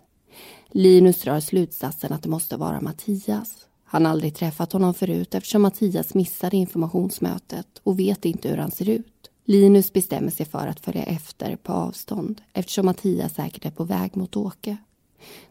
Linus 0.71 1.21
drar 1.21 1.39
slutsatsen 1.39 2.13
att 2.13 2.23
det 2.23 2.29
måste 2.29 2.57
vara 2.57 2.81
Mattias. 2.81 3.67
Han 3.83 4.05
har 4.05 4.11
aldrig 4.11 4.35
träffat 4.35 4.73
honom 4.73 4.93
förut 4.93 5.35
eftersom 5.35 5.61
Mattias 5.61 6.13
missade 6.13 6.57
informationsmötet 6.57 7.67
och 7.83 7.99
vet 7.99 8.25
inte 8.25 8.49
hur 8.49 8.57
han 8.57 8.71
ser 8.71 8.89
ut. 8.89 9.29
Linus 9.45 9.93
bestämmer 9.93 10.31
sig 10.31 10.45
för 10.45 10.67
att 10.67 10.79
följa 10.79 11.03
efter 11.03 11.55
på 11.55 11.73
avstånd 11.73 12.41
eftersom 12.53 12.85
Mattias 12.85 13.33
säkert 13.33 13.65
är 13.65 13.71
på 13.71 13.83
väg 13.83 14.17
mot 14.17 14.35
Åke. 14.35 14.77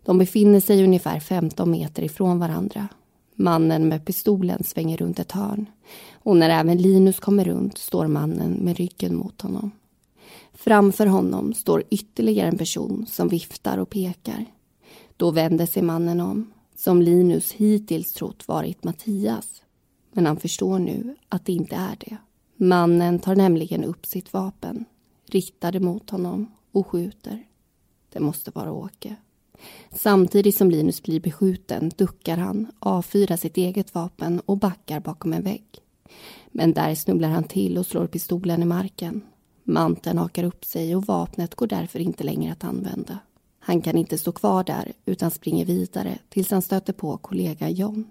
De 0.04 0.18
befinner 0.18 0.60
sig 0.60 0.84
ungefär 0.84 1.20
15 1.20 1.70
meter 1.70 2.02
ifrån 2.02 2.38
varandra. 2.38 2.88
Mannen 3.34 3.88
med 3.88 4.04
pistolen 4.04 4.64
svänger 4.64 4.96
runt 4.96 5.18
ett 5.18 5.32
hörn 5.32 5.66
och 6.12 6.36
när 6.36 6.50
även 6.50 6.78
Linus 6.78 7.20
kommer 7.20 7.44
runt 7.44 7.78
står 7.78 8.06
mannen 8.06 8.52
med 8.52 8.76
ryggen 8.76 9.16
mot 9.16 9.40
honom. 9.40 9.70
Framför 10.52 11.06
honom 11.06 11.54
står 11.54 11.84
ytterligare 11.90 12.48
en 12.48 12.58
person 12.58 13.06
som 13.06 13.28
viftar 13.28 13.78
och 13.78 13.90
pekar. 13.90 14.44
Då 15.16 15.30
vänder 15.30 15.66
sig 15.66 15.82
mannen 15.82 16.20
om, 16.20 16.52
som 16.76 17.02
Linus 17.02 17.52
hittills 17.52 18.12
trott 18.12 18.48
varit 18.48 18.84
Mattias. 18.84 19.62
Men 20.12 20.26
han 20.26 20.36
förstår 20.36 20.78
nu 20.78 21.16
att 21.28 21.44
det 21.44 21.52
inte 21.52 21.76
är 21.76 21.96
det. 21.98 22.16
Mannen 22.56 23.18
tar 23.18 23.36
nämligen 23.36 23.84
upp 23.84 24.06
sitt 24.06 24.32
vapen, 24.32 24.84
riktar 25.26 25.72
det 25.72 25.80
mot 25.80 26.10
honom 26.10 26.46
och 26.72 26.86
skjuter. 26.86 27.46
Det 28.12 28.20
måste 28.20 28.50
vara 28.50 28.72
Åke. 28.72 29.16
Samtidigt 29.90 30.56
som 30.56 30.70
Linus 30.70 31.02
blir 31.02 31.20
beskjuten 31.20 31.90
duckar 31.96 32.36
han, 32.36 32.66
avfyrar 32.78 33.36
sitt 33.36 33.56
eget 33.56 33.94
vapen 33.94 34.40
och 34.46 34.58
backar 34.58 35.00
bakom 35.00 35.32
en 35.32 35.42
vägg. 35.42 35.64
Men 36.50 36.72
där 36.72 36.94
snubblar 36.94 37.28
han 37.28 37.44
till 37.44 37.78
och 37.78 37.86
slår 37.86 38.06
pistolen 38.06 38.62
i 38.62 38.66
marken. 38.66 39.22
Manteln 39.64 40.18
hakar 40.18 40.44
upp 40.44 40.64
sig 40.64 40.96
och 40.96 41.06
vapnet 41.06 41.54
går 41.54 41.66
därför 41.66 41.98
inte 41.98 42.24
längre 42.24 42.52
att 42.52 42.64
använda. 42.64 43.18
Han 43.58 43.80
kan 43.80 43.96
inte 43.96 44.18
stå 44.18 44.32
kvar 44.32 44.64
där 44.64 44.92
utan 45.06 45.30
springer 45.30 45.64
vidare 45.64 46.18
tills 46.28 46.50
han 46.50 46.62
stöter 46.62 46.92
på 46.92 47.16
kollega 47.16 47.70
John. 47.70 48.04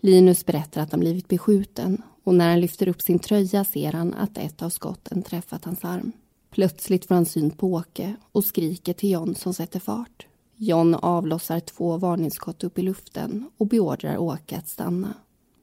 Linus 0.00 0.46
berättar 0.46 0.80
att 0.80 0.90
han 0.90 1.00
blivit 1.00 1.28
beskjuten 1.28 2.02
och 2.24 2.34
när 2.34 2.50
han 2.50 2.60
lyfter 2.60 2.88
upp 2.88 3.02
sin 3.02 3.18
tröja 3.18 3.64
ser 3.64 3.92
han 3.92 4.14
att 4.14 4.38
ett 4.38 4.62
av 4.62 4.70
skotten 4.70 5.22
träffat 5.22 5.64
hans 5.64 5.84
arm. 5.84 6.12
Plötsligt 6.50 7.06
får 7.06 7.14
han 7.14 7.26
syn 7.26 7.50
på 7.50 7.72
Åke 7.72 8.16
och 8.32 8.44
skriker 8.44 8.92
till 8.92 9.10
John 9.10 9.34
som 9.34 9.54
sätter 9.54 9.80
fart. 9.80 10.26
John 10.56 10.94
avlossar 10.94 11.60
två 11.60 11.96
varningsskott 11.96 12.64
upp 12.64 12.78
i 12.78 12.82
luften 12.82 13.50
och 13.56 13.66
beordrar 13.66 14.18
Åke 14.18 14.56
att 14.58 14.68
stanna. 14.68 15.14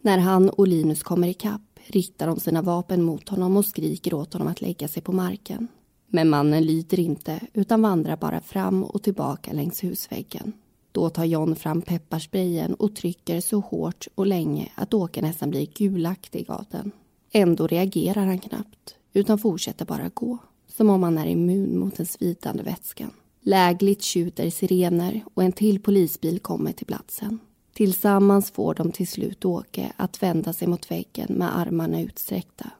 När 0.01 0.17
han 0.17 0.49
och 0.49 0.67
Linus 0.67 1.03
kommer 1.03 1.27
ikapp 1.27 1.61
riktar 1.87 2.27
de 2.27 2.39
sina 2.39 2.61
vapen 2.61 3.03
mot 3.03 3.29
honom 3.29 3.57
och 3.57 3.65
skriker 3.65 4.13
åt 4.13 4.33
honom 4.33 4.47
att 4.47 4.61
lägga 4.61 4.87
sig 4.87 5.03
på 5.03 5.11
marken. 5.11 5.67
Men 6.07 6.29
mannen 6.29 6.63
lyder 6.63 6.99
inte 6.99 7.39
utan 7.53 7.81
vandrar 7.81 8.17
bara 8.17 8.41
fram 8.41 8.83
och 8.83 9.03
tillbaka 9.03 9.53
längs 9.53 9.83
husväggen. 9.83 10.53
Då 10.91 11.09
tar 11.09 11.25
John 11.25 11.55
fram 11.55 11.81
pepparsprayen 11.81 12.73
och 12.73 12.95
trycker 12.95 13.41
så 13.41 13.59
hårt 13.59 14.07
och 14.15 14.27
länge 14.27 14.71
att 14.75 14.93
Åke 14.93 15.21
nästan 15.21 15.49
blir 15.49 15.65
gulaktig 15.65 16.45
av 16.49 16.65
den. 16.71 16.91
Ändå 17.31 17.67
reagerar 17.67 18.25
han 18.25 18.39
knappt, 18.39 18.95
utan 19.13 19.37
fortsätter 19.37 19.85
bara 19.85 20.09
gå. 20.13 20.37
Som 20.67 20.89
om 20.89 21.03
han 21.03 21.17
är 21.17 21.25
immun 21.25 21.79
mot 21.79 21.97
den 21.97 22.05
svidande 22.05 22.63
vätskan. 22.63 23.11
Lägligt 23.43 24.01
tjuter 24.01 24.49
sirener 24.49 25.21
och 25.33 25.43
en 25.43 25.51
till 25.51 25.79
polisbil 25.79 26.39
kommer 26.39 26.71
till 26.71 26.85
platsen. 26.85 27.39
Tillsammans 27.73 28.51
får 28.51 28.73
de 28.73 28.91
till 28.91 29.07
slut 29.07 29.45
Åke 29.45 29.93
att 29.97 30.23
vända 30.23 30.53
sig 30.53 30.67
mot 30.67 30.91
väggen 30.91 31.33
med 31.33 31.57
armarna 31.57 32.01
utsträckta. 32.01 32.71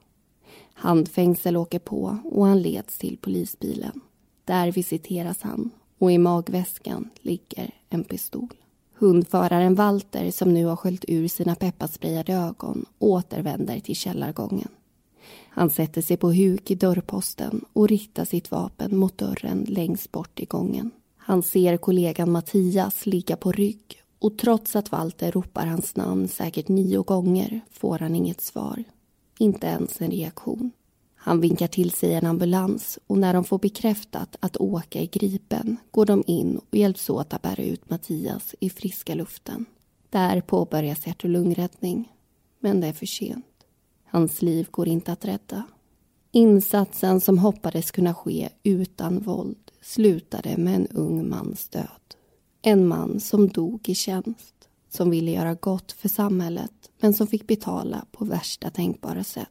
Handfängsel 0.73 1.57
åker 1.57 1.79
på 1.79 2.17
och 2.23 2.45
han 2.45 2.61
leds 2.61 2.97
till 2.97 3.17
polisbilen. 3.17 4.01
Där 4.45 4.71
visiteras 4.71 5.41
han 5.41 5.69
och 5.97 6.11
i 6.11 6.17
magväskan 6.17 7.09
ligger 7.21 7.71
en 7.89 8.03
pistol. 8.03 8.53
Hundföraren 8.95 9.75
Walter, 9.75 10.31
som 10.31 10.53
nu 10.53 10.65
har 10.65 10.75
sköljt 10.75 11.05
ur 11.07 11.27
sina 11.27 11.55
pepparsprayade 11.55 12.33
ögon, 12.33 12.85
återvänder 12.99 13.79
till 13.79 13.95
källargången. 13.95 14.67
Han 15.53 15.69
sätter 15.69 16.01
sig 16.01 16.17
på 16.17 16.31
huk 16.31 16.71
i 16.71 16.75
dörrposten 16.75 17.65
och 17.73 17.87
riktar 17.87 18.25
sitt 18.25 18.51
vapen 18.51 18.97
mot 18.97 19.17
dörren 19.17 19.65
längst 19.67 20.11
bort 20.11 20.39
i 20.39 20.45
gången. 20.45 20.91
Han 21.17 21.43
ser 21.43 21.77
kollegan 21.77 22.31
Mattias 22.31 23.05
ligga 23.05 23.35
på 23.35 23.51
rygg 23.51 24.01
och 24.19 24.37
trots 24.37 24.75
att 24.75 24.91
Walter 24.91 25.31
ropar 25.31 25.65
hans 25.65 25.95
namn 25.95 26.27
säkert 26.27 26.67
nio 26.67 27.03
gånger 27.03 27.61
får 27.71 27.99
han 27.99 28.15
inget 28.15 28.41
svar. 28.41 28.83
Inte 29.37 29.67
ens 29.67 30.01
en 30.01 30.11
reaktion. 30.11 30.71
Han 31.15 31.41
vinkar 31.41 31.67
till 31.67 31.91
sig 31.91 32.13
en 32.13 32.25
ambulans 32.25 32.99
och 33.07 33.17
när 33.17 33.33
de 33.33 33.43
får 33.43 33.59
bekräftat 33.59 34.35
att 34.39 34.57
Åke 34.57 34.99
är 34.99 35.05
gripen 35.05 35.77
går 35.91 36.05
de 36.05 36.23
in 36.27 36.57
och 36.57 36.77
hjälps 36.77 37.09
åt 37.09 37.33
att 37.33 37.41
bära 37.41 37.63
ut 37.63 37.89
Mattias 37.89 38.55
i 38.59 38.69
friska 38.69 39.15
luften. 39.15 39.65
Där 40.09 40.41
påbörjas 40.41 41.07
hjärt 41.07 41.23
och 41.23 41.29
lungräddning. 41.29 42.11
Men 42.59 42.81
det 42.81 42.87
är 42.87 42.93
för 42.93 43.05
sent. 43.05 43.45
Hans 44.13 44.41
liv 44.41 44.67
går 44.71 44.87
inte 44.87 45.11
att 45.11 45.25
rädda. 45.25 45.63
Insatsen 46.31 47.21
som 47.21 47.37
hoppades 47.37 47.91
kunna 47.91 48.13
ske 48.13 48.49
utan 48.63 49.19
våld 49.19 49.71
slutade 49.81 50.57
med 50.57 50.75
en 50.75 50.87
ung 50.87 51.29
mans 51.29 51.69
död. 51.69 52.15
En 52.61 52.87
man 52.87 53.19
som 53.19 53.47
dog 53.47 53.89
i 53.89 53.95
tjänst, 53.95 54.69
som 54.89 55.09
ville 55.09 55.31
göra 55.31 55.53
gott 55.53 55.91
för 55.91 56.09
samhället 56.09 56.71
men 56.99 57.13
som 57.13 57.27
fick 57.27 57.47
betala 57.47 58.05
på 58.11 58.25
värsta 58.25 58.69
tänkbara 58.69 59.23
sätt. 59.23 59.47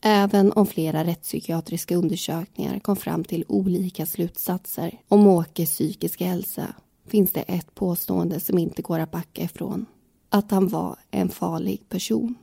Även 0.00 0.52
om 0.52 0.66
flera 0.66 1.04
rättspsykiatriska 1.04 1.96
undersökningar 1.96 2.78
kom 2.78 2.96
fram 2.96 3.24
till 3.24 3.44
olika 3.48 4.06
slutsatser 4.06 5.00
om 5.08 5.26
Åkes 5.26 5.70
psykiska 5.70 6.26
hälsa 6.26 6.74
finns 7.06 7.32
det 7.32 7.40
ett 7.40 7.74
påstående 7.74 8.40
som 8.40 8.58
inte 8.58 8.82
går 8.82 8.98
att 8.98 9.10
backa 9.10 9.42
ifrån. 9.42 9.86
Att 10.28 10.50
han 10.50 10.68
var 10.68 10.96
en 11.10 11.28
farlig 11.28 11.88
person. 11.88 12.34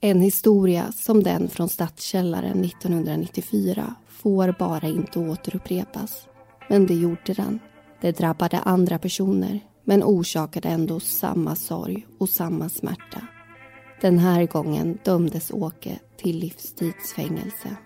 En 0.00 0.20
historia 0.20 0.92
som 0.92 1.22
den 1.22 1.48
från 1.48 1.68
Stadskällaren 1.68 2.64
1994 2.64 3.94
får 4.08 4.54
bara 4.58 4.88
inte 4.88 5.18
återupprepas. 5.18 6.28
Men 6.68 6.86
det 6.86 6.94
gjorde 6.94 7.32
den. 7.34 7.58
Det 8.00 8.18
drabbade 8.18 8.58
andra 8.58 8.98
personer 8.98 9.60
men 9.84 10.02
orsakade 10.02 10.68
ändå 10.68 11.00
samma 11.00 11.56
sorg 11.56 12.06
och 12.18 12.28
samma 12.28 12.68
smärta. 12.68 13.26
Den 14.00 14.18
här 14.18 14.46
gången 14.46 14.98
dömdes 15.04 15.50
Åke 15.50 15.98
till 16.16 16.38
livstidsfängelse. 16.38 17.76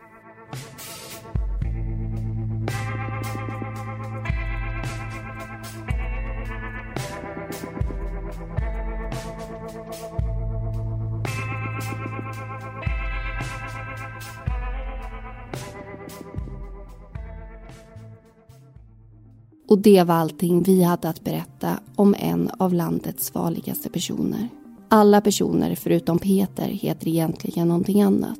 Och 19.72 19.78
det 19.78 20.02
var 20.02 20.14
allting 20.14 20.62
vi 20.62 20.82
hade 20.82 21.08
att 21.08 21.24
berätta 21.24 21.78
om 21.96 22.14
en 22.18 22.50
av 22.58 22.74
landets 22.74 23.30
farligaste 23.30 23.90
personer. 23.90 24.48
Alla 24.88 25.20
personer 25.20 25.74
förutom 25.74 26.18
Peter 26.18 26.68
heter 26.68 27.08
egentligen 27.08 27.68
någonting 27.68 28.02
annat 28.02 28.38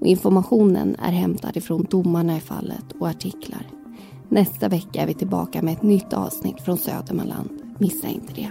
och 0.00 0.06
informationen 0.06 0.96
är 0.98 1.12
hämtad 1.12 1.56
ifrån 1.56 1.86
domarna 1.90 2.36
i 2.36 2.40
fallet 2.40 2.84
och 3.00 3.08
artiklar. 3.08 3.66
Nästa 4.28 4.68
vecka 4.68 5.02
är 5.02 5.06
vi 5.06 5.14
tillbaka 5.14 5.62
med 5.62 5.72
ett 5.72 5.82
nytt 5.82 6.12
avsnitt 6.12 6.60
från 6.60 6.78
Södermanland. 6.78 7.48
Missa 7.78 8.08
inte 8.08 8.32
det. 8.34 8.50